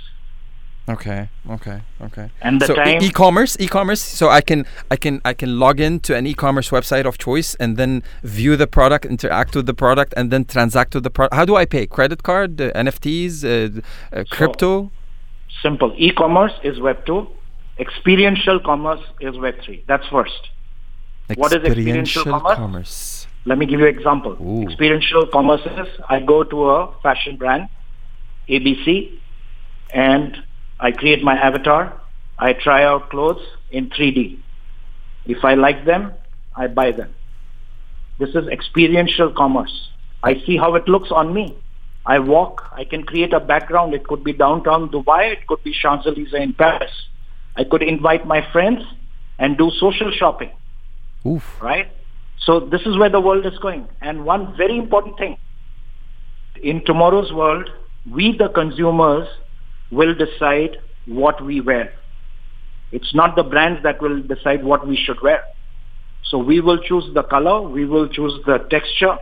okay, 0.89 1.29
okay, 1.49 1.81
okay. 2.01 2.29
And 2.41 2.61
the 2.61 2.67
so 2.67 2.73
e- 2.73 2.75
time, 2.75 3.01
e-commerce, 3.01 3.55
e-commerce. 3.59 4.01
So 4.01 4.29
I 4.29 4.41
can, 4.41 4.65
I 4.91 4.95
can, 4.97 5.21
I 5.23 5.33
can 5.33 5.59
log 5.59 5.79
in 5.79 5.99
to 6.01 6.15
an 6.15 6.27
e-commerce 6.27 6.69
website 6.69 7.05
of 7.05 7.17
choice 7.17 7.55
and 7.55 7.77
then 7.77 8.03
view 8.23 8.55
the 8.55 8.67
product, 8.67 9.05
interact 9.05 9.55
with 9.55 9.65
the 9.65 9.73
product, 9.73 10.13
and 10.17 10.31
then 10.31 10.45
transact 10.45 10.93
with 10.95 11.03
the 11.03 11.09
product. 11.09 11.35
How 11.35 11.45
do 11.45 11.55
I 11.55 11.65
pay? 11.65 11.85
Credit 11.87 12.21
card, 12.23 12.59
uh, 12.59 12.71
NFTs, 12.73 13.43
uh, 13.43 13.81
uh, 14.15 14.23
crypto? 14.29 14.91
simple. 15.61 15.93
E-commerce 15.97 16.53
is 16.63 16.79
Web 16.79 17.05
2. 17.05 17.27
Experiential 17.79 18.59
commerce 18.59 19.01
is 19.19 19.37
Web 19.37 19.55
3. 19.63 19.83
That's 19.87 20.07
first. 20.07 20.49
What 21.35 21.53
is 21.53 21.63
experiential 21.63 22.25
commerce? 22.25 22.57
commerce? 22.57 23.22
Let 23.45 23.57
me 23.57 23.65
give 23.65 23.79
you 23.79 23.87
an 23.87 23.95
example. 23.95 24.37
Ooh. 24.41 24.63
Experiential 24.63 25.27
commerce 25.27 25.61
is 25.65 25.87
I 26.07 26.19
go 26.19 26.43
to 26.43 26.69
a 26.69 26.93
fashion 27.01 27.35
brand, 27.37 27.67
ABC, 28.47 29.19
and 29.93 30.37
I 30.79 30.91
create 30.91 31.23
my 31.23 31.35
avatar. 31.35 31.99
I 32.39 32.53
try 32.53 32.83
out 32.83 33.09
clothes 33.09 33.41
in 33.71 33.89
3D. 33.89 34.39
If 35.25 35.43
I 35.43 35.55
like 35.55 35.85
them, 35.85 36.13
I 36.55 36.67
buy 36.67 36.91
them. 36.91 37.13
This 38.19 38.29
is 38.29 38.47
experiential 38.47 39.31
commerce. 39.31 39.89
I 40.21 40.41
see 40.45 40.57
how 40.57 40.75
it 40.75 40.87
looks 40.87 41.11
on 41.11 41.33
me. 41.33 41.57
I 42.05 42.19
walk, 42.19 42.69
I 42.73 42.83
can 42.83 43.03
create 43.03 43.33
a 43.33 43.39
background. 43.39 43.93
It 43.93 44.05
could 44.05 44.23
be 44.23 44.33
downtown 44.33 44.89
Dubai, 44.89 45.31
it 45.31 45.47
could 45.47 45.63
be 45.63 45.73
Champs-Elysees 45.73 46.33
in 46.33 46.53
Paris. 46.53 46.91
I 47.55 47.63
could 47.63 47.81
invite 47.81 48.27
my 48.27 48.45
friends 48.51 48.81
and 49.39 49.57
do 49.57 49.71
social 49.79 50.11
shopping. 50.11 50.51
Oof. 51.25 51.61
Right? 51.61 51.89
So 52.39 52.59
this 52.59 52.81
is 52.81 52.97
where 52.97 53.09
the 53.09 53.21
world 53.21 53.45
is 53.45 53.57
going. 53.59 53.87
And 54.01 54.25
one 54.25 54.55
very 54.57 54.77
important 54.77 55.17
thing, 55.17 55.37
in 56.61 56.83
tomorrow's 56.85 57.31
world, 57.31 57.69
we 58.11 58.35
the 58.37 58.49
consumers 58.49 59.27
will 59.91 60.13
decide 60.13 60.77
what 61.05 61.43
we 61.43 61.61
wear. 61.61 61.93
It's 62.91 63.13
not 63.15 63.35
the 63.35 63.43
brands 63.43 63.81
that 63.83 64.01
will 64.01 64.21
decide 64.21 64.63
what 64.63 64.87
we 64.87 64.95
should 64.95 65.21
wear. 65.21 65.41
So 66.23 66.37
we 66.37 66.61
will 66.61 66.77
choose 66.77 67.05
the 67.13 67.23
color, 67.23 67.61
we 67.61 67.85
will 67.85 68.07
choose 68.07 68.33
the 68.45 68.59
texture, 68.69 69.17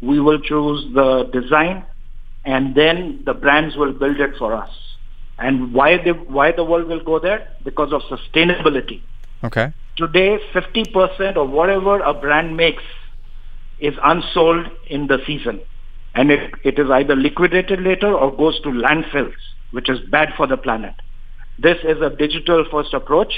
we 0.00 0.20
will 0.20 0.40
choose 0.40 0.92
the 0.94 1.28
design, 1.32 1.84
and 2.44 2.74
then 2.74 3.22
the 3.26 3.34
brands 3.34 3.76
will 3.76 3.92
build 3.92 4.20
it 4.20 4.36
for 4.38 4.54
us. 4.54 4.70
And 5.38 5.72
why 5.72 5.98
the 5.98 6.12
why 6.12 6.52
the 6.52 6.64
world 6.64 6.88
will 6.88 7.02
go 7.02 7.18
there? 7.18 7.48
Because 7.64 7.92
of 7.92 8.02
sustainability. 8.02 9.02
Okay. 9.44 9.72
Today, 9.98 10.38
50% 10.54 11.36
of 11.36 11.50
whatever 11.50 11.98
a 11.98 12.14
brand 12.14 12.56
makes 12.56 12.84
is 13.80 13.94
unsold 14.04 14.66
in 14.88 15.08
the 15.08 15.18
season. 15.26 15.60
And 16.14 16.30
it, 16.30 16.54
it 16.62 16.78
is 16.78 16.88
either 16.88 17.16
liquidated 17.16 17.80
later 17.80 18.14
or 18.14 18.30
goes 18.36 18.60
to 18.60 18.68
landfills, 18.68 19.34
which 19.72 19.90
is 19.90 19.98
bad 20.12 20.28
for 20.36 20.46
the 20.46 20.56
planet. 20.56 20.94
This 21.58 21.78
is 21.82 22.00
a 22.00 22.10
digital 22.10 22.64
first 22.70 22.94
approach, 22.94 23.32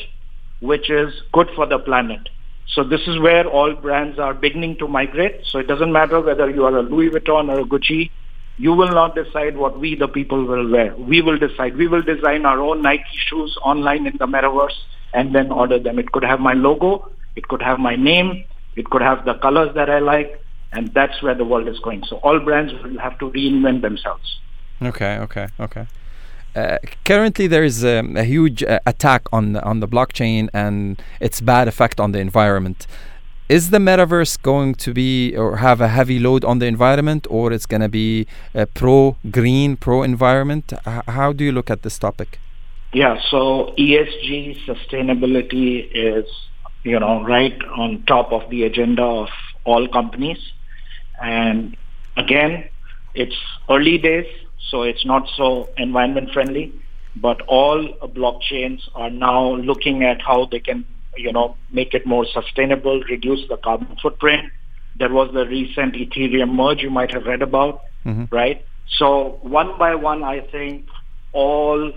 which 0.61 0.91
is 0.91 1.15
good 1.33 1.49
for 1.57 1.65
the 1.65 1.79
planet. 1.79 2.29
So 2.75 2.85
this 2.85 3.01
is 3.07 3.19
where 3.19 3.47
all 3.49 3.75
brands 3.75 4.19
are 4.19 4.35
beginning 4.35 4.77
to 4.81 4.87
migrate. 4.87 5.41
So 5.47 5.61
it 5.61 5.67
doesn't 5.67 5.91
matter 5.91 6.21
whether 6.21 6.51
you 6.51 6.67
are 6.67 6.77
a 6.77 6.83
Louis 6.83 7.09
Vuitton 7.09 7.49
or 7.49 7.61
a 7.61 7.65
Gucci. 7.65 8.11
You 8.59 8.75
will 8.75 8.93
not 8.93 9.15
decide 9.15 9.57
what 9.57 9.81
we, 9.81 9.95
the 9.95 10.09
people, 10.09 10.45
will 10.45 10.71
wear. 10.71 10.95
We 10.95 11.23
will 11.23 11.39
decide. 11.39 11.79
We 11.79 11.89
will 11.89 12.03
design 12.03 12.45
our 12.45 12.61
own 12.61 12.83
Nike 12.83 13.17
shoes 13.31 13.57
online 13.65 14.07
in 14.07 14.19
the 14.19 14.27
metaverse 14.27 14.77
and 15.13 15.35
then 15.35 15.51
order 15.51 15.79
them. 15.79 15.99
It 15.99 16.13
could 16.13 16.25
have 16.25 16.41
my 16.41 16.55
logo. 16.55 17.11
It 17.37 17.49
could 17.49 17.63
have 17.63 17.79
my 17.79 17.97
name. 17.97 18.45
It 18.77 18.87
could 18.91 19.03
have 19.03 19.25
the 19.25 19.35
colors 19.35 19.75
that 19.75 19.91
I 19.91 19.99
like. 19.99 20.43
And 20.73 20.93
that's 20.95 21.21
where 21.23 21.35
the 21.35 21.45
world 21.45 21.67
is 21.69 21.79
going. 21.81 22.05
So 22.05 22.17
all 22.19 22.39
brands 22.39 22.73
will 22.83 22.99
have 22.99 23.19
to 23.19 23.31
reinvent 23.31 23.83
themselves. 23.83 24.41
Okay, 24.81 25.19
okay, 25.19 25.49
okay. 25.59 25.87
Uh, 26.55 26.79
currently, 27.05 27.47
there 27.47 27.63
is 27.63 27.85
um, 27.85 28.17
a 28.17 28.25
huge 28.25 28.63
uh, 28.63 28.81
attack 28.87 29.23
on 29.33 29.57
on 29.57 29.81
the 29.81 29.87
blockchain 29.87 30.49
and 30.53 31.01
its 31.21 31.41
bad 31.41 31.69
effect 31.69 32.01
on 32.01 32.13
the 32.13 32.19
environment. 32.19 32.87
Is 33.49 33.71
the 33.71 33.79
metaverse 33.79 34.41
going 34.41 34.75
to 34.77 34.93
be 34.93 35.37
or 35.37 35.57
have 35.57 35.81
a 35.81 35.89
heavy 35.89 36.19
load 36.21 36.45
on 36.45 36.61
the 36.61 36.67
environment, 36.67 37.27
or 37.31 37.53
it's 37.53 37.67
going 37.67 37.83
to 37.83 37.89
be 37.89 38.27
pro 38.75 39.17
green, 39.31 39.77
pro 39.77 40.03
environment? 40.03 40.73
H- 40.87 41.03
how 41.09 41.33
do 41.33 41.45
you 41.45 41.53
look 41.53 41.69
at 41.71 41.83
this 41.83 41.99
topic? 41.99 42.39
Yeah, 42.93 43.21
so 43.31 43.75
ESG 43.79 44.67
sustainability 44.67 45.89
is 45.93 46.25
you 46.83 46.99
know 46.99 47.23
right 47.23 47.57
on 47.77 48.05
top 48.07 48.33
of 48.33 48.51
the 48.51 48.65
agenda 48.65 49.03
of 49.03 49.29
all 49.65 49.87
companies, 49.89 50.39
and 51.23 51.77
again, 52.17 52.69
it's 53.15 53.37
early 53.69 53.99
days 53.99 54.27
so 54.71 54.83
it's 54.83 55.05
not 55.05 55.29
so 55.37 55.69
environment 55.77 56.31
friendly. 56.33 56.73
But 57.17 57.41
all 57.43 57.89
blockchains 58.15 58.83
are 58.95 59.11
now 59.11 59.57
looking 59.57 60.05
at 60.05 60.23
how 60.23 60.47
they 60.51 60.61
can, 60.61 60.85
you 61.17 61.33
know, 61.33 61.57
make 61.73 61.93
it 61.93 62.07
more 62.07 62.25
sustainable, 62.25 63.01
reduce 63.11 63.49
the 63.49 63.57
carbon 63.57 63.97
footprint. 64.01 64.45
There 64.97 65.13
was 65.13 65.31
the 65.35 65.45
recent 65.45 65.95
Ethereum 65.95 66.55
merge 66.55 66.83
you 66.83 66.91
might 66.91 67.13
have 67.13 67.25
read 67.25 67.43
about, 67.43 67.83
mm-hmm. 68.07 68.25
right? 68.31 68.65
So 68.99 69.41
one 69.43 69.77
by 69.77 69.97
one, 69.97 70.23
I 70.23 70.41
think 70.41 70.87
all 71.33 71.93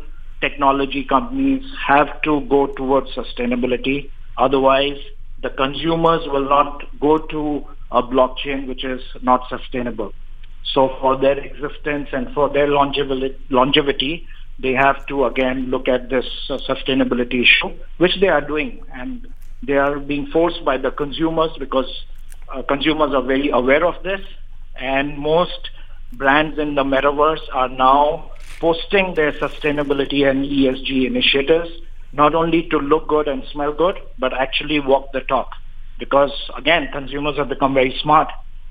technology 0.45 1.03
companies 1.15 1.63
have 1.87 2.21
to 2.23 2.41
go 2.55 2.67
towards 2.79 3.09
sustainability. 3.21 4.09
Otherwise, 4.37 4.99
the 5.41 5.49
consumers 5.49 6.27
will 6.33 6.47
not 6.57 6.83
go 6.99 7.17
to 7.33 7.65
a 7.91 8.01
blockchain 8.01 8.67
which 8.67 8.83
is 8.83 9.01
not 9.21 9.47
sustainable. 9.49 10.11
So 10.73 10.89
for 10.99 11.17
their 11.17 11.37
existence 11.37 12.09
and 12.11 12.33
for 12.33 12.49
their 12.49 12.67
longevity, 12.67 14.27
they 14.59 14.73
have 14.73 15.05
to 15.07 15.25
again 15.25 15.69
look 15.69 15.87
at 15.87 16.09
this 16.09 16.25
uh, 16.49 16.57
sustainability 16.69 17.41
issue, 17.41 17.71
which 17.97 18.19
they 18.19 18.27
are 18.27 18.41
doing. 18.41 18.81
And 18.93 19.27
they 19.61 19.77
are 19.77 19.99
being 19.99 20.27
forced 20.27 20.63
by 20.65 20.77
the 20.77 20.91
consumers 20.91 21.51
because 21.59 21.91
uh, 22.53 22.63
consumers 22.63 23.13
are 23.13 23.23
very 23.23 23.49
aware 23.49 23.85
of 23.85 24.01
this. 24.03 24.21
And 24.79 25.17
most 25.17 25.69
brands 26.17 26.57
in 26.59 26.75
the 26.75 26.83
metaverse 26.83 27.41
are 27.53 27.69
now 27.69 28.31
posting 28.59 29.13
their 29.15 29.31
sustainability 29.33 30.29
and 30.29 30.45
ESG 30.45 31.05
initiatives, 31.05 31.69
not 32.11 32.35
only 32.35 32.69
to 32.69 32.77
look 32.77 33.07
good 33.07 33.27
and 33.27 33.43
smell 33.51 33.73
good, 33.73 33.97
but 34.19 34.33
actually 34.33 34.79
walk 34.79 35.11
the 35.11 35.21
talk. 35.21 35.49
Because 35.99 36.31
again, 36.55 36.89
consumers 36.91 37.37
have 37.37 37.49
become 37.49 37.73
very 37.73 37.97
smart 38.01 38.29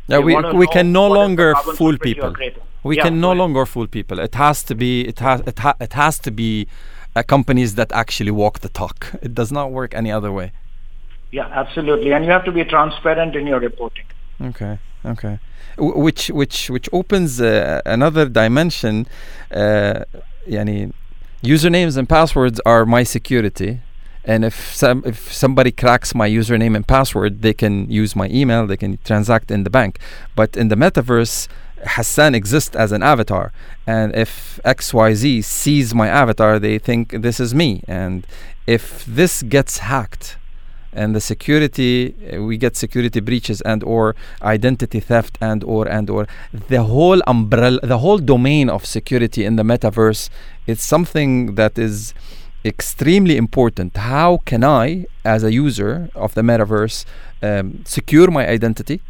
yeah, 0.09 0.19
we, 0.19 0.37
we 0.53 0.67
can 0.67 0.93
no 0.93 1.09
longer 1.09 1.55
fool 1.55 1.97
people. 1.99 2.35
We 2.83 2.97
yeah, 2.97 3.05
can 3.05 3.21
no 3.21 3.33
longer 3.33 3.65
fool 3.65 3.87
people. 3.87 4.19
It 4.19 4.35
has 4.35 4.65
to 4.65 4.75
be 4.75 5.03
it 5.03 5.21
has 5.21 5.41
it, 5.47 5.59
ha- 5.61 5.77
it 5.81 5.93
has 5.93 6.19
to 6.21 6.31
be 6.31 6.67
uh, 7.15 7.23
companies 7.23 7.77
that 7.77 7.93
actually 7.93 8.33
walk 8.33 8.61
the 8.61 8.69
talk. 8.69 9.15
It 9.23 9.35
does 9.35 9.53
not 9.53 9.71
work 9.71 9.95
any 9.95 10.11
other 10.11 10.33
way. 10.33 10.53
Yeah, 11.31 11.47
absolutely, 11.47 12.13
and 12.13 12.25
you 12.25 12.31
have 12.31 12.45
to 12.45 12.53
be 12.53 12.65
transparent 12.65 13.37
in 13.37 13.47
your 13.47 13.61
reporting. 13.61 14.05
Okay, 14.41 14.81
okay, 15.05 15.39
w- 15.77 15.99
which 15.99 16.29
which 16.29 16.71
which 16.71 16.89
opens 16.93 17.41
uh, 17.41 17.81
another 17.87 18.29
dimension. 18.29 19.07
Uh, 19.51 20.05
yani, 20.49 20.93
usernames 21.43 21.97
and 21.97 22.09
passwords 22.09 22.61
are 22.65 22.87
my 22.87 23.03
security. 23.03 23.81
And 24.25 24.45
if 24.45 24.75
some 24.75 25.03
if 25.05 25.33
somebody 25.33 25.73
cracks 25.73 26.15
my 26.15 26.29
username 26.29 26.77
and 26.77 26.87
password 26.87 27.43
they 27.43 27.53
can 27.53 27.91
use 27.91 28.15
my 28.15 28.29
email 28.29 28.67
they 28.67 28.77
can 28.77 28.99
transact 29.05 29.51
in 29.51 29.65
the 29.65 29.71
bank. 29.71 29.99
But 30.37 30.57
in 30.57 30.69
the 30.69 30.77
metaverse 30.77 31.49
Hassan 31.85 32.35
exists 32.35 32.77
as 32.77 32.93
an 32.93 33.03
avatar. 33.03 33.53
And 33.85 34.15
if 34.15 34.61
XYZ 34.65 35.43
sees 35.43 35.93
my 35.93 36.09
avatar 36.09 36.61
they 36.61 36.79
think 36.79 37.23
this 37.23 37.41
is 37.41 37.53
me. 37.53 37.83
And 37.89 38.25
if 38.67 39.05
this 39.07 39.43
gets 39.43 39.79
hacked 39.79 40.37
and 40.93 41.15
the 41.15 41.21
security 41.21 42.15
we 42.39 42.57
get 42.57 42.77
security 42.77 43.21
breaches 43.21 43.61
and 43.63 43.83
or 43.85 44.15
identity 44.43 45.01
theft 45.01 45.39
and 45.41 45.65
or 45.65 45.89
and 45.89 46.11
or 46.11 46.27
the 46.69 46.83
whole 46.83 47.21
umbrella 47.27 47.81
the 47.83 47.99
whole 47.99 48.19
domain 48.19 48.69
of 48.69 48.85
security 48.85 49.45
in 49.45 49.57
the 49.57 49.63
metaverse 49.63 50.29
it's 50.67 50.85
something 50.85 51.55
that 51.55 51.79
is 51.79 52.15
extremely 52.65 53.37
important. 53.37 53.97
How 53.97 54.39
can 54.45 54.65
I, 54.65 55.07
as 55.25 55.43
a 55.45 55.53
user 55.53 56.11
of 56.15 56.35
the 56.35 56.43
metaverse, 56.43 57.05
um, 57.43 57.83
secure 57.85 58.31
my 58.31 58.47
identity? 58.47 59.01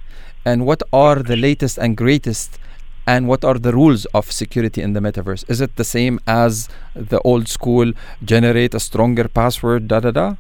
And 0.45 0.67
what 0.67 0.83
are 0.93 1.17
the 1.17 1.37
latest 1.37 1.79
and 1.79 1.97
greatest 1.97 2.59
and 3.07 3.27
what 3.27 3.45
are 3.45 3.59
the 3.59 3.73
rules 3.73 4.05
of 4.15 4.31
security 4.31 4.81
in 4.81 4.93
the 4.93 5.01
metaverse? 5.01 5.45
Is 5.51 5.61
it 5.61 5.77
the 5.77 5.85
same 5.85 6.21
as 6.27 6.69
the 6.95 7.21
old 7.21 7.49
school 7.49 7.93
generate 8.25 8.75
a 8.75 8.81
stronger 8.81 9.29
password, 9.29 9.89
da 9.89 10.01
da 10.01 10.13
da? 10.13 10.37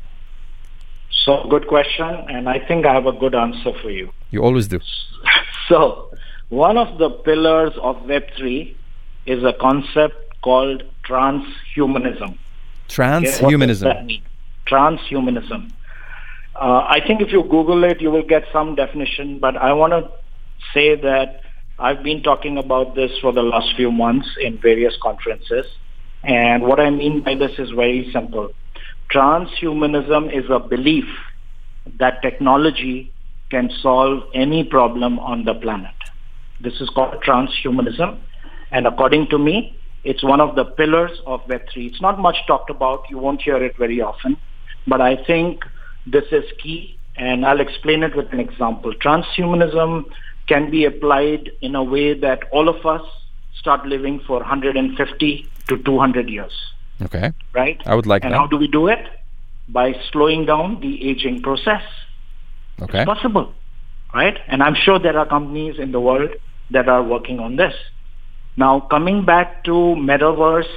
So, 1.25 1.47
good 1.49 1.69
question, 1.69 2.09
and 2.29 2.49
I 2.49 2.59
think 2.67 2.85
I 2.85 2.95
have 2.95 3.07
a 3.07 3.13
good 3.13 3.35
answer 3.35 3.73
for 3.81 3.91
you. 3.91 4.11
You 4.31 4.43
always 4.43 4.67
do. 4.67 4.81
so, 5.69 6.11
one 6.49 6.77
of 6.77 6.99
the 6.99 7.11
pillars 7.11 7.73
of 7.81 7.97
Web3 7.99 8.75
is 9.27 9.45
a 9.45 9.53
concept 9.61 10.17
called 10.43 10.83
transhumanism. 11.05 12.37
Transhumanism. 12.89 14.21
Transhumanism. 14.67 15.71
Uh, 16.57 16.85
I 16.89 17.01
think 17.07 17.21
if 17.21 17.31
you 17.31 17.43
Google 17.45 17.85
it, 17.85 18.01
you 18.01 18.11
will 18.11 18.27
get 18.27 18.45
some 18.53 18.75
definition, 18.75 19.39
but 19.39 19.57
I 19.57 19.73
want 19.73 19.93
to 19.93 20.11
say 20.75 20.97
that 20.97 21.41
I've 21.79 22.03
been 22.03 22.23
talking 22.23 22.59
about 22.59 22.95
this 22.95 23.13
for 23.21 23.33
the 23.33 23.43
last 23.43 23.75
few 23.77 23.91
months 23.93 24.29
in 24.41 24.59
various 24.59 24.95
conferences. 25.01 25.67
And 26.23 26.63
what 26.63 26.79
I 26.79 26.91
mean 26.91 27.23
by 27.23 27.37
this 27.37 27.53
is 27.59 27.71
very 27.71 28.11
simple. 28.13 28.53
Transhumanism 29.13 30.35
is 30.35 30.49
a 30.49 30.59
belief 30.59 31.05
that 31.99 32.23
technology 32.23 33.13
can 33.51 33.69
solve 33.83 34.23
any 34.35 34.65
problem 34.65 35.19
on 35.19 35.45
the 35.45 35.55
planet. 35.55 35.95
This 36.61 36.81
is 36.81 36.89
called 36.91 37.23
transhumanism. 37.23 38.19
And 38.71 38.87
according 38.87 39.29
to 39.29 39.39
me, 39.39 39.77
it's 40.05 40.25
one 40.25 40.41
of 40.41 40.55
the 40.55 40.65
pillars 40.65 41.11
of 41.27 41.41
Web3. 41.43 41.77
It's 41.77 42.01
not 42.01 42.19
much 42.19 42.37
talked 42.47 42.71
about. 42.71 43.05
You 43.11 43.19
won't 43.19 43.43
hear 43.43 43.63
it 43.63 43.77
very 43.77 44.01
often. 44.01 44.37
But 44.87 45.01
I 45.03 45.23
think 45.25 45.63
this 46.07 46.25
is 46.33 46.45
key, 46.63 46.99
and 47.17 47.45
I'll 47.45 47.61
explain 47.61 48.03
it 48.03 48.17
with 48.17 48.33
an 48.33 48.41
example. 48.41 48.95
Transhumanism 48.95 50.05
can 50.49 50.71
be 50.71 50.87
applied 50.87 51.51
in 51.61 51.75
a 51.75 51.85
way 51.85 52.19
that 52.19 52.45
all 52.51 52.69
of 52.69 52.87
us 52.87 53.03
start 53.61 53.87
living 53.87 54.21
for 54.27 54.39
150 54.39 55.51
to 55.69 55.79
200 55.79 56.29
years. 56.29 56.53
Okay. 57.03 57.33
Right? 57.53 57.81
I 57.87 57.95
would 57.95 58.07
like 58.07 58.25
and 58.25 58.33
that. 58.33 58.39
how 58.39 58.47
do 58.47 58.57
we 58.57 58.69
do 58.69 58.89
it? 58.89 59.07
By 59.69 59.95
slowing 60.11 60.47
down 60.47 60.81
the 60.81 61.09
aging 61.09 61.43
process. 61.43 61.83
Okay. 62.81 63.03
It's 63.03 63.07
possible. 63.07 63.55
Right? 64.15 64.37
And 64.49 64.63
I'm 64.63 64.75
sure 64.75 64.99
there 64.99 65.19
are 65.19 65.27
companies 65.27 65.79
in 65.79 65.93
the 65.93 66.01
world 66.01 66.31
that 66.71 66.89
are 66.89 67.03
working 67.03 67.39
on 67.39 67.57
this. 67.57 67.75
Now, 68.57 68.81
coming 68.81 69.25
back 69.25 69.65
to 69.65 69.71
metaverse 69.71 70.69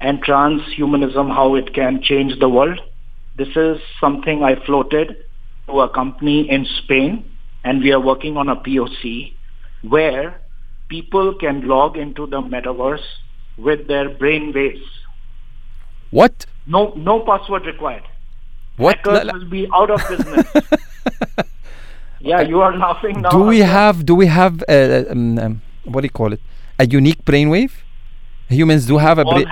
and 0.00 0.22
transhumanism, 0.22 1.32
how 1.32 1.54
it 1.54 1.72
can 1.74 2.02
change 2.02 2.38
the 2.40 2.48
world, 2.48 2.80
this 3.36 3.48
is 3.54 3.78
something 4.00 4.42
I 4.42 4.56
floated 4.66 5.16
to 5.66 5.80
a 5.80 5.88
company 5.88 6.50
in 6.50 6.66
Spain, 6.82 7.24
and 7.62 7.80
we 7.80 7.92
are 7.92 8.00
working 8.00 8.36
on 8.36 8.48
a 8.48 8.56
POC 8.56 9.34
where 9.82 10.40
people 10.88 11.34
can 11.38 11.66
log 11.68 11.96
into 11.96 12.26
the 12.26 12.40
metaverse 12.42 13.04
with 13.56 13.86
their 13.86 14.08
brain 14.08 14.52
waves. 14.54 14.82
What? 16.10 16.46
No, 16.66 16.92
no 16.96 17.20
password 17.20 17.66
required. 17.66 18.02
What? 18.76 18.96
Hackers 18.96 19.24
La- 19.24 19.32
will 19.32 19.50
be 19.50 19.68
out 19.74 19.90
of 19.90 20.00
business. 20.08 20.46
yeah, 22.20 22.40
you 22.40 22.60
are 22.60 22.76
laughing 22.76 23.20
now. 23.20 23.30
do 23.30 23.42
we 23.42 23.58
have 23.58 24.04
do 24.06 24.14
we 24.14 24.26
have 24.26 24.62
uh, 24.68 25.04
um, 25.10 25.38
um, 25.38 25.62
what 25.84 26.00
do 26.02 26.06
you 26.06 26.10
call 26.10 26.32
it? 26.32 26.40
A 26.78 26.86
unique 26.86 27.24
brainwave? 27.24 27.72
Humans 28.48 28.86
do 28.86 28.98
have 28.98 29.18
a 29.18 29.24
brain. 29.24 29.46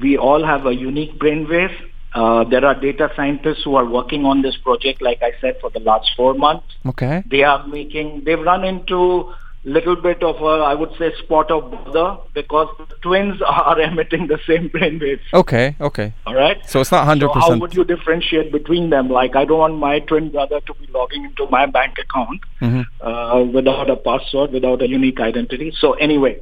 we 0.00 0.16
all 0.16 0.44
have 0.44 0.66
a 0.66 0.74
unique 0.74 1.18
brainwave. 1.18 1.74
Uh, 2.14 2.44
there 2.44 2.64
are 2.64 2.74
data 2.74 3.10
scientists 3.14 3.62
who 3.64 3.74
are 3.74 3.84
working 3.84 4.24
on 4.24 4.40
this 4.40 4.56
project, 4.56 5.02
like 5.02 5.22
I 5.22 5.32
said, 5.40 5.58
for 5.60 5.70
the 5.70 5.80
last 5.80 6.10
four 6.16 6.32
months. 6.34 6.66
Okay. 6.86 7.22
They 7.30 7.42
are 7.42 7.66
making, 7.66 8.22
they've 8.24 8.40
run 8.40 8.64
into 8.64 9.34
little 9.66 9.96
bit 9.96 10.22
of 10.22 10.36
a, 10.36 10.62
I 10.64 10.74
would 10.74 10.90
say, 10.96 11.12
spot 11.24 11.50
of 11.50 11.70
bother 11.70 12.18
because 12.34 12.68
the 12.78 12.94
twins 13.02 13.42
are 13.46 13.78
emitting 13.80 14.28
the 14.28 14.38
same 14.46 14.70
brainwaves. 14.70 15.20
Okay. 15.34 15.76
Okay. 15.80 16.14
All 16.24 16.34
right. 16.34 16.58
So 16.68 16.80
it's 16.80 16.92
not 16.92 17.04
hundred 17.04 17.30
So 17.34 17.40
how 17.40 17.58
would 17.58 17.74
you 17.74 17.84
differentiate 17.84 18.52
between 18.52 18.90
them? 18.90 19.10
Like, 19.10 19.34
I 19.34 19.44
don't 19.44 19.58
want 19.58 19.78
my 19.78 19.98
twin 20.00 20.30
brother 20.30 20.60
to 20.60 20.74
be 20.74 20.86
logging 20.92 21.24
into 21.24 21.46
my 21.50 21.66
bank 21.66 21.98
account 21.98 22.40
Mm-hmm. 22.62 23.06
uh, 23.06 23.42
without 23.42 23.90
a 23.90 23.96
password, 23.96 24.50
without 24.52 24.80
a 24.80 24.88
unique 24.88 25.20
identity. 25.20 25.74
So 25.78 25.92
anyway, 25.94 26.40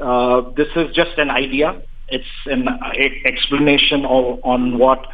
uh, 0.00 0.42
this 0.56 0.68
is 0.76 0.94
just 0.94 1.18
an 1.18 1.28
idea. 1.28 1.82
It's 2.08 2.24
an 2.46 2.68
uh, 2.68 2.92
explanation 3.24 4.04
of, 4.04 4.38
on 4.44 4.78
what 4.78 5.04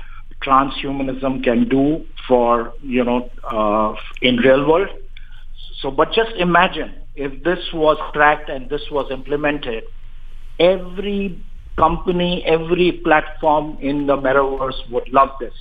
transhumanism 0.44 1.42
can 1.42 1.68
do 1.68 2.04
for, 2.28 2.74
you 2.82 3.02
know, 3.02 3.30
uh, 3.44 3.94
in 4.20 4.36
real 4.36 4.68
world. 4.68 4.88
So, 5.80 5.90
but 5.90 6.12
just 6.12 6.32
imagine 6.36 6.94
if 7.14 7.42
this 7.42 7.72
was 7.72 7.98
tracked 8.12 8.48
and 8.48 8.68
this 8.70 8.90
was 8.90 9.10
implemented, 9.10 9.84
every 10.58 11.38
company, 11.76 12.44
every 12.44 12.92
platform 12.92 13.76
in 13.80 14.06
the 14.06 14.16
metaverse 14.16 14.90
would 14.90 15.08
love 15.12 15.30
this. 15.40 15.54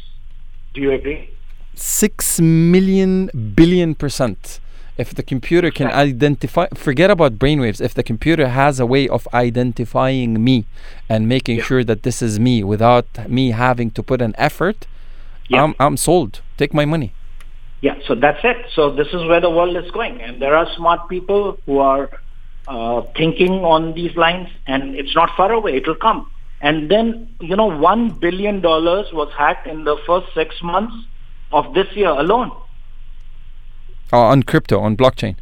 Do 0.74 0.82
you 0.82 0.92
agree? 0.92 1.30
Six 1.76 2.40
million 2.40 3.30
billion 3.56 3.96
percent. 3.96 4.60
If 4.98 5.16
the 5.16 5.24
computer 5.24 5.72
can 5.72 5.88
identify, 5.88 6.68
forget 6.76 7.10
about 7.10 7.40
brainwaves. 7.40 7.82
If 7.82 7.94
the 7.94 8.04
computer 8.04 8.50
has 8.50 8.80
a 8.80 8.86
way 8.86 9.08
of 9.08 9.28
identifying 9.34 10.44
me 10.44 10.66
and 11.10 11.28
making 11.28 11.58
Yeah. 11.58 11.64
sure 11.64 11.84
that 11.86 12.04
this 12.04 12.22
is 12.22 12.40
me 12.40 12.64
without 12.64 13.08
me 13.30 13.52
having 13.52 13.90
to 13.92 14.04
put 14.04 14.22
an 14.22 14.36
effort, 14.38 14.86
Yeah. 15.48 15.64
I'm 15.64 15.76
I'm 15.80 15.98
sold. 15.98 16.42
Take 16.58 16.74
my 16.74 16.86
money. 16.86 17.14
Yeah, 17.82 17.96
so 18.08 18.16
that's 18.16 18.40
it. 18.44 18.58
So 18.76 18.92
this 18.94 19.08
is 19.08 19.26
where 19.28 19.42
the 19.42 19.50
world 19.50 19.76
is 19.76 19.90
going. 19.92 20.22
And 20.22 20.42
there 20.42 20.56
are 20.56 20.68
smart 20.76 21.10
people 21.10 21.58
who 21.66 21.80
are 21.80 22.10
uh, 22.68 23.02
thinking 23.18 23.54
on 23.66 23.94
these 23.94 24.16
lines, 24.16 24.50
and 24.68 24.96
it's 24.96 25.16
not 25.16 25.30
far 25.36 25.52
away. 25.52 25.76
It 25.78 25.88
will 25.88 25.96
come. 25.96 26.30
And 26.62 26.92
then, 26.92 27.30
you 27.40 27.56
know, 27.56 27.70
$1 27.72 28.20
billion 28.20 28.62
was 28.62 29.34
hacked 29.36 29.66
in 29.66 29.84
the 29.84 29.98
first 30.06 30.28
six 30.36 30.56
months 30.62 30.94
of 31.52 31.74
this 31.74 31.88
year 31.96 32.10
alone 32.10 32.52
Oh, 34.14 34.20
on 34.22 34.44
crypto, 34.44 34.80
on 34.80 34.96
blockchain, 34.98 35.38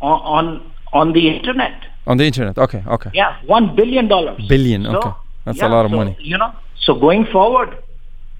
on, 0.00 0.20
on, 0.20 0.72
on 0.92 1.12
the 1.14 1.28
internet. 1.34 1.72
on 2.06 2.18
the 2.18 2.24
internet. 2.24 2.56
Okay. 2.58 2.84
Okay. 2.86 3.10
Yeah, 3.14 3.38
$1 3.48 3.74
billion. 3.74 4.06
Billion, 4.46 4.84
So, 4.84 4.98
okay. 4.98 5.10
That's 5.46 5.60
a 5.62 5.68
lot 5.68 5.86
of 5.86 5.90
so, 5.90 5.96
money. 5.96 6.16
You 6.20 6.36
know, 6.38 6.52
so 6.80 6.94
going 6.94 7.24
forward, 7.32 7.76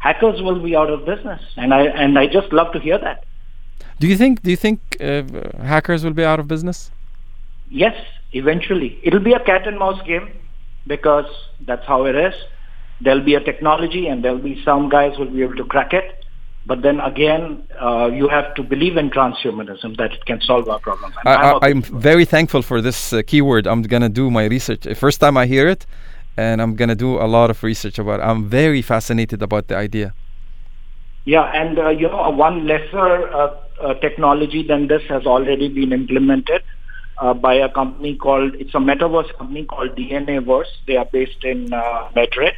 hackers 0.06 0.38
will 0.46 0.60
be 0.68 0.72
out 0.80 0.90
of 0.94 1.00
business. 1.12 1.42
And 1.56 1.68
I, 1.78 1.82
and 2.02 2.18
I 2.22 2.26
just 2.38 2.52
love 2.58 2.70
to 2.76 2.80
hear 2.86 2.98
that. 3.06 3.18
Do 4.00 4.06
you 4.10 4.16
think? 4.22 4.42
Do 4.46 4.50
you 4.54 4.60
think 4.64 4.78
uh, 5.00 5.22
hackers 5.72 6.00
will 6.04 6.16
be 6.22 6.24
out 6.32 6.40
of 6.42 6.46
business? 6.54 6.78
Yes, 7.84 7.96
eventually. 8.32 8.90
It'll 9.06 9.26
be 9.30 9.34
a 9.40 9.42
cat 9.50 9.62
and 9.70 9.78
mouse 9.84 10.02
game 10.10 10.26
because 10.94 11.30
that's 11.68 11.86
how 11.92 12.00
it 12.10 12.16
is. 12.28 12.34
There'll 13.04 13.26
be 13.32 13.36
a 13.40 13.44
technology 13.50 14.02
and 14.08 14.16
there'll 14.22 14.46
be 14.50 14.56
some 14.68 14.88
guys 14.96 15.12
will 15.18 15.32
be 15.38 15.42
able 15.46 15.56
to 15.62 15.66
crack 15.74 15.92
it. 16.00 16.08
But 16.70 16.78
then 16.86 16.98
again, 17.12 17.42
uh, 17.86 18.06
you 18.18 18.26
have 18.36 18.48
to 18.58 18.62
believe 18.62 18.96
in 19.02 19.06
transhumanism 19.16 19.90
that 20.00 20.10
it 20.16 20.24
can 20.30 20.40
solve 20.50 20.66
our 20.72 20.80
problems. 20.88 21.14
I, 21.24 21.34
I'm 21.34 21.44
I, 21.44 21.50
a 21.50 21.54
I'm 21.68 21.80
believer. 21.80 21.98
very 22.10 22.26
thankful 22.34 22.62
for 22.70 22.78
this 22.88 22.98
uh, 23.12 23.22
keyword. 23.30 23.64
I'm 23.70 23.82
gonna 23.82 24.08
do 24.22 24.30
my 24.38 24.44
research. 24.56 24.82
First 25.06 25.18
time 25.24 25.36
I 25.42 25.46
hear 25.54 25.66
it, 25.74 25.82
and 26.36 26.60
I'm 26.60 26.74
gonna 26.76 26.94
do 26.94 27.16
a 27.16 27.26
lot 27.26 27.50
of 27.50 27.62
research 27.62 27.98
about. 27.98 28.20
it. 28.20 28.24
I'm 28.24 28.48
very 28.48 28.82
fascinated 28.82 29.42
about 29.42 29.68
the 29.68 29.76
idea. 29.76 30.14
Yeah, 31.24 31.44
and 31.44 31.78
uh, 31.78 31.88
you 31.88 32.08
know, 32.08 32.30
one 32.30 32.66
lesser 32.66 33.32
uh, 33.32 33.54
uh, 33.82 33.94
technology 33.94 34.62
than 34.66 34.88
this 34.88 35.02
has 35.08 35.24
already 35.24 35.68
been 35.68 35.92
implemented 35.92 36.62
uh, 37.18 37.34
by 37.34 37.54
a 37.54 37.68
company 37.68 38.16
called, 38.16 38.54
it's 38.56 38.74
a 38.74 38.78
metaverse 38.78 39.36
company 39.38 39.64
called 39.64 39.96
DNAverse. 39.96 40.66
They 40.86 40.96
are 40.96 41.06
based 41.10 41.44
in 41.44 41.72
uh, 41.72 42.08
Madrid. 42.14 42.54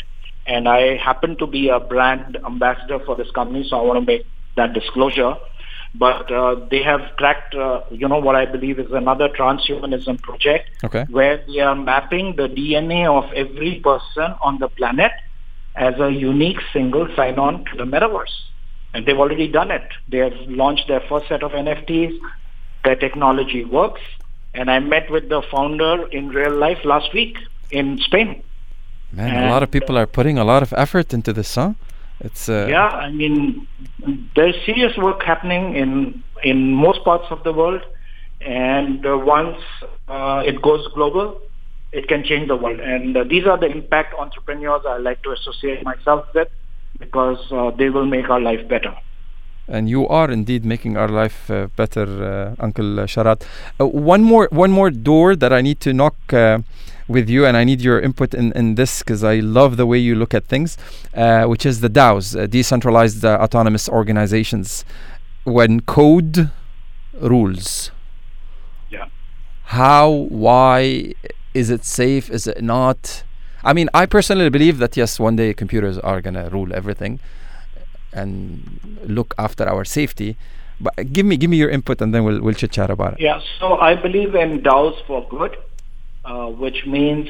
And 0.47 0.69
I 0.69 0.97
happen 0.97 1.37
to 1.39 1.47
be 1.47 1.69
a 1.69 1.81
brand 1.81 2.39
ambassador 2.47 3.01
for 3.05 3.17
this 3.17 3.31
company, 3.33 3.67
so 3.69 3.79
I 3.79 3.83
want 3.83 4.01
to 4.01 4.07
make 4.07 4.25
that 4.57 4.73
disclosure. 4.73 5.35
But 5.99 6.31
uh, 6.31 6.57
they 6.71 6.83
have 6.83 7.01
cracked, 7.17 7.55
uh, 7.55 7.81
you 7.91 8.09
know, 8.09 8.19
what 8.19 8.37
I 8.37 8.45
believe 8.45 8.79
is 8.79 8.91
another 8.93 9.29
transhumanism 9.29 10.21
project 10.21 10.69
Okay. 10.85 11.05
where 11.09 11.43
they 11.47 11.61
are 11.61 11.75
mapping 11.75 12.37
the 12.37 12.49
DNA 12.49 13.07
of 13.07 13.33
every 13.33 13.81
person 13.81 14.35
on 14.43 14.59
the 14.59 14.69
planet 14.69 15.13
as 15.75 15.95
a 16.01 16.11
unique 16.11 16.61
single 16.73 17.09
sign-on 17.17 17.65
to 17.67 17.77
the 17.77 17.85
metaverse. 17.85 18.35
And 18.93 19.07
they've 19.07 19.19
already 19.19 19.49
done 19.49 19.71
it. 19.71 19.89
They 20.09 20.19
have 20.19 20.35
launched 20.49 20.89
their 20.89 21.01
first 21.09 21.29
set 21.29 21.43
of 21.43 21.53
NFTs. 21.53 22.19
Their 22.85 22.97
technology 22.97 23.65
works. 23.65 24.01
And 24.55 24.71
I 24.71 24.79
met 24.79 25.11
with 25.11 25.29
the 25.29 25.43
founder 25.51 26.07
in 26.09 26.29
real 26.29 26.57
life 26.57 26.79
last 26.85 27.13
week 27.13 27.37
in 27.71 27.99
Spain. 27.99 28.43
Man, 29.13 29.45
a 29.45 29.51
lot 29.51 29.63
of 29.63 29.71
people 29.71 29.97
are 29.99 30.07
putting 30.07 30.39
a 30.39 30.45
lot 30.45 30.63
of 30.63 30.73
effort 30.77 31.13
into 31.15 31.33
this, 31.33 31.55
huh? 31.55 31.75
It's 32.21 32.49
uh, 32.49 32.67
yeah, 32.69 32.89
I 32.89 33.11
mean, 33.11 33.67
there's 34.35 34.55
serious 34.65 34.97
work 34.97 35.23
happening 35.23 35.77
in 35.77 36.23
in 36.43 36.73
most 36.73 37.05
parts 37.05 37.27
of 37.31 37.43
the 37.45 37.53
world, 37.53 37.83
and 38.41 39.05
uh, 39.05 39.19
once 39.19 39.59
uh, 40.09 40.43
it 40.47 40.63
goes 40.63 40.87
global, 40.95 41.41
it 41.93 42.09
can 42.09 42.25
change 42.25 42.49
the 42.49 42.57
world. 42.57 42.81
And 42.81 43.17
uh, 43.17 43.25
these 43.25 43.47
are 43.47 43.59
the 43.59 43.67
impact 43.67 44.15
entrepreneurs 44.19 44.83
I 44.89 44.97
like 44.99 45.23
to 45.25 45.33
associate 45.33 45.83
myself 45.85 46.27
with 46.35 46.49
because 46.99 47.41
uh, 47.53 47.71
they 47.73 47.91
will 47.91 48.07
make 48.07 48.31
our 48.31 48.41
life 48.41 48.67
better. 48.69 48.95
and 49.69 49.89
you 49.89 50.07
are 50.09 50.31
indeed 50.31 50.65
making 50.65 50.97
our 50.97 51.09
life 51.09 51.51
uh, 51.51 51.67
better, 51.77 52.07
uh, 52.59 52.63
Uncle 52.63 52.85
Sharad. 53.07 53.43
Uh, 53.81 53.87
one 53.87 54.23
more, 54.23 54.49
one 54.53 54.71
more 54.71 54.91
door 54.91 55.35
that 55.37 55.53
I 55.53 55.61
need 55.61 55.81
to 55.81 55.93
knock 55.93 56.15
uh, 56.33 56.59
with 57.09 57.29
you, 57.29 57.47
and 57.47 57.57
I 57.57 57.65
need 57.65 57.81
your 57.81 58.01
input 58.01 58.35
in, 58.35 58.53
in 58.53 58.75
this 58.75 59.01
because 59.01 59.23
I 59.23 59.37
love 59.37 59.77
the 59.77 59.87
way 59.87 59.99
you 59.99 60.15
look 60.15 60.35
at 60.35 60.47
things, 60.47 60.77
uh, 61.15 61.45
which 61.45 61.65
is 61.65 61.81
the 61.81 61.89
DAOs, 61.89 62.39
uh, 62.39 62.47
decentralized 62.47 63.25
uh, 63.25 63.39
autonomous 63.41 63.89
organizations. 63.89 64.85
When 65.45 65.81
code 65.81 66.51
rules, 67.21 67.91
Yeah. 68.91 69.07
how, 69.67 70.11
why, 70.11 71.15
is 71.55 71.71
it 71.71 71.85
safe? 71.85 72.29
Is 72.31 72.47
it 72.47 72.63
not? 72.63 73.23
I 73.65 73.73
mean, 73.73 73.89
I 73.95 74.07
personally 74.07 74.51
believe 74.51 74.79
that 74.79 74.97
yes, 74.97 75.19
one 75.21 75.37
day 75.37 75.55
computers 75.55 75.99
are 75.99 76.21
gonna 76.21 76.49
rule 76.51 76.73
everything 76.75 77.21
and 78.13 78.99
look 79.07 79.35
after 79.39 79.69
our 79.69 79.85
safety. 79.85 80.37
But 80.81 81.13
give 81.13 81.25
me 81.25 81.37
give 81.39 81.49
me 81.51 81.57
your 81.57 81.71
input, 81.71 82.03
and 82.03 82.13
then 82.15 82.25
we'll 82.25 82.41
we'll 82.43 82.55
chit 82.55 82.73
chat 82.73 82.91
about 82.91 83.15
it. 83.15 83.21
Yeah, 83.21 83.41
so 83.59 83.79
I 83.79 83.95
believe 83.95 84.35
in 84.35 84.61
DAOs 84.63 84.97
for 85.07 85.27
good, 85.31 85.57
which 86.59 86.85
means 86.87 87.29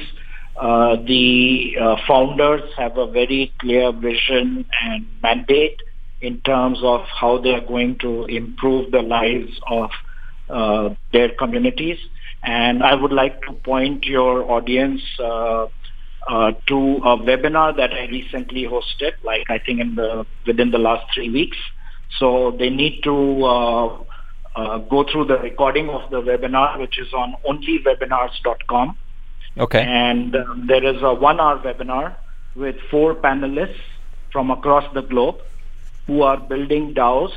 uh, 0.59 0.95
the 1.05 1.75
uh, 1.79 1.95
founders 2.07 2.63
have 2.77 2.97
a 2.97 3.09
very 3.11 3.53
clear 3.59 3.91
vision 3.91 4.65
and 4.83 5.05
mandate 5.21 5.79
in 6.21 6.41
terms 6.41 6.79
of 6.81 7.01
how 7.19 7.37
they 7.37 7.51
are 7.51 7.65
going 7.65 7.97
to 7.99 8.25
improve 8.25 8.91
the 8.91 9.01
lives 9.01 9.51
of 9.69 9.89
uh, 10.49 10.89
their 11.13 11.29
communities. 11.37 11.97
And 12.43 12.81
I 12.81 12.95
would 12.95 13.11
like 13.11 13.41
to 13.43 13.53
point 13.53 14.05
your 14.05 14.49
audience 14.49 15.01
uh, 15.19 15.67
uh, 16.27 16.51
to 16.67 16.77
a 17.03 17.17
webinar 17.17 17.75
that 17.77 17.93
I 17.93 18.07
recently 18.07 18.63
hosted, 18.65 19.13
like 19.23 19.45
I 19.49 19.59
think 19.59 19.79
in 19.79 19.95
the 19.95 20.25
within 20.45 20.71
the 20.71 20.77
last 20.77 21.05
three 21.13 21.29
weeks. 21.29 21.57
So 22.19 22.55
they 22.57 22.69
need 22.69 23.01
to 23.03 24.05
uh, 24.57 24.79
go 24.79 25.05
through 25.09 25.25
the 25.25 25.37
recording 25.37 25.89
of 25.89 26.09
the 26.09 26.19
webinar, 26.21 26.79
which 26.79 26.97
is 26.97 27.13
on 27.13 27.35
onlywebinars.com. 27.47 28.97
Okay. 29.57 29.81
And 29.81 30.35
um, 30.35 30.65
there 30.67 30.83
is 30.83 31.01
a 31.01 31.13
one-hour 31.13 31.59
webinar 31.59 32.15
with 32.55 32.75
four 32.89 33.13
panelists 33.13 33.79
from 34.31 34.49
across 34.49 34.91
the 34.95 35.01
globe 35.01 35.37
who 36.07 36.23
are 36.23 36.37
building 36.37 36.95
DAOs. 36.95 37.31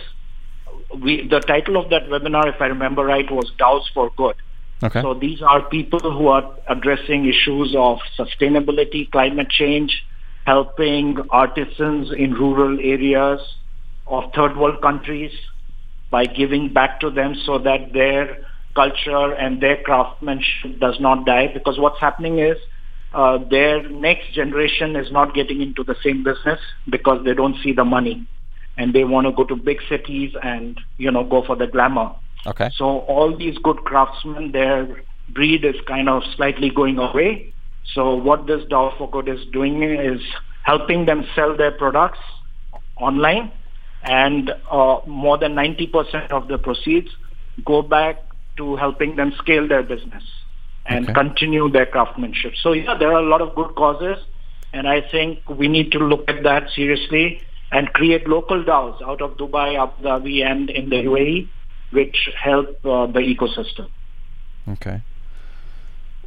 We, 0.98 1.28
the 1.28 1.40
title 1.40 1.76
of 1.76 1.90
that 1.90 2.08
webinar, 2.08 2.54
if 2.54 2.60
I 2.60 2.66
remember 2.66 3.04
right, 3.04 3.30
was 3.30 3.50
DAOs 3.60 3.84
for 3.92 4.10
Good. 4.16 4.36
Okay. 4.82 5.02
So 5.02 5.12
these 5.12 5.42
are 5.42 5.60
people 5.68 6.00
who 6.00 6.28
are 6.28 6.54
addressing 6.68 7.26
issues 7.26 7.74
of 7.76 7.98
sustainability, 8.18 9.10
climate 9.10 9.50
change, 9.50 10.06
helping 10.46 11.18
artisans 11.28 12.12
in 12.12 12.32
rural 12.32 12.78
areas 12.80 13.40
of 14.06 14.32
third 14.32 14.56
world 14.56 14.80
countries 14.80 15.32
by 16.10 16.26
giving 16.26 16.72
back 16.72 17.00
to 17.00 17.10
them 17.10 17.34
so 17.46 17.58
that 17.58 17.92
their 17.92 18.38
culture 18.74 19.32
and 19.34 19.62
their 19.62 19.82
craftsmanship 19.82 20.78
does 20.80 20.98
not 21.00 21.24
die. 21.26 21.48
Because 21.52 21.78
what's 21.78 22.00
happening 22.00 22.38
is 22.38 22.56
uh, 23.12 23.38
their 23.50 23.88
next 23.88 24.32
generation 24.32 24.96
is 24.96 25.10
not 25.10 25.34
getting 25.34 25.60
into 25.60 25.82
the 25.84 25.96
same 26.02 26.22
business 26.22 26.60
because 26.88 27.24
they 27.24 27.34
don't 27.34 27.56
see 27.62 27.72
the 27.72 27.84
money 27.84 28.26
and 28.76 28.94
they 28.94 29.04
want 29.04 29.26
to 29.26 29.32
go 29.32 29.44
to 29.44 29.56
big 29.56 29.78
cities 29.88 30.32
and 30.42 30.80
you 30.98 31.10
know 31.10 31.24
go 31.24 31.44
for 31.44 31.56
the 31.56 31.66
glamour. 31.66 32.12
Okay. 32.46 32.70
So 32.76 33.00
all 33.00 33.36
these 33.36 33.58
good 33.58 33.78
craftsmen, 33.84 34.52
their 34.52 35.02
breed 35.28 35.64
is 35.64 35.74
kind 35.86 36.08
of 36.08 36.22
slightly 36.36 36.70
going 36.70 36.98
away. 36.98 37.52
So 37.94 38.14
what 38.14 38.46
this 38.46 38.62
DAO 38.70 38.96
for 38.96 39.10
Good 39.10 39.28
is 39.28 39.40
doing 39.52 39.82
is 39.82 40.20
helping 40.64 41.06
them 41.06 41.24
sell 41.34 41.56
their 41.56 41.72
products 41.72 42.18
online, 42.96 43.52
and 44.02 44.50
uh, 44.70 45.00
more 45.06 45.36
than 45.38 45.54
90% 45.54 46.30
of 46.30 46.48
the 46.48 46.58
proceeds 46.58 47.08
go 47.64 47.82
back 47.82 48.22
to 48.56 48.76
helping 48.76 49.16
them 49.16 49.32
scale 49.38 49.66
their 49.68 49.82
business 49.82 50.22
and 50.86 51.04
Okay. 51.04 51.14
continue 51.14 51.68
their 51.70 51.86
craftsmanship. 51.86 52.54
So 52.62 52.72
yeah, 52.72 52.96
there 52.98 53.12
are 53.12 53.20
a 53.22 53.28
lot 53.28 53.40
of 53.42 53.54
good 53.54 53.74
causes, 53.74 54.18
and 54.72 54.88
I 54.88 55.00
think 55.02 55.48
we 55.48 55.68
need 55.68 55.92
to 55.92 55.98
look 55.98 56.24
at 56.28 56.42
that 56.44 56.70
seriously 56.74 57.42
and 57.70 57.92
create 57.92 58.26
local 58.26 58.64
DAOs 58.64 59.00
out 59.02 59.20
of 59.22 59.36
Dubai, 59.36 59.78
Abu 59.80 60.02
Dhabi, 60.02 60.44
and 60.44 60.70
in 60.70 60.88
the 60.88 60.96
UAE, 60.96 61.48
which 61.90 62.30
help 62.42 62.68
uh, 62.84 63.06
the 63.06 63.20
ecosystem. 63.20 63.88
Okay. 64.68 65.02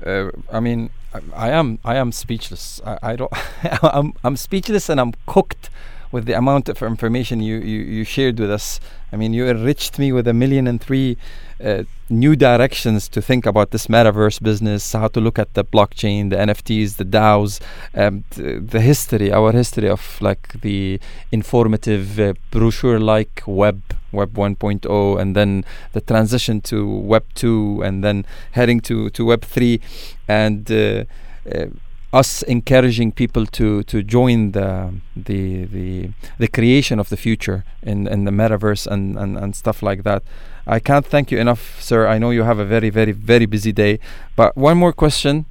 Uh, 0.05 0.30
I 0.51 0.59
mean, 0.59 0.89
I, 1.13 1.47
I 1.47 1.49
am 1.49 1.80
I 1.84 1.95
am 1.95 2.11
speechless. 2.11 2.82
I, 2.86 2.97
I 3.01 3.15
don't. 3.15 3.32
I'm 3.84 4.13
I'm 4.24 4.38
speechless 4.38 4.89
and 4.89 4.99
I'm 4.99 5.13
cooked 5.26 5.69
with 6.14 6.26
the 6.26 6.38
amount 6.38 6.70
of 6.70 6.82
information 6.84 7.41
you, 7.41 7.57
you, 7.57 7.80
you 7.82 8.03
shared 8.03 8.39
with 8.39 8.51
us. 8.51 8.80
I 9.11 9.16
mean, 9.16 9.34
you 9.34 9.47
enriched 9.47 9.97
me 9.97 10.11
with 10.11 10.28
a 10.28 10.34
million 10.34 10.68
and 10.68 10.80
three 10.80 11.18
uh, 11.61 11.84
new 12.07 12.36
directions 12.36 13.09
to 13.09 13.22
think 13.22 13.47
about 13.47 13.72
this 13.72 13.88
metaverse 13.88 14.41
business, 14.41 14.93
how 14.93 15.07
to 15.07 15.20
look 15.20 15.39
at 15.39 15.55
the 15.55 15.66
blockchain, 15.66 16.30
the 16.30 16.36
NFTs, 16.36 16.97
the 16.97 17.03
DAOs, 17.05 17.59
um, 17.95 18.24
th- 18.30 18.61
the 18.64 18.80
history, 18.80 19.34
our 19.34 19.51
history 19.51 19.89
of 19.89 20.22
like 20.22 20.61
the 20.61 20.99
informative 21.32 22.20
uh, 22.20 22.34
brochure-like 22.51 23.41
web, 23.47 23.82
Web 24.11 24.34
1.0, 24.36 25.20
and 25.20 25.36
then 25.36 25.66
the 25.93 26.01
transition 26.01 26.61
to 26.61 26.88
Web 26.88 27.26
2, 27.34 27.82
and 27.84 28.03
then 28.03 28.24
heading 28.51 28.80
to, 28.82 29.09
to 29.09 29.26
Web 29.26 29.41
3, 29.41 29.82
and 30.28 30.72
uh, 30.72 31.05
uh, 31.51 31.66
us 32.14 32.43
encouraging 32.43 33.11
people 33.11 33.45
to 33.47 33.84
to 33.84 34.03
join 34.03 34.51
the 34.51 34.93
the 35.16 35.66
the 35.66 36.09
the 36.38 36.47
creation 36.47 36.99
of 36.99 37.09
the 37.09 37.18
future 37.18 37.64
in 37.82 38.07
in 38.07 38.24
the 38.26 38.32
metaverse 38.32 38.86
and 38.88 39.18
and, 39.18 39.38
and 39.38 39.55
stuff 39.55 39.82
like 39.82 40.03
that. 40.03 40.22
I 40.68 40.80
can't 40.80 41.05
thank 41.05 41.32
you 41.32 41.39
enough 41.39 41.82
sir. 41.82 42.07
I 42.07 42.20
know 42.20 42.30
you 42.30 42.43
have 42.43 42.59
a 42.59 42.66
very 42.66 42.89
very 42.91 43.11
very 43.11 43.47
busy 43.47 43.72
day. 43.72 43.99
But 44.36 44.55
one 44.55 44.78
more 44.78 44.93
question. 44.93 45.45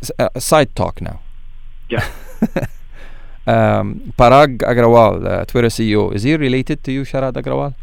S- 0.00 0.12
uh, 0.18 0.28
side 0.38 0.74
talk 0.76 1.00
now. 1.00 1.20
Yeah. 1.90 2.06
um, 3.46 4.12
parag 4.16 4.58
agrawal 4.62 5.26
uh, 5.26 5.44
twitter 5.44 5.68
ceo 5.68 6.14
is 6.14 6.22
he 6.22 6.36
related 6.36 6.82
to 6.84 6.92
you 6.92 7.02
sharad 7.04 7.34
agrawal 7.34 7.74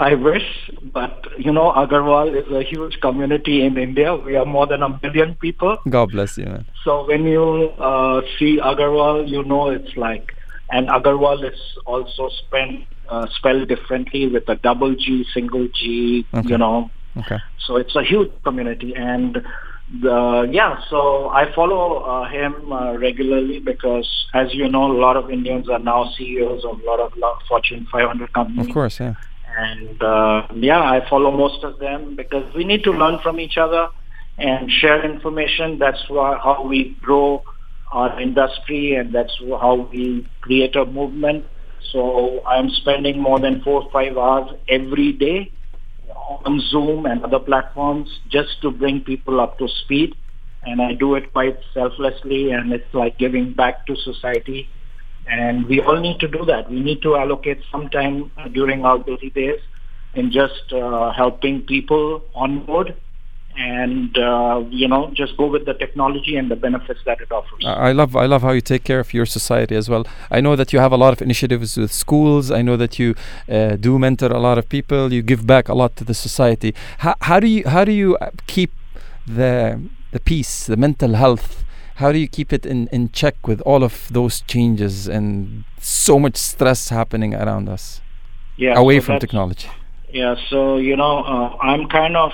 I 0.00 0.14
wish, 0.14 0.46
but 0.94 1.26
you 1.38 1.52
know, 1.52 1.72
Agarwal 1.72 2.28
is 2.40 2.50
a 2.60 2.62
huge 2.62 3.00
community 3.00 3.56
in 3.66 3.76
India. 3.76 4.14
We 4.16 4.34
are 4.36 4.46
more 4.46 4.66
than 4.66 4.82
a 4.82 4.88
million 5.02 5.34
people. 5.46 5.76
god 5.96 6.08
bless 6.16 6.38
you 6.38 6.46
man 6.46 6.64
So 6.84 7.06
when 7.10 7.24
you 7.24 7.44
uh, 7.90 8.22
see 8.38 8.52
Agarwal, 8.70 9.28
you 9.34 9.42
know 9.44 9.64
it's 9.76 9.94
like, 10.06 10.32
and 10.70 10.88
Agarwal 10.88 11.44
is 11.52 11.60
also 11.84 12.30
spent, 12.40 12.84
uh, 13.10 13.26
spelled 13.36 13.68
differently 13.68 14.26
with 14.34 14.48
a 14.48 14.56
double 14.68 14.94
G, 14.94 15.24
single 15.34 15.68
G, 15.78 16.26
Okay. 16.34 16.48
you 16.52 16.58
know. 16.64 16.90
okay 17.22 17.40
So 17.66 17.76
it's 17.76 17.94
a 18.02 18.04
huge 18.12 18.32
community, 18.48 18.94
and 18.96 19.42
the, 20.02 20.48
yeah. 20.58 20.72
So 20.88 21.28
I 21.40 21.52
follow 21.54 21.82
uh, 22.12 22.28
him 22.36 22.72
uh, 22.72 22.92
regularly 23.06 23.58
because, 23.58 24.08
as 24.42 24.54
you 24.54 24.68
know, 24.74 24.84
a 24.92 24.98
lot 25.06 25.16
of 25.16 25.30
Indians 25.38 25.68
are 25.68 25.80
now 25.92 26.00
CEOs 26.16 26.64
of 26.64 26.80
a 26.80 26.84
lot 26.90 27.00
of 27.00 27.12
Fortune 27.48 27.86
500 27.92 28.32
companies. 28.32 28.66
of 28.68 28.72
course 28.72 28.96
yeah 29.00 29.14
And 29.58 30.02
uh, 30.02 30.46
yeah, 30.54 30.80
I 30.80 31.00
follow 31.08 31.30
most 31.30 31.64
of 31.64 31.78
them 31.78 32.16
because 32.16 32.44
we 32.54 32.64
need 32.64 32.84
to 32.84 32.92
learn 32.92 33.18
from 33.22 33.40
each 33.40 33.56
other 33.56 33.88
and 34.38 34.70
share 34.70 35.04
information. 35.04 35.78
That's 35.78 36.02
why, 36.08 36.38
how 36.42 36.66
we 36.66 36.96
grow 37.02 37.42
our 37.92 38.20
industry 38.20 38.94
and 38.94 39.14
that's 39.14 39.32
how 39.60 39.88
we 39.92 40.26
create 40.40 40.76
a 40.76 40.84
movement. 40.86 41.44
So 41.92 42.44
I'm 42.46 42.70
spending 42.70 43.20
more 43.20 43.40
than 43.40 43.62
four 43.62 43.82
or 43.82 43.90
five 43.92 44.16
hours 44.16 44.50
every 44.68 45.12
day 45.12 45.50
on 46.44 46.60
Zoom 46.70 47.06
and 47.06 47.24
other 47.24 47.40
platforms 47.40 48.08
just 48.30 48.60
to 48.62 48.70
bring 48.70 49.00
people 49.00 49.40
up 49.40 49.58
to 49.58 49.68
speed. 49.84 50.14
And 50.62 50.80
I 50.80 50.92
do 50.92 51.14
it 51.14 51.32
quite 51.32 51.58
selflessly 51.74 52.50
and 52.50 52.72
it's 52.72 52.92
like 52.92 53.18
giving 53.18 53.52
back 53.54 53.86
to 53.86 53.96
society. 53.96 54.68
And 55.30 55.66
we 55.66 55.80
all 55.80 56.00
need 56.00 56.18
to 56.20 56.28
do 56.28 56.44
that. 56.46 56.70
We 56.70 56.80
need 56.80 57.02
to 57.02 57.16
allocate 57.16 57.60
some 57.70 57.88
time 57.88 58.32
during 58.52 58.84
our 58.84 58.98
busy 58.98 59.30
days 59.30 59.60
in 60.14 60.32
just 60.32 60.72
uh, 60.72 61.12
helping 61.12 61.62
people 61.62 62.22
on 62.34 62.64
board 62.66 62.96
and, 63.56 64.16
uh, 64.16 64.62
you 64.70 64.88
know, 64.88 65.10
just 65.12 65.36
go 65.36 65.46
with 65.46 65.66
the 65.66 65.74
technology 65.74 66.36
and 66.36 66.50
the 66.50 66.56
benefits 66.56 67.00
that 67.04 67.20
it 67.20 67.30
offers. 67.30 67.64
I 67.64 67.90
I 67.90 67.92
love 67.92 68.16
I 68.16 68.26
love 68.26 68.42
how 68.42 68.52
you 68.52 68.60
take 68.60 68.84
care 68.84 69.00
of 69.00 69.12
your 69.12 69.26
society 69.26 69.74
as 69.76 69.88
well. 69.88 70.04
I 70.30 70.40
know 70.40 70.54
that 70.56 70.72
you 70.72 70.78
have 70.78 70.92
a 70.92 70.96
lot 70.96 71.12
of 71.12 71.20
initiatives 71.20 71.76
with 71.76 71.92
schools. 71.92 72.50
I 72.50 72.62
know 72.62 72.76
that 72.76 72.98
you 72.98 73.14
uh, 73.48 73.76
do 73.76 73.98
mentor 73.98 74.30
a 74.40 74.42
lot 74.48 74.56
of 74.58 74.68
people. 74.68 75.12
You 75.12 75.22
give 75.22 75.46
back 75.46 75.68
a 75.68 75.74
lot 75.74 75.96
to 75.96 76.04
the 76.04 76.14
society. 76.14 76.74
How, 76.98 77.14
how 77.28 77.40
do 77.40 77.46
you 77.46 77.62
how 77.68 77.84
do 77.84 77.92
you 77.92 78.16
uh, 78.16 78.30
keep 78.46 78.72
the 79.26 79.80
the 80.12 80.20
peace, 80.20 80.66
the 80.66 80.76
mental 80.76 81.14
health? 81.14 81.64
How 82.00 82.12
do 82.12 82.18
you 82.18 82.28
keep 82.28 82.50
it 82.50 82.64
in, 82.64 82.88
in 82.88 83.10
check 83.10 83.46
with 83.46 83.60
all 83.60 83.84
of 83.84 84.08
those 84.10 84.40
changes 84.40 85.06
and 85.06 85.64
so 85.78 86.18
much 86.18 86.36
stress 86.36 86.88
happening 86.88 87.34
around 87.34 87.68
us, 87.68 88.00
yeah, 88.56 88.78
away 88.78 89.00
so 89.00 89.06
from 89.06 89.18
technology? 89.18 89.68
Yeah, 90.10 90.36
so 90.48 90.78
you 90.78 90.96
know, 90.96 91.18
uh, 91.18 91.56
I'm 91.60 91.88
kind 91.88 92.16
of 92.16 92.32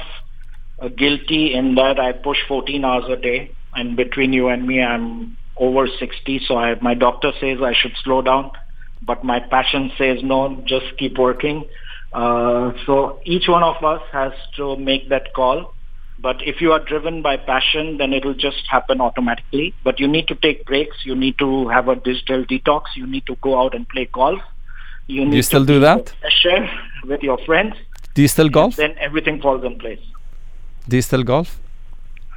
uh, 0.81 0.87
guilty 0.87 1.53
in 1.53 1.75
that 1.75 1.99
I 1.99 2.13
push 2.13 2.39
14 2.47 2.85
hours 2.85 3.07
a 3.09 3.17
day, 3.17 3.51
and 3.75 3.97
between 3.97 4.33
you 4.33 4.47
and 4.47 4.69
me, 4.69 4.81
I'm 4.81 5.37
over 5.57 5.89
60. 5.89 6.43
So 6.47 6.57
I, 6.57 6.77
my 6.81 6.95
doctor 6.95 7.33
says 7.41 7.59
I 7.61 7.75
should 7.75 7.97
slow 8.05 8.23
down, 8.23 8.53
but 9.03 9.25
my 9.25 9.41
passion 9.41 9.91
says 9.99 10.19
no, 10.23 10.63
just 10.65 10.97
keep 10.97 11.19
working. 11.19 11.65
Uh, 12.13 12.71
so 12.87 13.19
each 13.25 13.49
one 13.49 13.65
of 13.65 13.83
us 13.83 14.03
has 14.13 14.33
to 14.59 14.77
make 14.77 15.09
that 15.09 15.35
call. 15.35 15.75
But 16.27 16.43
if 16.43 16.61
you 16.61 16.73
are 16.73 16.81
driven 16.81 17.23
by 17.23 17.37
passion, 17.37 17.99
then 17.99 18.13
it'll 18.13 18.35
just 18.35 18.67
happen 18.69 19.01
automatically. 19.01 19.75
But 19.85 20.01
you 20.01 20.09
need 20.09 20.27
to 20.27 20.35
take 20.35 20.65
breaks. 20.67 21.05
You 21.05 21.15
need 21.15 21.39
to 21.39 21.69
have 21.69 21.87
a 21.87 21.95
digital 21.95 22.45
detox. 22.45 22.97
You 22.97 23.07
need 23.07 23.27
to 23.27 23.37
go 23.43 23.61
out 23.61 23.77
and 23.77 23.89
play 23.89 24.07
golf. 24.13 24.41
You 25.07 25.25
need 25.25 25.37
you 25.37 25.43
to 25.43 25.47
still 25.51 25.65
do 25.65 25.79
that? 25.79 26.13
with 27.05 27.23
your 27.23 27.39
friends. 27.47 27.77
Do 28.15 28.23
you 28.23 28.27
still 28.27 28.49
golf? 28.49 28.75
Then 28.75 28.97
everything 28.99 29.41
falls 29.41 29.63
in 29.63 29.79
place. 29.79 30.01
Do 30.89 30.97
you 30.97 31.03
still 31.03 31.23
golf? 31.23 31.61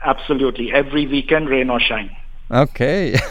Absolutely. 0.05 0.71
Every 0.71 1.07
weekend, 1.07 1.49
rain 1.49 1.71
or 1.71 1.79
shine. 1.79 2.15
Okay. 2.51 3.13
uh, 3.15 3.21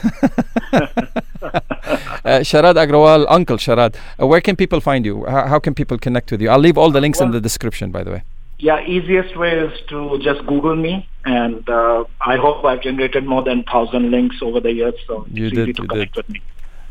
Sharad 2.51 2.75
Agarwal, 2.83 3.27
Uncle 3.29 3.59
Sharad, 3.59 3.95
uh, 4.21 4.27
where 4.27 4.41
can 4.41 4.57
people 4.57 4.81
find 4.81 5.07
you? 5.07 5.25
How, 5.27 5.47
how 5.47 5.61
can 5.61 5.77
people 5.77 5.99
connect 5.99 6.33
with 6.33 6.43
you? 6.43 6.51
I'll 6.51 6.59
leave 6.59 6.77
all 6.77 6.91
the 6.91 7.01
links 7.01 7.21
in 7.21 7.31
the 7.31 7.41
description, 7.41 7.93
by 7.93 8.03
the 8.03 8.11
way. 8.11 8.23
Yeah, 8.59 8.81
easiest 8.85 9.37
way 9.37 9.53
is 9.59 9.73
to 9.89 10.19
just 10.19 10.45
Google 10.47 10.75
me, 10.75 11.09
and 11.25 11.69
uh, 11.69 12.05
I 12.21 12.37
hope 12.37 12.65
I've 12.65 12.83
generated 12.83 13.25
more 13.25 13.43
than 13.45 13.63
thousand 13.63 14.11
links 14.11 14.37
over 14.43 14.59
the 14.61 14.73
years, 14.73 14.95
so 15.07 15.27
You 15.33 15.47
it's 15.47 15.55
did, 15.55 15.69
easy 15.69 15.73
to 15.75 15.83
you 15.83 15.89
connect 15.89 16.17
with 16.17 16.29
me. 16.29 16.41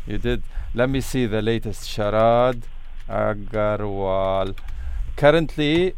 You 0.06 0.18
did. 0.18 0.42
Let 0.74 0.88
me 0.88 1.00
see 1.02 1.26
the 1.26 1.42
latest. 1.42 1.82
Sharad 1.88 2.62
Agarwal. 3.08 4.56
Currently, 5.16 5.92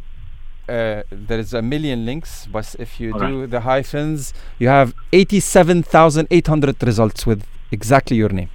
uh, 0.68 1.02
there 1.10 1.38
is 1.38 1.54
a 1.54 1.62
million 1.62 2.04
links, 2.04 2.48
but 2.50 2.74
if 2.78 2.98
you 3.00 3.12
All 3.12 3.20
do 3.20 3.46
the 3.46 3.60
hyphens, 3.60 4.32
you 4.58 4.68
have 4.68 4.94
87,800 5.12 6.82
results 6.82 7.26
with 7.26 7.44
exactly 7.70 8.16
your 8.16 8.30
name. 8.30 8.50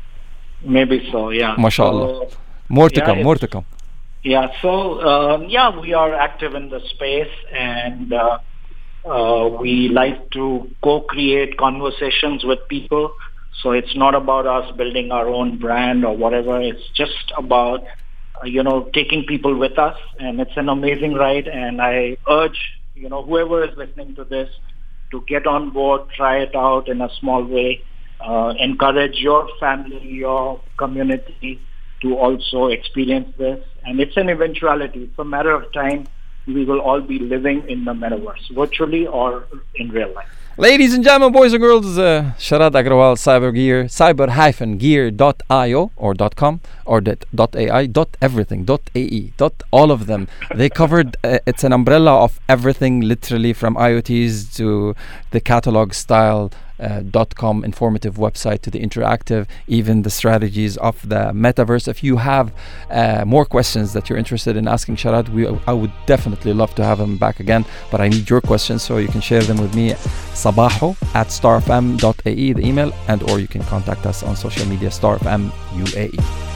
Maybe 0.63 1.07
so, 1.11 1.29
yeah. 1.29 1.55
MashaAllah. 1.55 2.31
So, 2.31 2.37
More 2.67 2.89
to 2.89 2.99
Yeah, 2.99 3.05
come, 3.05 3.23
more 3.23 3.35
to 3.35 3.47
come. 3.47 3.65
Yeah, 4.25 4.47
so 4.61 5.01
um, 5.03 5.45
yeah, 5.49 5.79
we 5.79 5.93
are 5.93 6.13
active 6.15 6.55
in 6.55 6.69
the 6.69 6.81
space 6.95 7.31
and 7.55 8.13
uh, 8.13 8.39
uh, 9.09 9.49
we 9.61 9.89
like 9.89 10.31
to 10.31 10.69
co-create 10.83 11.57
conversations 11.57 12.43
with 12.43 12.59
people. 12.69 13.13
So 13.63 13.71
it's 13.71 13.95
not 13.95 14.15
about 14.15 14.47
us 14.47 14.71
building 14.77 15.11
our 15.11 15.27
own 15.29 15.59
brand 15.59 16.05
or 16.05 16.17
whatever. 16.17 16.61
It's 16.61 16.81
just 16.95 17.33
about, 17.37 17.81
uh, 18.43 18.47
you 18.47 18.63
know, 18.63 18.89
taking 18.93 19.25
people 19.25 19.57
with 19.57 19.77
us. 19.79 19.97
And 20.19 20.41
it's 20.41 20.57
an 20.57 20.69
amazing 20.69 21.13
ride. 21.13 21.47
And 21.47 21.81
I 21.81 22.17
urge 22.29 22.59
you 22.95 23.09
know, 23.09 23.23
whoever 23.23 23.63
is 23.63 23.71
listening 23.77 24.15
to 24.15 24.25
this, 24.25 24.49
to 25.11 25.23
get 25.27 25.47
on 25.47 25.71
board, 25.71 26.01
try 26.15 26.39
it 26.39 26.55
out 26.55 26.89
in 26.89 27.01
a 27.01 27.09
small 27.19 27.43
way, 27.45 27.83
uh, 28.25 28.53
encourage 28.59 29.15
your 29.19 29.47
family, 29.59 30.01
your 30.03 30.63
community 30.77 31.67
to 32.05 32.15
also 32.25 32.59
experience 32.77 33.29
this. 33.43 33.59
And 33.85 33.99
it's 34.03 34.17
an 34.23 34.29
eventuality. 34.29 35.01
It's 35.07 35.19
a 35.27 35.29
matter 35.35 35.53
of 35.59 35.63
time. 35.73 36.07
We 36.47 36.63
will 36.69 36.81
all 36.87 37.01
be 37.01 37.17
living 37.33 37.59
in 37.73 37.85
the 37.85 37.93
metaverse, 37.93 38.45
virtually 38.61 39.07
or 39.07 39.29
in 39.81 39.89
real 39.89 40.11
life. 40.13 40.31
Ladies 40.57 40.93
and 40.93 41.03
gentlemen, 41.03 41.33
boys 41.33 41.51
and 41.53 41.61
girls, 41.61 41.97
uh, 41.97 42.31
Sharad 42.37 42.73
Agarwal, 42.79 43.15
Cyber 43.25 43.51
Gear, 43.53 43.79
cyber-gear.io 44.01 45.91
or 45.97 46.13
dot 46.13 46.35
.com 46.41 46.61
or 46.85 47.01
dot 47.01 47.55
.ai, 47.63 47.87
dot 47.87 48.11
everything, 48.21 48.63
dot 48.63 48.83
.ae, 48.95 49.33
dot 49.35 49.55
all 49.71 49.89
of 49.91 50.05
them. 50.05 50.29
They 50.53 50.69
covered, 50.69 51.17
uh, 51.25 51.39
it's 51.45 51.63
an 51.65 51.73
umbrella 51.73 52.13
of 52.23 52.39
everything, 52.47 53.01
literally 53.01 53.51
from 53.51 53.75
IoTs 53.75 54.55
to 54.57 54.95
the 55.31 55.41
catalog 55.41 55.93
style 55.93 56.51
uh, 56.79 57.25
.com 57.35 57.63
informative 57.63 58.15
website 58.15 58.61
to 58.61 58.71
the 58.71 58.79
interactive, 58.79 59.47
even 59.67 60.01
the 60.01 60.09
strategies 60.09 60.77
of 60.77 61.07
the 61.07 61.31
metaverse. 61.33 61.87
If 61.87 62.03
you 62.03 62.17
have 62.17 62.53
uh, 62.89 63.23
more 63.25 63.45
questions 63.45 63.93
that 63.93 64.09
you're 64.09 64.17
interested 64.17 64.55
in 64.57 64.67
asking 64.67 64.97
Sharad, 64.97 65.29
we, 65.29 65.47
I 65.67 65.73
would 65.73 65.91
definitely 66.05 66.53
love 66.53 66.75
to 66.75 66.83
have 66.83 66.99
him 66.99 67.17
back 67.17 67.39
again. 67.39 67.65
But 67.91 68.01
I 68.01 68.07
need 68.07 68.29
your 68.29 68.41
questions, 68.41 68.83
so 68.83 68.97
you 68.97 69.07
can 69.07 69.21
share 69.21 69.41
them 69.41 69.57
with 69.57 69.75
me. 69.75 69.91
Sabaho 70.33 70.95
at 71.15 71.27
starfm.ae, 71.27 72.53
the 72.53 72.65
email, 72.65 72.93
and 73.07 73.23
or 73.29 73.39
you 73.39 73.47
can 73.47 73.63
contact 73.63 74.05
us 74.05 74.23
on 74.23 74.35
social 74.35 74.65
media, 74.67 74.89
starfm 74.89 75.49
UAE. 75.73 76.54